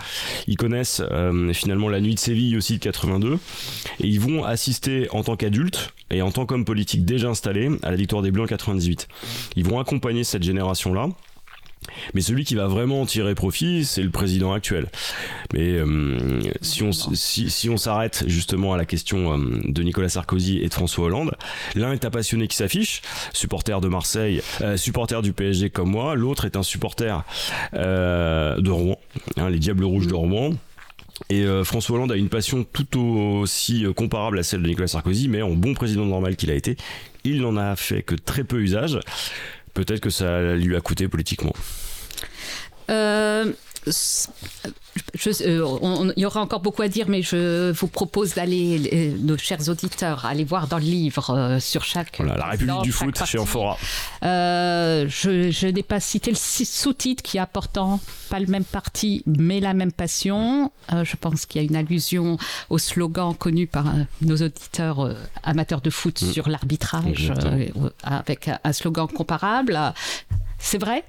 Ils 0.48 0.58
connaissent 0.58 1.02
euh, 1.12 1.54
finalement 1.54 1.90
la 1.90 2.02
nuit 2.02 2.16
de 2.16 2.20
Séville 2.20 2.58
aussi 2.58 2.74
de 2.74 2.80
82. 2.80 3.40
Et 4.00 4.08
ils 4.08 4.20
vont 4.20 4.44
assister 4.44 5.08
en 5.12 5.24
tant 5.24 5.36
qu'adultes 5.36 5.94
et 6.10 6.22
en 6.22 6.32
tant 6.32 6.46
qu'hommes 6.46 6.66
politiques 6.66 7.06
déjà 7.06 7.30
installés 7.30 7.70
à 7.84 7.92
la 7.92 7.98
victoire 7.98 8.22
des 8.22 8.32
Bleus 8.32 8.44
en 8.44 8.48
98. 8.48 9.08
Ils 9.56 9.66
vont 9.66 9.80
accompagner 9.80 10.24
cette 10.24 10.44
génération-là. 10.44 11.10
Mais 12.14 12.22
celui 12.22 12.46
qui 12.46 12.56
va 12.56 12.68
vraiment 12.68 13.02
en 13.02 13.06
tirer 13.06 13.36
profit, 13.36 13.86
c'est 13.86 14.04
le 14.04 14.10
président 14.10 14.54
actuel. 14.54 14.88
Mais 15.54 15.72
euh, 15.74 16.42
si 16.62 16.84
on 16.84 16.92
si, 16.92 17.50
si 17.50 17.70
on 17.70 17.78
s'arrête 17.78 18.24
justement 18.28 18.74
à 18.74 18.78
la 18.78 18.86
question 18.86 19.34
euh, 19.34 19.62
de 19.66 19.84
Nicolas 19.84 20.10
Sarkozy 20.10 20.60
et 20.60 20.68
de 20.68 20.74
François 20.74 21.06
Hollande, 21.06 21.36
l'un 21.76 21.92
est 21.94 22.06
un 22.06 22.12
passionné 22.12 22.48
qui 22.48 22.58
s'affiche, 22.58 23.02
supporter 23.34 23.82
de 23.82 23.88
Marseille, 23.88 24.42
euh, 24.62 24.78
supporter 24.78 25.22
du 25.22 25.34
PSG 25.34 25.70
comme 25.70 25.90
moi, 25.90 26.16
l'autre 26.16 26.46
est 26.46 26.56
un 26.56 26.64
supporter 26.64 27.24
de 27.74 28.70
Rouen, 28.70 28.98
hein, 29.38 29.50
les 29.50 29.60
Diables 29.60 29.84
Rouges 29.84 30.08
de 30.08 30.14
Rouen. 30.14 30.54
Et 31.30 31.44
euh, 31.44 31.64
François 31.64 31.96
Hollande 31.96 32.12
a 32.12 32.16
une 32.16 32.30
passion 32.30 32.64
tout 32.64 33.00
aussi 33.00 33.86
euh, 33.86 33.94
comparable 33.94 34.40
à 34.40 34.44
celle 34.44 34.62
de 34.62 34.68
Nicolas 34.68 34.88
Sarkozy, 34.88 35.30
mais 35.30 35.42
en 35.42 35.52
bon 35.52 35.74
président 35.74 36.06
normal 36.06 36.36
qu'il 36.36 36.52
a 36.52 36.56
été, 36.56 36.76
il 37.24 37.42
n'en 37.42 37.56
a 37.56 37.76
fait 37.76 38.02
que 38.02 38.16
très 38.16 38.44
peu 38.44 38.60
usage. 38.60 39.00
Peut-être 39.74 40.02
que 40.02 40.10
ça 40.10 40.56
lui 40.56 40.76
a 40.76 40.82
coûté 40.82 41.08
politiquement. 41.08 41.54
Euh, 42.90 43.52
je, 43.86 45.30
euh, 45.48 45.66
on, 45.82 46.12
il 46.16 46.22
y 46.22 46.26
aura 46.26 46.42
encore 46.42 46.60
beaucoup 46.62 46.82
à 46.82 46.88
dire, 46.88 47.08
mais 47.10 47.22
je 47.22 47.72
vous 47.72 47.88
propose 47.88 48.34
d'aller, 48.36 48.90
euh, 48.94 49.18
nos 49.20 49.38
chers 49.38 49.68
auditeurs, 49.70 50.26
aller 50.26 50.44
voir 50.44 50.68
dans 50.68 50.78
le 50.78 50.84
livre 50.84 51.30
euh, 51.32 51.60
sur 51.60 51.84
chaque. 51.84 52.16
Voilà, 52.18 52.38
la 52.38 52.46
République 52.46 52.82
du 52.82 52.92
foot 52.92 53.14
partie. 53.16 53.32
chez 53.32 53.40
Amphora. 53.40 53.78
Je, 54.22 55.50
je 55.52 55.68
n'ai 55.68 55.84
pas 55.84 56.00
cité 56.00 56.32
le 56.32 56.38
sous-titre 56.38 57.22
qui 57.24 57.38
est 57.38 57.42
important, 57.42 58.00
pas 58.30 58.40
le 58.40 58.48
même 58.48 58.64
parti, 58.64 59.24
mais 59.26 59.60
la 59.60 59.74
même 59.74 59.92
passion. 59.92 60.72
Je 60.92 61.16
pense 61.16 61.46
qu'il 61.46 61.62
y 61.62 61.66
a 61.66 61.68
une 61.68 61.76
allusion 61.76 62.38
au 62.70 62.78
slogan 62.78 63.36
connu 63.36 63.68
par 63.68 63.86
nos 64.22 64.38
auditeurs 64.38 65.16
amateurs 65.44 65.82
de 65.82 65.90
foot 65.90 66.22
Mm. 66.22 66.32
sur 66.32 66.50
l'arbitrage, 66.50 67.34
avec 68.04 68.48
un, 68.48 68.60
un 68.64 68.74
slogan 68.74 69.08
comparable. 69.08 69.80
C'est 70.60 70.78
vrai? 70.78 71.04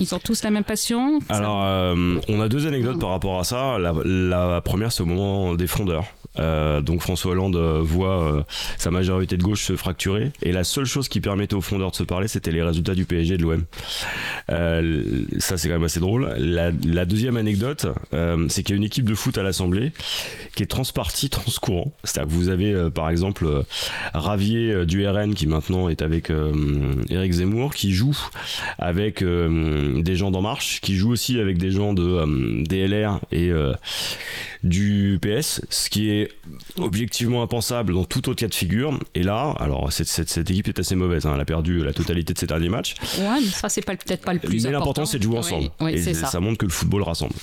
Ils 0.00 0.14
ont 0.14 0.18
tous 0.18 0.42
la 0.42 0.50
même 0.50 0.64
passion 0.64 1.18
Alors, 1.28 1.62
euh, 1.64 2.18
on 2.28 2.40
a 2.40 2.48
deux 2.48 2.66
anecdotes 2.66 2.98
par 2.98 3.10
rapport 3.10 3.38
à 3.38 3.44
ça. 3.44 3.78
La, 3.78 3.92
la 4.04 4.60
première, 4.62 4.92
c'est 4.92 5.02
au 5.02 5.06
moment 5.06 5.54
des 5.54 5.66
frondeurs. 5.66 6.04
Euh, 6.38 6.80
donc 6.80 7.00
François 7.00 7.32
Hollande 7.32 7.56
euh, 7.56 7.80
voit 7.82 8.22
euh, 8.22 8.42
sa 8.78 8.90
majorité 8.90 9.36
de 9.36 9.42
gauche 9.42 9.64
se 9.64 9.74
fracturer. 9.76 10.30
Et 10.42 10.52
la 10.52 10.64
seule 10.64 10.84
chose 10.84 11.08
qui 11.08 11.20
permettait 11.20 11.54
aux 11.54 11.60
frondeurs 11.60 11.90
de 11.90 11.96
se 11.96 12.04
parler 12.04 12.28
c'était 12.28 12.52
les 12.52 12.62
résultats 12.62 12.94
du 12.94 13.04
PSG 13.04 13.34
et 13.34 13.36
de 13.36 13.42
l'OM 13.42 13.64
ça 15.38 15.56
c'est 15.56 15.68
quand 15.68 15.74
même 15.74 15.84
assez 15.84 16.00
drôle. 16.00 16.32
La, 16.38 16.70
deuxième 17.04 17.36
anecdote 17.36 17.86
c'est 18.48 18.62
qu'il 18.62 18.74
y 18.74 18.76
a 18.76 18.76
une 18.76 18.84
équipe 18.84 19.04
de 19.04 19.14
foot 19.14 19.36
à 19.38 19.42
l'Assemblée 19.42 19.92
qui 20.54 20.62
est 20.62 20.66
transpartie 20.66 21.30
transcourant. 21.30 21.92
C'est 22.04 22.18
à 22.18 22.24
dire 22.24 22.30
que 22.30 22.34
vous 22.34 22.48
avez 22.48 22.90
par 22.90 23.10
exemple 23.10 23.64
Ravier 24.12 24.86
du 24.86 25.06
RN 25.06 25.34
qui 25.34 25.46
maintenant 25.46 25.88
est 25.88 26.02
avec 26.02 26.30
Éric 27.08 27.32
Zemmour 27.32 27.74
qui 27.74 27.92
joue 27.92 28.16
avec 28.78 29.22
des 29.22 30.16
gens 30.16 30.30
d'En 30.30 30.42
Marche 30.42 30.80
qui 30.80 30.96
joue 30.96 31.10
aussi 31.10 31.40
avec 31.40 31.58
des 31.58 31.70
gens 31.70 31.92
de 31.94 32.64
DLR 32.64 33.20
et 33.32 33.52
du 34.62 35.18
PS, 35.22 35.62
ce 35.70 35.88
qui 35.88 36.10
est 36.20 36.30
objectivement 36.78 37.42
impensable 37.42 37.94
dans 37.94 38.04
tout 38.04 38.28
autre 38.28 38.40
cas 38.40 38.48
de 38.48 38.54
figure. 38.54 38.98
Et 39.14 39.22
là, 39.22 39.54
alors 39.58 39.92
cette, 39.92 40.08
cette, 40.08 40.28
cette 40.28 40.50
équipe 40.50 40.68
est 40.68 40.78
assez 40.78 40.94
mauvaise, 40.94 41.26
hein. 41.26 41.32
elle 41.34 41.40
a 41.40 41.44
perdu 41.44 41.84
la 41.84 41.92
totalité 41.92 42.32
de 42.34 42.38
ses 42.38 42.46
derniers 42.46 42.68
matchs. 42.68 42.94
Ouais, 43.18 43.40
mais 43.40 43.46
ça, 43.46 43.68
c'est 43.68 43.84
peut-être 43.84 44.22
pas 44.24 44.32
le 44.32 44.38
plus 44.40 44.48
Mais 44.50 44.58
important. 44.68 44.78
l'important, 44.78 45.06
c'est 45.06 45.18
de 45.18 45.22
jouer 45.24 45.38
ensemble. 45.38 45.70
oui, 45.80 45.92
et 45.92 46.14
ça. 46.14 46.40
montre 46.40 46.58
que 46.58 46.66
le 46.66 46.72
football 46.72 47.02
rassemble. 47.02 47.34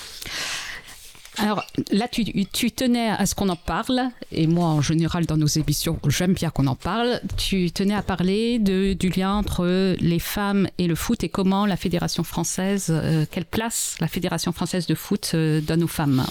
Alors 1.48 1.64
là, 1.94 2.10
tu, 2.10 2.72
tenais 2.72 3.08
à 3.08 3.26
ce 3.26 3.34
qu'on 3.34 3.48
en 3.48 3.56
parle, 3.56 4.02
et 4.34 4.48
moi, 4.48 4.68
en 4.68 4.82
général, 4.82 5.26
dans 5.26 5.38
nos 5.38 5.48
émissions, 5.48 5.98
j'aime 6.10 6.34
bien 6.34 6.50
qu'on 6.50 6.68
en 6.68 6.76
parle. 6.76 7.22
Tu 7.38 7.72
tenais 7.72 7.94
à 7.94 8.02
parler 8.02 8.60
du 8.60 9.10
lien 9.16 9.32
entre 9.32 9.96
les 9.98 10.20
femmes 10.20 10.68
et 10.78 10.88
le 10.88 10.96
foot 10.96 11.24
et 11.24 11.30
comment 11.30 11.66
la 11.66 11.78
Fédération 11.78 12.26
française, 12.26 12.88
euh, 12.90 13.24
quelle 13.32 13.46
place 13.46 13.96
la 14.02 14.10
Fédération 14.10 14.52
française 14.52 14.88
de 14.88 14.96
foot 14.96 15.32
euh, 15.36 15.62
donne 15.62 15.84
aux 15.84 15.88
femmes? 15.88 16.26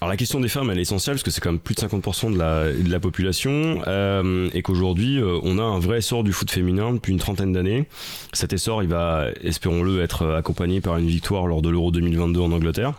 Alors 0.00 0.08
la 0.08 0.16
question 0.16 0.40
des 0.40 0.48
femmes, 0.48 0.70
elle 0.70 0.78
est 0.78 0.82
essentielle 0.82 1.16
parce 1.16 1.24
que 1.24 1.30
c'est 1.30 1.42
quand 1.42 1.52
même 1.52 1.60
plus 1.60 1.74
de 1.74 1.80
50% 1.82 2.32
de 2.32 2.90
la, 2.90 3.00
population 3.00 3.82
euh, 3.86 4.48
et 4.54 4.62
qu'aujourd'hui, 4.62 5.20
on 5.42 5.58
a 5.58 5.62
un 5.62 5.78
vrai 5.78 5.98
essor 5.98 6.24
du 6.24 6.32
foot 6.32 6.50
féminin 6.50 6.94
depuis 6.94 7.12
une 7.12 7.18
trentaine 7.18 7.52
d'années. 7.52 7.86
Cet 8.32 8.54
essor, 8.54 8.82
il 8.82 8.88
va, 8.88 9.26
espérons-le, 9.42 10.00
être 10.00 10.26
accompagné 10.34 10.80
par 10.80 10.96
une 10.96 11.06
victoire 11.06 11.46
lors 11.46 11.60
de 11.60 11.68
l'Euro 11.68 11.90
2022 11.90 12.40
en 12.40 12.52
Angleterre. 12.52 12.94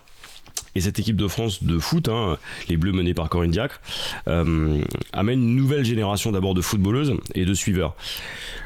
Et 0.75 0.81
cette 0.81 0.99
équipe 0.99 1.15
de 1.15 1.27
France 1.29 1.63
de 1.63 1.79
foot, 1.79 2.09
hein, 2.09 2.37
les 2.67 2.75
Bleus 2.75 2.91
menés 2.91 3.13
par 3.13 3.29
Corinne 3.29 3.51
Diacre, 3.51 3.79
euh, 4.27 4.81
amène 5.13 5.41
une 5.41 5.55
nouvelle 5.55 5.85
génération 5.85 6.33
d'abord 6.33 6.53
de 6.53 6.61
footballeuses 6.61 7.15
et 7.33 7.45
de 7.45 7.53
suiveurs. 7.53 7.95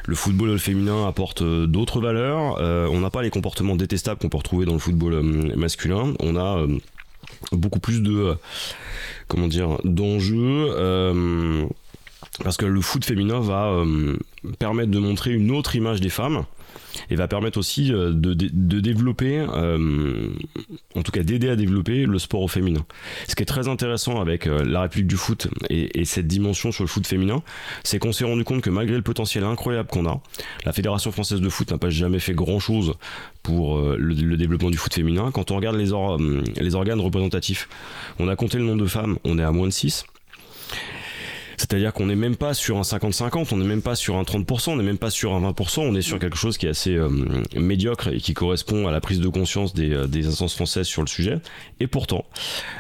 Le 0.08 0.16
football 0.16 0.58
féminin 0.58 1.08
apporte 1.08 1.44
euh, 1.44 1.68
d'autres 1.68 2.02
valeurs. 2.02 2.58
Euh, 2.60 2.88
on 2.92 3.02
n'a 3.02 3.12
pas 3.12 3.22
les 3.22 3.30
comportements 3.30 3.76
détestables 3.76 4.20
qu'on 4.20 4.30
peut 4.30 4.38
retrouver 4.38 4.66
dans 4.66 4.74
le 4.74 4.80
football 4.80 5.22
masculin. 5.56 6.14
On 6.20 6.36
a 6.36 6.66
beaucoup 7.52 7.80
plus 7.80 8.02
de 8.02 8.36
comment 9.28 9.48
dire 9.48 9.78
d'enjeux. 9.84 10.68
parce 12.44 12.58
que 12.58 12.66
le 12.66 12.82
foot 12.82 13.06
féminin 13.06 13.40
va 13.40 13.84
permettre 14.58 14.90
de 14.90 15.00
montrer 15.00 15.34
une 15.34 15.52
autre 15.52 15.76
image 15.76 16.02
des 16.02 16.10
femmes 16.10 16.46
et 17.10 17.16
va 17.16 17.28
permettre 17.28 17.58
aussi 17.58 17.94
euh, 17.94 18.12
de, 18.12 18.34
de- 18.34 18.80
développer, 18.80 19.40
euh, 19.40 20.30
en 20.96 21.04
tout 21.04 21.12
cas 21.12 21.24
d'aider 21.24 21.50
à 21.50 21.56
développer 21.56 22.06
le 22.06 22.20
sport 22.20 22.42
au 22.42 22.48
féminin. 22.48 22.86
Ce 23.28 23.36
qui 23.36 23.44
est 23.44 23.46
très 23.46 23.68
intéressant 23.68 24.22
avec 24.22 24.48
euh, 24.48 24.64
la 24.64 24.82
République 24.82 25.08
du 25.08 25.18
foot 25.18 25.48
et, 25.70 26.00
et 26.00 26.06
cette 26.06 26.28
dimension 26.28 26.72
sur 26.72 26.84
le 26.84 26.88
foot 26.88 27.06
féminin, 27.06 27.44
c'est 27.84 28.00
qu'on 28.00 28.12
s'est 28.12 28.26
rendu 28.26 28.44
compte 28.44 28.62
que 28.62 28.70
malgré 28.70 28.96
le 28.96 29.02
potentiel 29.02 29.44
incroyable 29.44 29.90
qu'on 29.90 30.08
a, 30.08 30.22
la 30.66 30.74
Fédération 30.74 31.12
française 31.12 31.42
de 31.42 31.50
foot 31.50 31.72
n'a 31.72 31.78
pas 31.78 31.90
jamais 31.90 32.20
fait 32.20 32.34
grand-chose 32.34 32.94
pour 33.44 33.80
le, 33.80 34.38
développement 34.38 34.70
du 34.70 34.78
foot 34.78 34.94
féminin. 34.94 35.32
Quand 35.34 35.52
on 35.52 35.56
regarde 35.56 35.76
les, 35.76 35.92
les 36.62 36.76
organes 36.76 37.00
représentatifs, 37.00 37.68
on 38.20 38.28
a 38.28 38.36
compté 38.36 38.58
le 38.58 38.64
nombre 38.66 38.82
de 38.82 38.88
femmes, 38.88 39.18
on 39.24 39.38
est 39.40 39.44
à 39.44 39.52
moins 39.52 39.68
de 39.68 39.74
6. 39.74 40.06
C'est-à-dire 41.60 41.92
qu'on 41.92 42.06
n'est 42.06 42.16
même 42.16 42.38
pas 42.38 42.54
sur 42.54 42.78
un 42.78 42.84
50-50, 42.84 43.50
on 43.52 43.58
n'est 43.58 43.66
même 43.66 43.82
pas 43.82 43.96
sur 43.96 44.16
un 44.16 44.22
30%, 44.22 44.70
on 44.72 44.76
n'est 44.78 44.84
même 44.84 44.98
pas 44.98 45.10
sur 45.10 45.34
un 45.34 45.52
20%, 45.52 45.82
on 45.82 45.94
est 45.94 46.02
sur 46.02 46.18
quelque 46.18 46.38
chose 46.38 46.58
qui 46.58 46.68
est 46.68 46.70
assez 46.70 46.96
euh, 46.96 47.10
médiocre 47.54 48.08
et 48.08 48.22
qui 48.22 48.34
correspond 48.34 48.88
à 48.88 48.92
la 48.92 49.02
prise 49.02 49.20
de 49.20 49.28
conscience 49.28 49.74
des, 49.74 49.92
euh, 49.92 50.08
des 50.08 50.26
instances 50.28 50.56
françaises 50.56 50.88
sur 50.88 51.02
le 51.02 51.10
sujet. 51.10 51.40
Et 51.82 51.88
pourtant, 51.88 52.24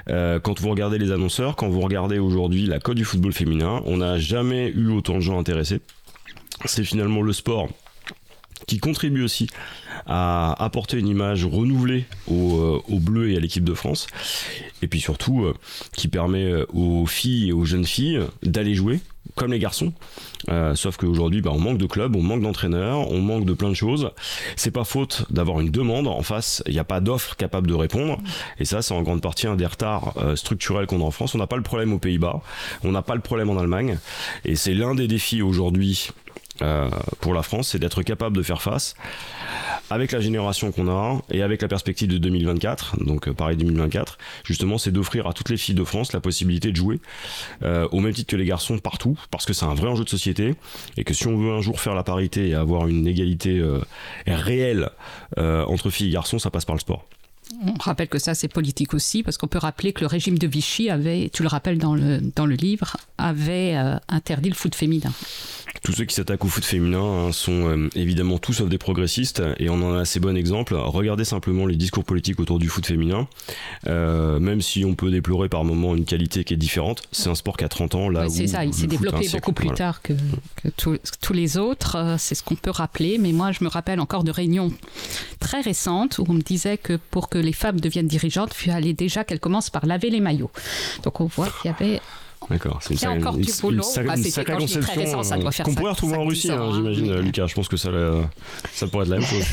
euh, 0.07 0.39
quand 0.39 0.61
vous 0.61 0.69
regardez 0.69 0.97
les 0.97 1.11
annonceurs, 1.11 1.57
quand 1.57 1.67
vous 1.67 1.82
regardez 1.82 2.19
aujourd'hui 2.19 2.67
la 2.67 2.80
cote 2.80 2.95
du 2.95 3.03
football 3.03 3.34
féminin, 3.34 3.82
on 3.86 3.97
n'a 3.97 4.17
jamais 4.17 4.69
eu 4.69 4.91
autant 4.91 5.15
de 5.15 5.19
gens 5.19 5.38
intéressés. 5.38 5.82
C'est 6.63 6.86
finalement 6.86 7.21
le 7.21 7.34
sport 7.34 7.67
qui 8.70 8.78
contribue 8.78 9.24
aussi 9.24 9.47
à 10.05 10.53
apporter 10.63 10.97
une 10.97 11.07
image 11.07 11.43
renouvelée 11.43 12.05
au, 12.28 12.57
euh, 12.59 12.82
au 12.88 12.99
bleu 12.99 13.32
et 13.32 13.36
à 13.36 13.39
l'équipe 13.39 13.63
de 13.63 13.74
France. 13.74 14.05
Et 14.84 14.88
puis 14.88 15.01
surtout 15.01 15.43
euh, 15.43 15.55
qui 15.97 16.07
permet 16.07 16.45
euh, 16.45 16.65
aux 16.72 17.07
filles 17.07 17.49
et 17.49 17.51
aux 17.51 17.65
jeunes 17.65 17.86
filles 17.86 18.22
d'aller 18.43 18.76
jouer 18.76 18.99
comme 19.36 19.51
les 19.51 19.59
garçons. 19.59 19.93
Sauf 20.76 20.97
qu'aujourd'hui 20.97 21.41
bah, 21.41 21.51
on 21.53 21.59
manque 21.59 21.78
de 21.78 21.86
clubs 21.86 22.15
on 22.15 22.22
manque 22.22 22.41
d'entraîneurs 22.41 23.09
on 23.11 23.22
manque 23.22 23.45
de 23.45 23.53
plein 23.53 23.70
de 23.70 23.74
choses. 23.74 24.11
C'est 24.55 24.72
pas 24.72 24.84
faute 24.84 25.26
d'avoir 25.30 25.59
une 25.59 25.72
demande 25.72 26.07
en 26.07 26.24
face 26.24 26.63
il 26.65 26.74
n'y 26.74 26.80
a 26.80 26.84
pas 26.84 26.99
d'offre 26.99 27.36
capable 27.38 27.67
de 27.67 27.74
répondre. 27.74 28.17
Et 28.59 28.65
ça 28.65 28.82
c'est 28.82 28.93
en 28.93 29.01
grande 29.01 29.22
partie 29.22 29.47
un 29.47 29.55
des 29.55 29.65
retards 29.65 30.13
structurels 30.36 30.88
qu'on 30.88 31.01
a 31.01 31.03
en 31.03 31.11
France. 31.11 31.36
On 31.36 31.38
n'a 31.38 31.47
pas 31.47 31.57
le 31.57 31.63
problème 31.63 31.93
aux 31.93 31.99
Pays-Bas 31.99 32.41
on 32.84 32.91
n'a 32.91 33.01
pas 33.01 33.15
le 33.15 33.22
problème 33.22 33.49
en 33.49 33.57
Allemagne. 33.57 33.97
Et 34.45 34.55
c'est 34.55 34.74
l'un 34.74 34.95
des 34.95 35.07
défis 35.07 35.41
aujourd'hui 35.41 36.09
euh, 36.62 36.89
pour 37.20 37.34
la 37.34 37.43
France, 37.43 37.70
c'est 37.70 37.80
d'être 37.80 38.03
capable 38.03 38.38
de 38.38 38.43
faire 38.43 38.62
face 38.62 38.95
avec 39.89 40.12
la 40.12 40.20
génération 40.20 40.72
qu'on 40.72 40.88
a 40.88 41.22
et 41.32 41.41
avec 41.41 41.62
la 41.62 41.68
perspective 41.68 42.07
de 42.07 42.18
2024, 42.18 43.03
donc 43.03 43.28
euh, 43.28 43.34
pareil 43.34 43.57
2024, 43.57 44.18
justement, 44.43 44.78
c'est 44.78 44.91
d'offrir 44.91 45.28
à 45.28 45.34
toutes 45.34 45.49
les 45.49 45.57
filles 45.57 45.76
de 45.76 45.84
France 45.84 46.14
la 46.14 46.20
possibilité 46.20 46.72
de 46.72 46.76
jouer 46.76 46.99
euh, 47.64 47.88
au 47.91 47.99
même 47.99 48.14
titre 48.14 48.30
que 48.30 48.36
les 48.36 48.45
garçons 48.45 48.78
partout, 48.78 49.18
parce 49.32 49.45
que 49.45 49.53
c'est 49.53 49.66
un 49.66 49.74
vrai 49.74 49.88
enjeu 49.88 50.03
de 50.03 50.10
société 50.10 50.55
et 50.97 51.03
que 51.03 51.14
si 51.14 51.28
on 51.28 51.38
veut 51.38 51.51
un 51.51 51.62
jour 51.62 51.80
faire 51.80 51.95
la 51.95 52.03
parité 52.03 52.49
et 52.49 52.55
avoir 52.55 52.88
une 52.88 53.07
égalité 53.07 53.64
réelle 54.28 54.89
entre 55.38 55.89
filles 55.89 56.10
et 56.10 56.14
garçons, 56.14 56.39
ça 56.39 56.51
passe 56.51 56.66
par 56.66 56.76
le 56.76 56.82
sport. 56.82 57.05
On 57.66 57.74
rappelle 57.80 58.07
que 58.07 58.20
ça, 58.20 58.36
c'est 58.36 58.47
politique 58.47 58.93
aussi, 58.93 59.24
parce 59.24 59.38
qu'on 59.38 59.47
peut 59.47 59.57
rappeler 59.57 59.91
que 59.91 60.01
le 60.01 60.07
régime 60.07 60.38
de 60.38 60.47
Vichy 60.47 60.89
avait, 60.89 61.30
tu 61.34 61.41
le 61.41 61.49
rappelles 61.49 61.80
dans 61.80 61.95
le, 61.95 62.20
dans 62.36 62.45
le 62.45 62.55
livre, 62.55 62.97
avait 63.18 63.76
interdit 64.07 64.49
le 64.49 64.55
foot 64.55 64.76
féminin. 64.76 65.12
Tous 65.84 65.93
ceux 65.93 66.05
qui 66.05 66.15
s'attaquent 66.15 66.45
au 66.45 66.47
foot 66.47 66.65
féminin 66.65 67.01
hein, 67.01 67.32
sont 67.32 67.89
évidemment 67.95 68.38
tous 68.38 68.53
sauf 68.53 68.70
des 68.70 68.78
progressistes 68.78 69.41
et 69.57 69.70
on 69.70 69.82
en 69.82 69.95
a 69.95 70.01
assez 70.01 70.20
bon 70.20 70.36
exemple. 70.36 70.76
Regardez 70.76 71.26
simplement 71.26 71.65
les 71.65 71.76
discours 71.76 72.03
politiques 72.03 72.39
autour 72.39 72.59
du 72.59 72.70
foot 72.70 72.86
féminin. 72.86 73.28
même 73.86 74.61
si 74.61 74.86
on 74.86 74.95
peut 74.95 75.11
déplorer 75.11 75.49
par 75.49 75.63
moments 75.63 75.95
une 75.95 76.05
qualité 76.05 76.43
qui 76.43 76.53
est 76.53 76.57
différente, 76.57 77.03
c'est 77.11 77.30
un 77.30 77.36
sport 77.36 77.57
qui 77.57 77.63
a 77.63 77.70
30 77.70 77.95
ans 77.95 78.09
là 78.09 78.28
C'est 78.30 78.47
ça, 78.47 78.65
il 78.65 78.74
s'est 78.74 78.88
développé 78.88 79.28
beaucoup 79.32 79.53
plus 79.53 79.72
tard 79.72 80.01
que, 80.01 80.13
tous 80.76 81.34
les 81.34 81.57
autres. 81.57 82.15
C'est 82.17 82.36
ce 82.36 82.43
qu'on 82.43 82.55
peut 82.55 82.72
rappeler. 82.72 83.17
Mais 83.17 83.32
moi, 83.32 83.51
je 83.51 83.63
me 83.63 83.70
rappelle 83.70 83.99
encore 83.99 84.24
de 84.24 84.32
réunions 84.32 84.72
très 85.39 85.61
récentes 85.61 86.17
où 86.20 86.26
on 86.28 86.34
me 86.34 86.41
disait 86.41 86.78
que 86.78 86.99
pour 87.11 87.30
que 87.30 87.38
les 87.38 87.53
femmes 87.53 87.80
deviennent 87.80 88.07
dirigeantes, 88.07 88.53
il 88.61 88.72
fallait 88.72 88.93
déjà 88.93 89.24
qu'elles 89.24 89.39
commencent 89.39 89.70
par 89.70 89.86
laver 89.86 90.09
les 90.09 90.20
maillots. 90.20 90.51
Donc 91.03 91.22
on 91.22 91.26
voit 91.26 91.47
qu'il 91.47 91.72
y 91.72 91.74
avait 91.74 92.01
D'accord, 92.49 92.79
c'est 92.81 93.01
une, 93.01 93.09
encore 93.09 93.37
du 93.37 93.51
boulot. 93.61 93.83
Une, 93.95 94.09
une, 94.09 94.23
sacrée 94.23 94.57
conception 94.57 95.21
qu'on 95.63 95.75
pourrait 95.75 95.91
retrouver 95.91 96.17
en 96.17 96.25
Russie, 96.25 96.51
hein, 96.51 96.71
j'imagine, 96.73 97.11
hein. 97.11 97.21
Lucas. 97.21 97.47
Je 97.47 97.53
pense 97.53 97.67
que 97.67 97.77
ça, 97.77 97.89
ça 98.73 98.87
pourrait 98.87 99.03
être 99.03 99.11
la 99.11 99.19
même 99.19 99.27
chose. 99.27 99.45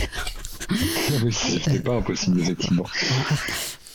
c'est 1.33 1.85
pas 1.85 1.97
impossible, 1.97 2.41
effectivement. 2.41 2.87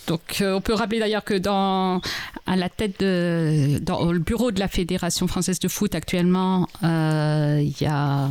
Donc, 0.08 0.42
euh, 0.42 0.56
on 0.56 0.62
peut 0.62 0.74
rappeler 0.74 1.00
d'ailleurs 1.00 1.24
que 1.24 1.34
dans, 1.34 2.02
à 2.46 2.56
la 2.56 2.70
tête 2.70 3.00
de, 3.00 3.80
dans 3.82 4.12
le 4.12 4.20
bureau 4.20 4.52
de 4.52 4.60
la 4.60 4.68
Fédération 4.68 5.28
française 5.28 5.60
de 5.60 5.68
foot 5.68 5.96
actuellement, 5.96 6.68
euh, 6.84 7.60
il 7.62 7.82
y 7.82 7.86
a 7.86 8.28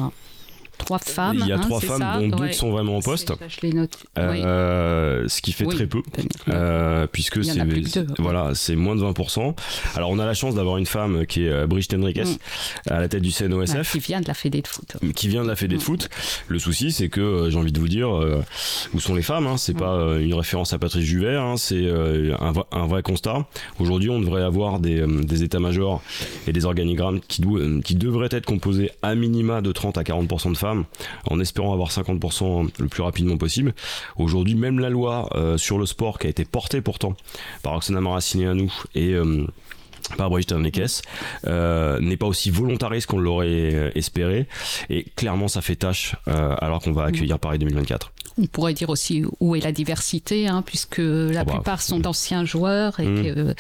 trois 0.81 0.99
femmes. 0.99 1.39
Il 1.41 1.47
y 1.47 1.53
a 1.53 1.57
hein, 1.57 1.61
trois 1.61 1.81
femmes, 1.81 2.31
dont 2.31 2.37
deux 2.37 2.49
qui 2.49 2.55
sont 2.55 2.71
vraiment 2.71 2.97
en 2.97 3.01
poste. 3.01 3.33
Les. 3.63 3.71
Euh, 4.19 5.29
ce 5.29 5.41
qui 5.43 5.53
fait 5.53 5.67
très 5.67 5.87
peu, 5.87 6.03
euh, 6.49 7.07
puisque 7.07 7.45
c'est 7.45 7.61
voilà, 8.19 8.53
c'est 8.55 8.77
moins 8.77 8.97
de 8.97 9.03
20%. 9.03 9.55
Alors 9.95 10.11
on 10.11 10.19
a 10.19 10.27
la 10.27 10.35
chance 10.35 10.55
d'avoir 10.55 10.77
une 10.79 10.87
femme 10.87 11.27
qui 11.27 11.45
est 11.45 11.51
euh, 11.51 11.67
Brigitte 11.67 11.95
Henriquez 11.95 12.25
mm. 12.25 12.93
à 12.93 13.01
la 13.01 13.09
tête 13.09 13.23
du 13.23 13.31
CNOSF. 13.31 13.75
Bah, 13.75 13.83
qui 13.85 13.99
vient 14.01 14.21
de 14.21 14.29
la 14.29 14.35
Fédé 14.35 14.63
de 14.63 14.69
foot. 14.69 14.97
Qui 15.15 15.29
vient 15.29 15.43
de 15.43 15.49
la 15.49 15.57
Fédé 15.57 15.77
de 15.77 15.81
mm. 15.81 15.85
foot. 15.85 16.09
Le 16.49 16.59
souci, 16.59 16.93
c'est 16.93 17.09
que 17.09 17.49
j'ai 17.51 17.59
envie 17.59 17.73
de 17.73 17.81
vous 17.81 17.89
dire, 17.89 18.11
où 18.95 19.01
sont 19.01 19.15
les 19.15 19.23
femmes 19.23 19.47
hein, 19.47 19.57
C'est 19.57 19.75
mm. 19.75 19.81
pas 19.81 20.19
une 20.19 20.35
référence 20.35 20.73
à 20.73 20.79
Patrice 20.79 21.05
Juvet, 21.05 21.37
hein, 21.37 21.57
c'est 21.57 21.89
un, 21.89 22.53
un, 22.73 22.87
vrai 22.87 23.03
constat. 23.03 23.47
Aujourd'hui, 23.79 24.11
on 24.11 24.21
devrait 24.21 24.43
avoir 24.43 24.81
des, 24.81 25.05
des 25.07 25.43
états-majors 25.43 26.03
et 26.47 26.53
des 26.53 26.65
organigrammes 26.65 27.21
qui, 27.21 27.43
qui 27.85 27.95
devraient 27.95 28.29
être 28.31 28.47
composés 28.47 28.91
à 29.03 29.15
minima 29.15 29.61
de 29.61 29.73
30 29.73 29.99
à 29.99 30.03
40% 30.03 30.53
de 30.53 30.57
femmes 30.57 30.70
en 31.29 31.41
espérant 31.41 31.73
avoir 31.73 31.91
50% 31.91 32.71
le 32.79 32.89
plus 32.89 33.03
rapidement 33.03 33.37
possible. 33.37 33.75
Aujourd'hui, 34.17 34.55
même 34.55 34.79
la 34.79 34.91
loi 34.91 35.29
euh, 35.35 35.59
sur 35.59 35.79
le 35.79 35.87
sport 35.87 36.19
qui 36.19 36.27
a 36.27 36.31
été 36.31 36.45
portée 36.45 36.81
pourtant 36.81 37.17
par 37.63 37.75
Oksana 37.75 38.01
à 38.01 38.55
nous 38.55 38.73
et 38.95 39.15
euh, 39.15 39.47
par 40.17 40.31
Brigitte 40.31 40.53
Arnekes 40.53 41.03
euh, 41.47 42.01
n'est 42.01 42.17
pas 42.17 42.27
aussi 42.27 42.51
volontariste 42.51 43.07
qu'on 43.07 43.19
l'aurait 43.19 43.93
espéré 43.95 44.47
et 44.89 45.05
clairement 45.17 45.49
ça 45.49 45.61
fait 45.61 45.77
tâche 45.77 46.17
alors 46.27 46.81
qu'on 46.81 46.93
va 46.93 47.05
accueillir 47.05 47.39
Paris 47.39 47.59
2024. 47.59 48.13
On 48.39 48.47
pourrait 48.47 48.75
dire 48.75 48.89
aussi 48.89 49.25
où 49.41 49.55
est 49.55 49.61
la 49.61 49.73
diversité, 49.73 50.49
hein, 50.49 50.63
puisque 50.65 50.99
la 50.99 51.41
ah 51.41 51.45
bah, 51.45 51.53
plupart 51.55 51.83
sont 51.83 51.99
d'anciens 51.99 52.45
joueurs 52.45 52.99
et 53.01 53.07
mmh. 53.07 53.23
que 53.23 53.55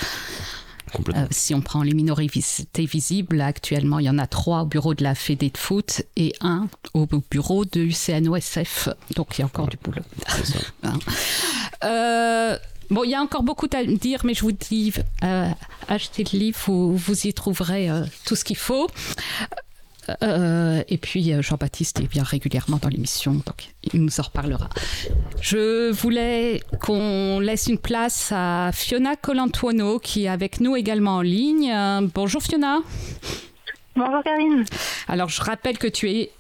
euh, 1.14 1.26
si 1.30 1.54
on 1.54 1.60
prend 1.60 1.82
les 1.82 1.94
minorités 1.94 2.86
visibles, 2.86 3.40
actuellement, 3.40 3.98
il 3.98 4.06
y 4.06 4.10
en 4.10 4.18
a 4.18 4.26
trois 4.26 4.62
au 4.62 4.66
bureau 4.66 4.94
de 4.94 5.02
la 5.02 5.14
Fédé 5.14 5.50
de 5.50 5.58
foot 5.58 6.02
et 6.16 6.32
un 6.40 6.68
au 6.94 7.06
bureau 7.30 7.64
du 7.64 7.92
CNOSF. 7.92 8.88
Donc, 9.16 9.38
il 9.38 9.40
y 9.40 9.42
a 9.42 9.46
encore 9.46 9.68
du 9.68 9.76
boulot. 9.76 10.02
Hein. 10.82 10.98
Euh, 11.84 12.58
bon, 12.90 13.04
il 13.04 13.10
y 13.10 13.14
a 13.14 13.20
encore 13.20 13.42
beaucoup 13.42 13.68
à 13.74 13.84
dire, 13.84 14.24
mais 14.24 14.32
je 14.32 14.40
vous 14.40 14.52
dis, 14.52 14.92
euh, 15.22 15.48
achetez 15.88 16.24
le 16.32 16.38
livre, 16.38 16.58
vous, 16.64 16.96
vous 16.96 17.26
y 17.26 17.34
trouverez 17.34 17.90
tout 18.24 18.34
ce 18.34 18.44
qu'il 18.44 18.56
faut. 18.56 18.88
Euh, 20.22 20.82
et 20.88 20.98
puis 20.98 21.32
euh, 21.32 21.42
Jean-Baptiste 21.42 22.00
est 22.00 22.10
bien 22.10 22.22
régulièrement 22.22 22.78
dans 22.80 22.88
l'émission, 22.88 23.32
donc 23.32 23.70
il 23.92 24.02
nous 24.02 24.20
en 24.20 24.22
reparlera. 24.22 24.68
Je 25.40 25.90
voulais 25.90 26.60
qu'on 26.80 27.40
laisse 27.40 27.66
une 27.66 27.78
place 27.78 28.32
à 28.34 28.70
Fiona 28.72 29.16
Colantuono 29.16 29.98
qui 29.98 30.24
est 30.24 30.28
avec 30.28 30.60
nous 30.60 30.76
également 30.76 31.16
en 31.16 31.22
ligne. 31.22 31.70
Euh, 31.72 32.00
bonjour 32.14 32.42
Fiona. 32.42 32.78
Bonjour 33.96 34.22
Karine. 34.22 34.64
Alors 35.08 35.28
je 35.28 35.42
rappelle 35.42 35.78
que 35.78 35.88
tu 35.88 36.10
es 36.10 36.30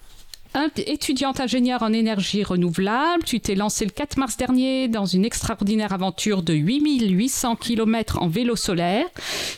étudiante 0.76 1.40
ingénieure 1.40 1.82
en 1.82 1.92
énergie 1.92 2.42
renouvelable, 2.42 3.22
tu 3.24 3.40
t'es 3.40 3.54
lancée 3.54 3.84
le 3.84 3.90
4 3.90 4.16
mars 4.18 4.36
dernier 4.36 4.88
dans 4.88 5.06
une 5.06 5.24
extraordinaire 5.24 5.92
aventure 5.92 6.42
de 6.42 6.54
8800 6.54 7.56
km 7.56 8.18
en 8.20 8.28
vélo 8.28 8.56
solaire. 8.56 9.06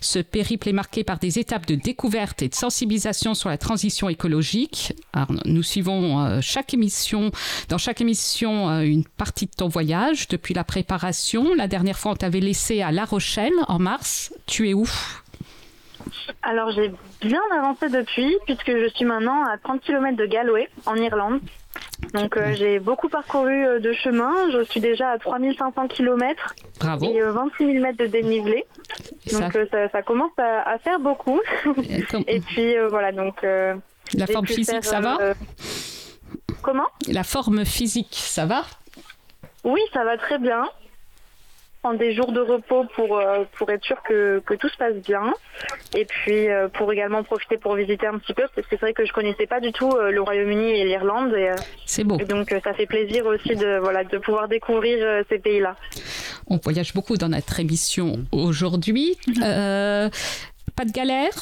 Ce 0.01 0.18
périple 0.18 0.68
est 0.68 0.72
marqué 0.72 1.05
par 1.05 1.18
des 1.18 1.38
étapes 1.38 1.66
de 1.66 1.74
découverte 1.74 2.43
et 2.43 2.49
de 2.49 2.55
sensibilisation 2.55 3.34
sur 3.34 3.49
la 3.49 3.59
transition 3.59 4.09
écologique. 4.09 4.93
nous 5.45 5.62
suivons 5.62 6.20
euh, 6.20 6.40
chaque 6.40 6.74
émission, 6.74 7.30
dans 7.68 7.78
chaque 7.78 8.01
émission 8.01 8.68
euh, 8.68 8.80
une 8.82 9.05
partie 9.05 9.47
de 9.47 9.53
ton 9.57 9.68
voyage 9.68 10.28
depuis 10.28 10.55
la 10.55 10.64
préparation. 10.64 11.55
La 11.55 11.68
dernière 11.68 11.99
fois, 11.99 12.12
on 12.12 12.16
t'avait 12.16 12.40
laissé 12.40 12.82
à 12.82 12.93
La 12.93 13.05
Rochelle 13.05 13.53
en 13.68 13.78
mars. 13.78 14.32
Tu 14.47 14.68
es 14.68 14.74
où? 14.74 14.88
Alors 16.42 16.70
j'ai 16.70 16.92
bien 17.20 17.40
avancé 17.57 17.88
depuis 17.88 18.36
puisque 18.44 18.70
je 18.70 18.88
suis 18.94 19.05
maintenant 19.05 19.44
à 19.44 19.59
30 19.59 19.80
km 19.80 20.16
de 20.16 20.26
Galway 20.26 20.68
en 20.86 20.96
Irlande. 20.96 21.40
Donc 22.12 22.36
euh, 22.36 22.53
j'ai 22.55 22.78
beaucoup 22.78 23.09
parcouru 23.09 23.64
euh, 23.64 23.78
de 23.78 23.92
chemin, 23.92 24.50
je 24.53 24.64
suis 24.64 24.80
déjà 24.80 25.11
à 25.11 25.18
3500 25.18 25.88
km 25.88 26.55
Bravo. 26.80 27.07
et 27.07 27.22
26 27.22 27.64
000 27.64 27.82
mètres 27.82 27.98
de 27.98 28.07
dénivelé. 28.07 28.64
Donc 29.32 29.53
ça... 29.70 29.88
ça, 29.88 30.03
commence 30.03 30.32
à, 30.36 30.78
faire 30.78 30.98
beaucoup. 30.98 31.40
et 32.26 32.40
puis 32.40 32.76
euh, 32.76 32.88
voilà 32.88 33.12
donc... 33.12 33.42
La 34.14 34.26
forme 34.26 34.46
physique 34.46 34.84
ça 34.84 35.00
va 35.00 35.16
Comment? 36.61 36.86
La 37.09 37.24
forme 37.24 37.64
physique 37.64 38.14
ça 38.14 38.46
va? 38.46 38.62
Oui 39.64 39.80
ça 39.92 40.05
va 40.05 40.18
très 40.18 40.38
bien 40.38 40.64
prendre 41.83 41.99
des 41.99 42.14
jours 42.14 42.30
de 42.30 42.41
repos 42.41 42.85
pour, 42.95 43.18
euh, 43.18 43.45
pour 43.59 43.68
être 43.70 43.85
sûr 43.85 44.01
que, 44.03 44.41
que 44.47 44.55
tout 44.55 44.68
se 44.68 44.76
passe 44.76 44.95
bien. 44.95 45.35
Et 45.97 46.05
puis 46.05 46.49
euh, 46.49 46.68
pour 46.68 46.93
également 46.93 47.24
profiter 47.24 47.59
pour 47.59 47.74
visiter 47.74 48.07
un 48.07 48.18
petit 48.18 48.35
peu, 48.35 48.45
parce 48.55 48.66
que 48.66 48.76
c'est 48.76 48.80
vrai 48.80 48.93
que 48.95 49.05
je 49.05 49.12
connaissais 49.12 49.47
pas 49.47 49.61
du 49.61 49.72
tout 49.72 49.91
euh, 49.91 50.11
le 50.11 50.22
Royaume-Uni 50.22 50.70
et 50.80 50.85
l'Irlande. 50.85 51.35
C'est 51.85 52.05
beau. 52.05 52.18
Et 52.20 52.24
donc 52.24 52.55
ça 52.62 52.72
fait 52.72 52.87
plaisir 52.87 53.26
aussi 53.26 53.57
de, 53.57 53.78
voilà, 53.78 54.05
de 54.05 54.18
pouvoir 54.18 54.49
découvrir 54.49 55.24
ces 55.28 55.39
pays-là. 55.39 55.76
On 56.47 56.59
voyage 56.59 56.95
beaucoup 56.95 57.16
dans 57.16 57.28
notre 57.28 57.59
émission 57.59 58.24
aujourd'hui. 58.30 59.16
pas 59.41 60.85
de 60.85 60.93
galère? 60.93 61.35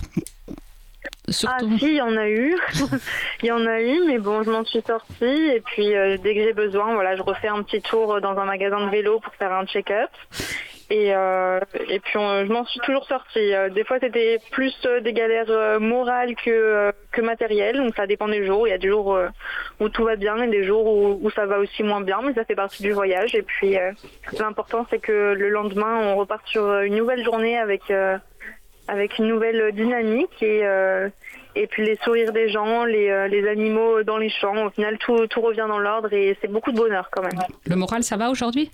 Ah 1.47 1.59
si, 1.79 1.87
il 1.87 1.95
y 1.95 2.01
en 2.01 2.17
a 2.17 2.29
eu. 2.29 2.57
il 3.43 3.47
y 3.47 3.53
en 3.53 3.65
a 3.67 3.81
eu, 3.81 4.01
mais 4.07 4.19
bon, 4.19 4.43
je 4.43 4.51
m'en 4.51 4.65
suis 4.65 4.83
sortie. 4.83 5.25
Et 5.25 5.61
puis, 5.61 5.95
euh, 5.95 6.17
dès 6.23 6.35
que 6.35 6.43
j'ai 6.43 6.53
besoin, 6.53 6.95
voilà, 6.95 7.17
je 7.17 7.23
refais 7.23 7.49
un 7.49 7.63
petit 7.63 7.81
tour 7.81 8.21
dans 8.21 8.37
un 8.37 8.45
magasin 8.45 8.85
de 8.87 8.91
vélo 8.91 9.21
pour 9.21 9.33
faire 9.35 9.53
un 9.53 9.65
check-up. 9.67 10.11
Et, 10.93 11.15
euh, 11.15 11.61
et 11.89 12.01
puis, 12.01 12.15
je 12.15 12.53
m'en 12.53 12.65
suis 12.65 12.81
toujours 12.81 13.07
sortie. 13.07 13.55
Euh, 13.55 13.69
des 13.69 13.85
fois, 13.85 13.99
c'était 14.01 14.39
plus 14.51 14.75
des 15.03 15.13
galères 15.13 15.79
morales 15.79 16.35
que, 16.35 16.93
que 17.13 17.21
matérielles. 17.21 17.77
Donc, 17.77 17.95
ça 17.95 18.09
dépend 18.09 18.27
des 18.27 18.45
jours. 18.45 18.67
Il 18.67 18.71
y 18.71 18.75
a 18.75 18.79
des 18.79 18.89
jours 18.89 19.17
où 19.79 19.89
tout 19.89 20.05
va 20.05 20.17
bien 20.17 20.43
et 20.43 20.49
des 20.49 20.65
jours 20.65 20.87
où, 20.87 21.21
où, 21.23 21.31
ça 21.31 21.47
va 21.47 21.61
aussi 21.61 21.85
moins 21.85 22.01
bien. 22.01 22.21
Mais 22.25 22.35
ça 22.35 22.45
fait 22.45 22.57
partie 22.57 22.83
du 22.83 22.91
voyage. 22.91 23.37
Et 23.37 23.43
puis, 23.43 23.77
l'important, 24.37 24.85
c'est 24.91 24.99
que 24.99 25.33
le 25.33 25.49
lendemain, 25.49 25.97
on 25.97 26.17
repart 26.17 26.45
sur 26.49 26.81
une 26.81 26.97
nouvelle 26.97 27.25
journée 27.25 27.57
avec 27.57 27.83
avec 28.91 29.19
une 29.19 29.29
nouvelle 29.29 29.73
dynamique 29.73 30.43
et, 30.43 30.61
euh, 30.65 31.09
et 31.55 31.67
puis 31.69 31.87
les 31.87 31.97
sourires 32.05 32.33
des 32.33 32.51
gens, 32.51 32.85
les, 32.85 33.09
euh, 33.09 33.29
les, 33.29 33.47
animaux 33.49 34.03
dans 34.03 34.19
les 34.19 34.31
champs. 34.31 34.67
Au 34.67 34.71
final, 34.71 34.99
tout, 34.99 35.27
tout 35.29 35.41
revient 35.41 35.67
dans 35.69 35.79
l'ordre 35.79 36.13
et 36.13 36.37
c'est 36.41 36.51
beaucoup 36.51 36.73
de 36.73 36.77
bonheur 36.77 37.09
quand 37.13 37.23
même. 37.23 37.41
Le 37.67 37.77
moral, 37.77 38.03
ça 38.03 38.17
va 38.17 38.31
aujourd'hui? 38.31 38.71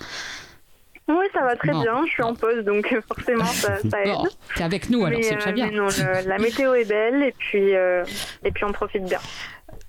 Oui, 1.09 1.27
ça 1.35 1.43
va 1.43 1.55
très 1.55 1.73
bien. 1.73 2.05
Je 2.07 2.11
suis 2.11 2.23
en 2.23 2.35
pause, 2.35 2.65
donc 2.65 2.91
euh, 2.93 3.01
forcément, 3.07 3.45
ça, 3.45 3.77
ça 3.91 4.03
aide. 4.03 4.29
T'es 4.57 4.65
avec 4.65 4.91
nous, 4.91 5.05
alors 5.05 5.21
c'est 5.23 5.37
très 5.37 5.53
bien. 5.53 5.71
non, 5.71 5.89
la 6.27 6.39
météo 6.39 6.75
est 6.75 6.89
belle 6.89 7.23
et 7.23 7.35
puis, 7.39 7.73
et 7.73 8.51
puis 8.53 8.65
on 8.65 8.73
profite 8.73 9.05
bien. 9.05 9.21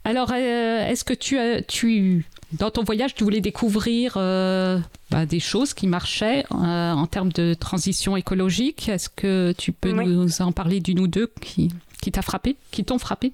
Alors, 0.03 0.33
est-ce 0.33 1.03
que 1.03 1.13
tu, 1.13 1.37
tu 1.67 2.25
dans 2.53 2.71
ton 2.71 2.83
voyage, 2.83 3.13
tu 3.13 3.23
voulais 3.23 3.41
découvrir 3.41 4.13
euh, 4.15 4.77
bah, 5.11 5.25
des 5.25 5.39
choses 5.39 5.73
qui 5.73 5.87
marchaient 5.87 6.45
euh, 6.51 6.91
en 6.91 7.05
termes 7.05 7.31
de 7.31 7.53
transition 7.53 8.15
écologique. 8.15 8.89
Est-ce 8.89 9.09
que 9.09 9.51
tu 9.51 9.71
peux 9.71 9.91
nous 9.91 10.41
en 10.41 10.51
parler 10.51 10.79
d'une 10.79 10.99
ou 10.99 11.07
deux 11.07 11.27
qui, 11.41 11.71
qui 12.01 12.11
t'a 12.11 12.21
frappé, 12.21 12.55
qui 12.71 12.85
t'ont 12.85 12.99
frappé? 12.99 13.33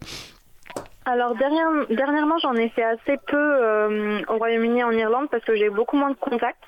Alors 1.06 1.36
dernièrement, 1.36 2.38
j'en 2.42 2.54
ai 2.54 2.70
fait 2.70 2.84
assez 2.84 3.18
peu 3.28 3.38
euh, 3.38 4.22
au 4.30 4.38
Royaume-Uni 4.38 4.80
et 4.80 4.84
en 4.84 4.92
Irlande 4.92 5.28
parce 5.30 5.44
que 5.44 5.56
j'ai 5.56 5.70
beaucoup 5.70 5.98
moins 5.98 6.12
de 6.12 6.16
contacts. 6.16 6.64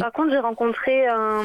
Par 0.00 0.12
contre, 0.12 0.30
j'ai 0.30 0.38
rencontré 0.38 1.06
un, 1.06 1.42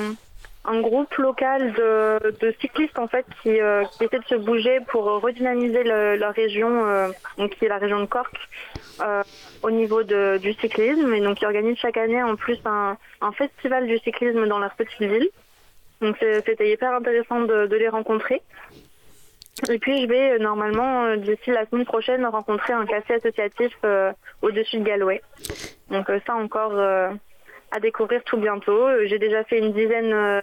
un 0.65 0.81
groupe 0.81 1.13
local 1.15 1.73
de, 1.73 2.37
de, 2.39 2.55
cyclistes 2.61 2.99
en 2.99 3.07
fait 3.07 3.25
qui, 3.41 3.59
euh, 3.59 3.83
qui 3.97 4.05
de 4.05 4.23
se 4.27 4.35
bouger 4.35 4.79
pour 4.87 5.05
redynamiser 5.21 5.83
le, 5.83 6.15
la 6.15 6.31
région, 6.31 6.85
euh, 6.85 7.09
donc 7.37 7.51
qui 7.51 7.65
est 7.65 7.69
la 7.69 7.77
région 7.77 7.99
de 7.99 8.05
Cork, 8.05 8.35
euh, 9.01 9.23
au 9.63 9.71
niveau 9.71 10.03
de, 10.03 10.37
du 10.37 10.53
cyclisme 10.53 11.13
et 11.13 11.21
donc 11.21 11.37
qui 11.37 11.45
organise 11.45 11.77
chaque 11.77 11.97
année 11.97 12.21
en 12.21 12.35
plus 12.35 12.59
un, 12.65 12.97
un 13.21 13.31
festival 13.31 13.87
du 13.87 13.97
cyclisme 13.99 14.47
dans 14.47 14.59
leur 14.59 14.73
petite 14.75 14.99
ville. 14.99 15.29
Donc 16.01 16.15
c'était 16.19 16.71
hyper 16.71 16.93
intéressant 16.93 17.41
de, 17.41 17.67
de 17.67 17.75
les 17.75 17.89
rencontrer. 17.89 18.41
Et 19.69 19.77
puis 19.77 20.01
je 20.01 20.07
vais 20.07 20.39
normalement 20.39 21.17
d'ici 21.17 21.51
la 21.51 21.65
semaine 21.65 21.85
prochaine 21.85 22.25
rencontrer 22.25 22.71
un 22.71 22.85
café 22.85 23.15
associatif 23.15 23.75
au-dessus 24.41 24.79
de 24.79 24.83
Galway. 24.85 25.21
Donc 25.89 26.09
ça 26.25 26.35
encore 26.35 26.79
à 26.79 27.79
découvrir 27.81 28.23
tout 28.23 28.37
bientôt. 28.37 28.87
J'ai 29.05 29.19
déjà 29.19 29.43
fait 29.43 29.59
une 29.59 29.73
dizaine 29.73 30.41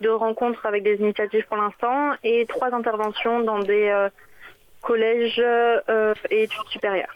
de 0.00 0.08
rencontres 0.08 0.64
avec 0.66 0.84
des 0.84 0.96
initiatives 0.96 1.46
pour 1.48 1.56
l'instant 1.56 2.12
et 2.22 2.46
trois 2.46 2.72
interventions 2.72 3.40
dans 3.40 3.58
des 3.58 4.08
collèges 4.80 5.42
et 6.30 6.42
études 6.44 6.68
supérieures. 6.68 7.12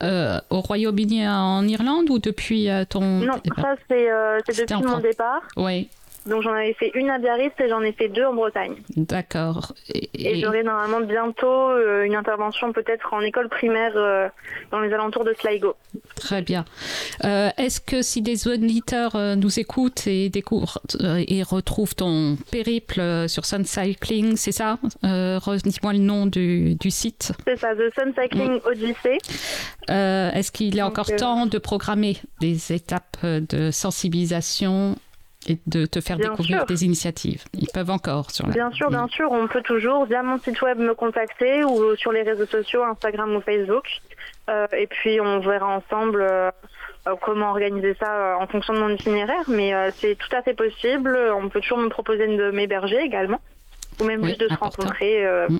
Euh, 0.00 0.38
au 0.50 0.60
Royaume-Uni 0.60 1.26
en 1.26 1.66
Irlande 1.66 2.08
ou 2.10 2.20
depuis 2.20 2.70
euh, 2.70 2.84
ton 2.84 3.00
Non, 3.00 3.34
ça 3.56 3.74
c'est 3.88 4.08
euh, 4.08 4.38
depuis 4.46 4.84
mon 4.84 4.98
départ. 4.98 5.42
Oui. 5.56 5.88
Donc 6.28 6.42
j'en 6.42 6.52
avais 6.52 6.74
fait 6.74 6.90
une 6.94 7.10
à 7.10 7.18
Biarritz 7.18 7.54
et 7.58 7.68
j'en 7.68 7.80
ai 7.80 7.92
fait 7.92 8.08
deux 8.08 8.24
en 8.24 8.34
Bretagne. 8.34 8.76
D'accord. 8.96 9.72
Et, 10.14 10.40
j'aurai 10.40 10.62
normalement 10.62 11.00
bientôt 11.00 11.70
euh, 11.70 12.04
une 12.04 12.14
intervention 12.14 12.72
peut-être 12.72 13.14
en 13.14 13.20
école 13.20 13.48
primaire 13.48 13.92
euh, 13.96 14.28
dans 14.70 14.80
les 14.80 14.92
alentours 14.92 15.24
de 15.24 15.32
Sligo. 15.32 15.74
Très 16.14 16.42
bien. 16.42 16.64
Euh, 17.24 17.48
est-ce 17.56 17.80
que 17.80 18.02
si 18.02 18.20
des 18.20 18.46
auditeurs 18.46 19.16
nous 19.36 19.58
écoutent 19.58 20.06
et 20.06 20.28
découvrent 20.28 20.80
et 21.00 21.42
retrouvent 21.42 21.94
ton 21.94 22.36
périple 22.50 23.28
sur 23.28 23.44
Sun 23.44 23.64
Cycling, 23.64 24.36
c'est 24.36 24.52
ça 24.52 24.78
Redis-moi 25.02 25.94
le 25.94 25.98
nom 25.98 26.26
du, 26.26 26.74
du 26.74 26.90
site. 26.90 27.32
C'est 27.46 27.56
ça, 27.56 27.74
The 27.74 27.92
Sun 27.94 28.12
Cycling 28.20 28.60
Odyssey. 28.64 29.18
Est-ce 29.88 30.52
qu'il 30.52 30.78
est 30.78 30.82
encore 30.82 31.06
temps 31.16 31.46
de 31.46 31.58
programmer 31.58 32.16
des 32.40 32.72
étapes 32.72 33.24
de 33.24 33.70
sensibilisation 33.70 34.96
et 35.46 35.58
de 35.66 35.86
te 35.86 36.00
faire 36.00 36.16
découvrir 36.16 36.66
des 36.66 36.84
initiatives. 36.84 37.44
Ils 37.54 37.68
peuvent 37.72 37.90
encore 37.90 38.30
sur 38.30 38.46
la... 38.46 38.52
Bien 38.52 38.70
sûr, 38.72 38.90
bien 38.90 39.06
sûr, 39.08 39.30
on 39.30 39.46
peut 39.46 39.62
toujours 39.62 40.04
via 40.04 40.22
mon 40.22 40.38
site 40.38 40.60
web 40.62 40.78
me 40.78 40.94
contacter 40.94 41.64
ou 41.64 41.94
sur 41.96 42.12
les 42.12 42.22
réseaux 42.22 42.46
sociaux, 42.46 42.82
Instagram 42.82 43.34
ou 43.36 43.40
Facebook. 43.40 43.86
Euh, 44.48 44.66
et 44.72 44.86
puis 44.86 45.20
on 45.20 45.40
verra 45.40 45.66
ensemble 45.66 46.22
euh, 46.22 46.50
euh, 47.06 47.14
comment 47.20 47.50
organiser 47.50 47.94
ça 48.00 48.38
en 48.40 48.46
fonction 48.46 48.72
de 48.72 48.78
mon 48.78 48.90
itinéraire. 48.90 49.44
Mais 49.48 49.72
c'est 49.92 50.16
tout 50.16 50.34
à 50.34 50.42
fait 50.42 50.54
possible. 50.54 51.16
On 51.34 51.48
peut 51.48 51.60
toujours 51.60 51.78
me 51.78 51.88
proposer 51.88 52.26
de 52.26 52.50
m'héberger 52.50 52.98
également, 52.98 53.40
ou 54.00 54.04
même 54.04 54.24
juste 54.24 54.40
de 54.40 54.48
se 54.48 54.54
rencontrer. 54.54 55.24
Mm. 55.48 55.58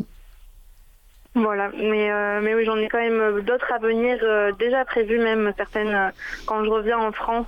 Voilà, 1.35 1.71
mais, 1.77 2.41
mais 2.41 2.55
oui, 2.55 2.65
j'en 2.65 2.77
ai 2.79 2.89
quand 2.89 2.99
même 2.99 3.43
d'autres 3.43 3.73
à 3.73 3.79
venir, 3.79 4.19
déjà 4.59 4.85
prévues 4.85 5.21
même 5.21 5.53
certaines 5.57 6.13
quand 6.47 6.65
je 6.65 6.71
reviens 6.71 6.99
en 6.99 7.13
France 7.13 7.47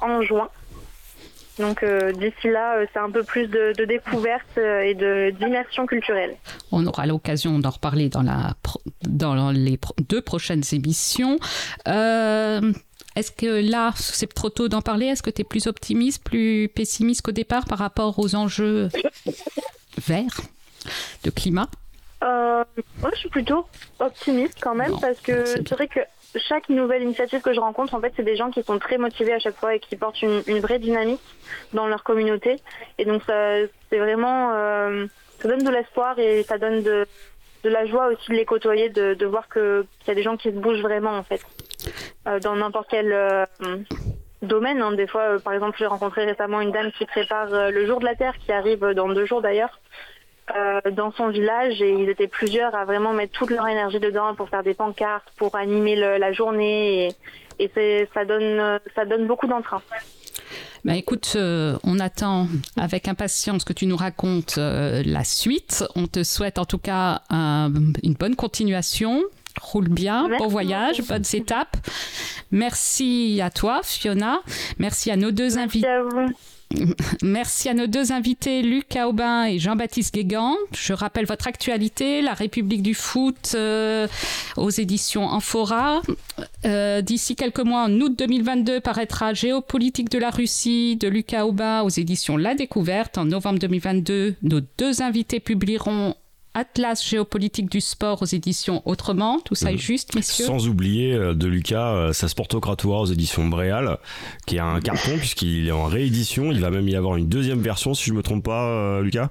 en 0.00 0.22
juin. 0.22 0.48
Donc 1.60 1.82
euh, 1.82 2.12
d'ici 2.12 2.48
là, 2.48 2.76
euh, 2.76 2.86
c'est 2.92 2.98
un 2.98 3.10
peu 3.10 3.22
plus 3.22 3.46
de, 3.46 3.74
de 3.76 3.84
découverte 3.84 4.46
euh, 4.56 4.80
et 4.80 4.94
d'immersion 5.32 5.86
culturelle. 5.86 6.36
On 6.72 6.86
aura 6.86 7.06
l'occasion 7.06 7.58
d'en 7.58 7.70
reparler 7.70 8.08
dans, 8.08 8.22
la, 8.22 8.54
dans 9.02 9.50
les 9.50 9.78
deux 10.08 10.22
prochaines 10.22 10.62
émissions. 10.72 11.38
Est-ce 11.86 13.32
que 13.32 13.68
là, 13.68 13.92
c'est 13.96 14.32
trop 14.32 14.50
tôt 14.50 14.68
d'en 14.68 14.80
parler? 14.80 15.06
Est-ce 15.06 15.22
que 15.22 15.30
tu 15.30 15.42
es 15.42 15.44
plus 15.44 15.66
optimiste, 15.66 16.22
plus 16.22 16.68
pessimiste 16.68 17.22
qu'au 17.22 17.32
départ 17.32 17.64
par 17.66 17.78
rapport 17.78 18.18
aux 18.18 18.34
enjeux 18.36 18.88
verts 19.98 20.40
de 21.24 21.30
climat? 21.30 21.68
Moi, 22.22 23.10
je 23.12 23.18
suis 23.18 23.28
plutôt 23.28 23.66
optimiste 23.98 24.58
quand 24.60 24.74
même 24.74 24.92
parce 25.00 25.20
que 25.20 25.44
c'est 25.44 25.72
vrai 25.72 25.88
que 25.88 26.00
chaque 26.36 26.68
nouvelle 26.68 27.02
initiative 27.02 27.40
que 27.40 27.52
je 27.52 27.60
rencontre, 27.60 27.94
en 27.94 28.00
fait, 28.00 28.12
c'est 28.16 28.22
des 28.22 28.36
gens 28.36 28.50
qui 28.50 28.62
sont 28.62 28.78
très 28.78 28.98
motivés 28.98 29.32
à 29.32 29.38
chaque 29.38 29.56
fois 29.56 29.74
et 29.74 29.80
qui 29.80 29.96
portent 29.96 30.22
une, 30.22 30.60
vraie 30.60 30.78
dynamique 30.78 31.20
dans 31.72 31.86
leur 31.86 32.04
communauté. 32.04 32.56
Et 32.98 33.04
donc, 33.04 33.22
c'est 33.26 33.98
vraiment, 33.98 34.52
euh, 34.54 35.06
ça 35.40 35.48
donne 35.48 35.64
de 35.64 35.70
l'espoir 35.70 36.18
et 36.18 36.42
ça 36.44 36.58
donne 36.58 36.82
de, 36.82 37.06
la 37.64 37.86
joie 37.86 38.08
aussi 38.08 38.30
de 38.30 38.36
les 38.36 38.44
côtoyer, 38.44 38.88
de, 38.88 39.26
voir 39.26 39.48
qu'il 39.48 39.84
y 40.06 40.10
a 40.10 40.14
des 40.14 40.22
gens 40.22 40.36
qui 40.36 40.50
se 40.50 40.56
bougent 40.56 40.82
vraiment, 40.82 41.16
en 41.16 41.22
fait, 41.22 41.40
euh, 42.28 42.38
dans 42.40 42.56
n'importe 42.56 42.88
quel 42.90 43.12
euh, 43.12 43.44
domaine. 44.42 44.80
Hein. 44.80 44.92
Des 44.92 45.06
fois, 45.06 45.38
par 45.42 45.52
exemple, 45.52 45.76
j'ai 45.78 45.86
rencontré 45.86 46.24
récemment 46.24 46.60
une 46.60 46.70
dame 46.70 46.92
qui 46.92 47.06
prépare 47.06 47.70
le 47.70 47.86
jour 47.86 47.98
de 47.98 48.04
la 48.04 48.14
Terre, 48.14 48.36
qui 48.38 48.52
arrive 48.52 48.84
dans 48.94 49.08
deux 49.08 49.26
jours 49.26 49.42
d'ailleurs. 49.42 49.80
Euh, 50.56 50.90
dans 50.90 51.12
son 51.12 51.28
village 51.28 51.80
et 51.82 51.92
ils 51.92 52.08
étaient 52.08 52.26
plusieurs 52.26 52.74
à 52.74 52.84
vraiment 52.84 53.12
mettre 53.12 53.32
toute 53.32 53.50
leur 53.50 53.66
énergie 53.68 54.00
dedans 54.00 54.34
pour 54.34 54.48
faire 54.48 54.62
des 54.62 54.74
pancartes, 54.74 55.28
pour 55.36 55.54
animer 55.54 55.96
la 55.96 56.32
journée 56.32 57.08
et, 57.58 58.06
ça 58.14 58.24
donne 58.24 58.80
ça 58.94 59.04
donne 59.04 59.26
beaucoup 59.26 59.46
d'entrain. 59.46 59.82
Ben 60.84 60.94
écoute, 60.94 61.34
euh, 61.36 61.76
on 61.84 62.00
attend 62.00 62.48
avec 62.78 63.06
impatience 63.06 63.64
que 63.64 63.74
tu 63.74 63.86
nous 63.86 63.96
racontes 63.96 64.56
euh, 64.56 65.02
la 65.04 65.24
suite. 65.24 65.84
On 65.94 66.06
te 66.06 66.24
souhaite 66.24 66.58
en 66.58 66.64
tout 66.64 66.78
cas 66.78 67.20
une 67.30 68.14
bonne 68.18 68.34
continuation. 68.34 69.22
Roule 69.60 69.88
bien, 69.88 70.28
bon 70.38 70.46
voyage, 70.46 71.02
bonnes 71.02 71.24
étapes. 71.34 71.76
Merci 72.50 73.40
à 73.42 73.50
toi, 73.50 73.80
Fiona. 73.82 74.40
Merci 74.78 75.10
à 75.10 75.16
nos 75.16 75.32
deux 75.32 75.58
invités. 75.58 75.86
Merci 77.22 77.68
à 77.68 77.74
nos 77.74 77.86
deux 77.86 78.12
invités, 78.12 78.62
Luc 78.62 78.96
Aubin 78.96 79.44
et 79.44 79.58
Jean-Baptiste 79.58 80.14
Guégan. 80.14 80.54
Je 80.72 80.92
rappelle 80.92 81.26
votre 81.26 81.46
actualité, 81.46 82.22
La 82.22 82.34
République 82.34 82.82
du 82.82 82.94
foot 82.94 83.52
euh, 83.54 84.06
aux 84.56 84.70
éditions 84.70 85.24
Amphora. 85.24 86.02
Euh, 86.64 87.02
d'ici 87.02 87.36
quelques 87.36 87.60
mois, 87.60 87.84
en 87.84 88.00
août 88.00 88.14
2022, 88.16 88.80
paraîtra 88.80 89.34
Géopolitique 89.34 90.10
de 90.10 90.18
la 90.18 90.30
Russie 90.30 90.96
de 90.96 91.08
Luc 91.08 91.34
Aubin 91.34 91.82
aux 91.82 91.88
éditions 91.88 92.36
La 92.36 92.54
Découverte. 92.54 93.18
En 93.18 93.24
novembre 93.24 93.58
2022, 93.58 94.36
nos 94.42 94.60
deux 94.78 95.02
invités 95.02 95.40
publieront 95.40 96.14
Atlas 96.54 97.08
géopolitique 97.08 97.70
du 97.70 97.80
sport 97.80 98.22
aux 98.22 98.26
éditions 98.26 98.82
Autrement, 98.84 99.40
tout 99.40 99.54
ça 99.54 99.70
est 99.70 99.74
mhm. 99.74 99.78
juste, 99.78 100.14
messieurs. 100.14 100.46
Sans 100.46 100.66
oublier 100.66 101.14
euh, 101.14 101.34
de 101.34 101.46
Lucas, 101.46 101.94
euh, 101.94 102.12
sa 102.12 102.26
sportocratoire 102.26 103.02
aux 103.02 103.06
éditions 103.06 103.46
Bréal, 103.46 103.98
qui 104.46 104.56
est 104.56 104.60
un 104.60 104.80
carton 104.80 105.16
puisqu'il 105.16 105.68
est 105.68 105.72
en 105.72 105.84
réédition. 105.84 106.50
Il 106.50 106.60
va 106.60 106.70
même 106.70 106.88
y 106.88 106.96
avoir 106.96 107.16
une 107.16 107.28
deuxième 107.28 107.60
version, 107.60 107.94
si 107.94 108.10
je 108.10 108.14
me 108.14 108.22
trompe 108.22 108.44
pas, 108.44 108.66
euh, 108.66 109.02
Lucas? 109.02 109.30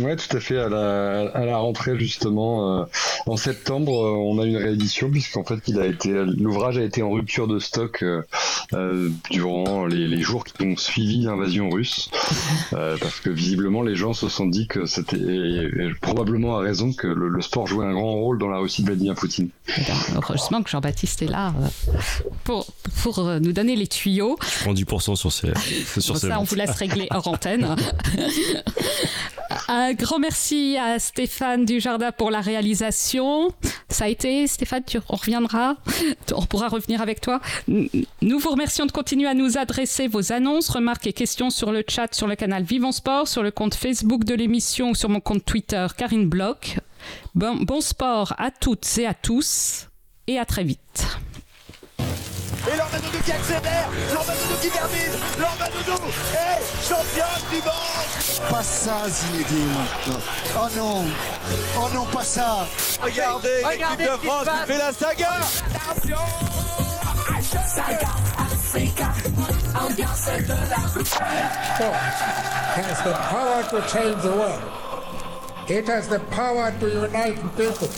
Ouais, 0.00 0.16
tout 0.16 0.36
à 0.36 0.40
fait. 0.40 0.58
À 0.58 0.68
la, 0.68 1.30
à 1.34 1.44
la 1.44 1.56
rentrée 1.56 1.96
justement, 1.98 2.80
euh, 2.80 2.84
en 3.26 3.36
septembre, 3.36 3.92
euh, 3.92 4.10
on 4.10 4.40
a 4.40 4.44
une 4.44 4.56
réédition 4.56 5.10
puisqu'en 5.10 5.44
fait, 5.44 5.60
il 5.68 5.78
a 5.80 5.86
été, 5.86 6.10
l'ouvrage 6.10 6.78
a 6.78 6.82
été 6.82 7.02
en 7.02 7.10
rupture 7.10 7.46
de 7.46 7.58
stock 7.58 8.02
euh, 8.02 9.10
durant 9.30 9.86
les, 9.86 10.08
les, 10.08 10.20
jours 10.20 10.44
qui 10.44 10.66
ont 10.66 10.76
suivi 10.76 11.18
l'invasion 11.22 11.70
russe, 11.70 12.10
parce 12.70 13.20
que 13.20 13.30
visiblement, 13.30 13.82
les 13.82 13.94
gens 13.94 14.14
se 14.14 14.28
sont 14.28 14.46
dit 14.46 14.66
que 14.66 14.86
c'était 14.86 15.68
probablement 16.00 16.58
à 16.58 16.60
raison 16.60 16.92
que 16.92 17.06
le, 17.06 17.40
sport 17.40 17.66
jouait 17.66 17.84
un 17.84 17.92
grand 17.92 18.14
rôle 18.14 18.38
dans 18.38 18.48
la 18.48 18.58
Russie 18.58 18.82
de 18.82 18.86
Vladimir 18.86 19.14
Poutine. 19.14 19.50
heureusement 20.16 20.62
que 20.62 20.70
Jean-Baptiste 20.70 21.22
est 21.22 21.28
là 21.28 21.52
pour 22.44 22.66
pour 23.02 23.22
nous 23.22 23.52
donner 23.52 23.76
les 23.76 23.86
tuyaux. 23.86 24.38
Je 24.40 24.64
prends 24.64 24.72
10% 24.72 25.16
sur 25.16 25.32
ces 25.32 25.52
sur 26.00 26.16
ça, 26.16 26.40
on 26.40 26.44
vous 26.44 26.54
laisse 26.54 26.70
régler 26.70 27.06
hors 27.10 27.28
antenne. 27.28 27.76
Un 29.68 29.92
grand 29.94 30.18
merci 30.18 30.76
à 30.76 30.98
Stéphane 30.98 31.64
Dujardin 31.64 32.12
pour 32.12 32.30
la 32.30 32.40
réalisation. 32.40 33.52
Ça 33.88 34.04
a 34.04 34.08
été, 34.08 34.46
Stéphane, 34.46 34.82
on 35.08 35.16
reviendra. 35.16 35.76
On 36.34 36.46
pourra 36.46 36.68
revenir 36.68 37.00
avec 37.00 37.20
toi. 37.20 37.40
Nous 37.68 38.38
vous 38.38 38.50
remercions 38.50 38.86
de 38.86 38.92
continuer 38.92 39.28
à 39.28 39.34
nous 39.34 39.58
adresser 39.58 40.08
vos 40.08 40.32
annonces, 40.32 40.68
remarques 40.68 41.06
et 41.06 41.12
questions 41.12 41.50
sur 41.50 41.72
le 41.72 41.84
chat, 41.86 42.14
sur 42.14 42.26
le 42.26 42.36
canal 42.36 42.62
Vivons 42.62 42.92
Sport, 42.92 43.28
sur 43.28 43.42
le 43.42 43.50
compte 43.50 43.74
Facebook 43.74 44.24
de 44.24 44.34
l'émission 44.34 44.90
ou 44.90 44.94
sur 44.94 45.08
mon 45.08 45.20
compte 45.20 45.44
Twitter 45.44 45.86
Karine 45.96 46.28
Bloch. 46.28 46.78
Bon, 47.34 47.56
bon 47.56 47.80
sport 47.80 48.34
à 48.38 48.50
toutes 48.50 48.98
et 48.98 49.06
à 49.06 49.14
tous 49.14 49.88
et 50.26 50.38
à 50.38 50.44
très 50.44 50.64
vite. 50.64 51.06
Et 52.66 52.76
Lormadoudou 52.76 53.18
qui 53.24 53.32
accélère, 53.32 53.88
Lormadoudou 54.12 54.56
qui 54.62 54.70
termine, 54.70 55.12
Lormadoudou 55.38 56.02
est 56.32 56.88
champion 56.88 57.24
du 57.50 57.56
monde. 57.56 58.50
Pas 58.50 58.62
ça 58.62 59.08
Zinedine 59.08 59.74
Oh 60.56 60.68
non. 60.76 61.04
Oh 61.76 61.88
non 61.92 62.04
pas 62.06 62.24
ça. 62.24 62.66
Regardez, 63.02 63.62
l'équipe 63.70 63.98
de 63.98 64.26
France 64.26 64.46
qui 64.48 64.72
fait 64.72 64.78
la 64.78 64.92
saga. 64.92 65.40
Saga 67.66 68.08
Africa. 68.38 69.08
Ambiance 69.74 70.26
de 70.26 70.54
la 70.70 71.04
Sport 71.04 71.94
has 72.76 73.02
the 73.02 73.12
power 73.30 73.62
to 73.70 73.80
change 73.88 74.22
the 74.22 74.32
world. 74.32 74.62
It 75.68 75.88
has 75.88 76.08
the 76.08 76.20
power 76.30 76.72
to 76.80 76.86
unite 76.88 77.36
people. 77.56 77.88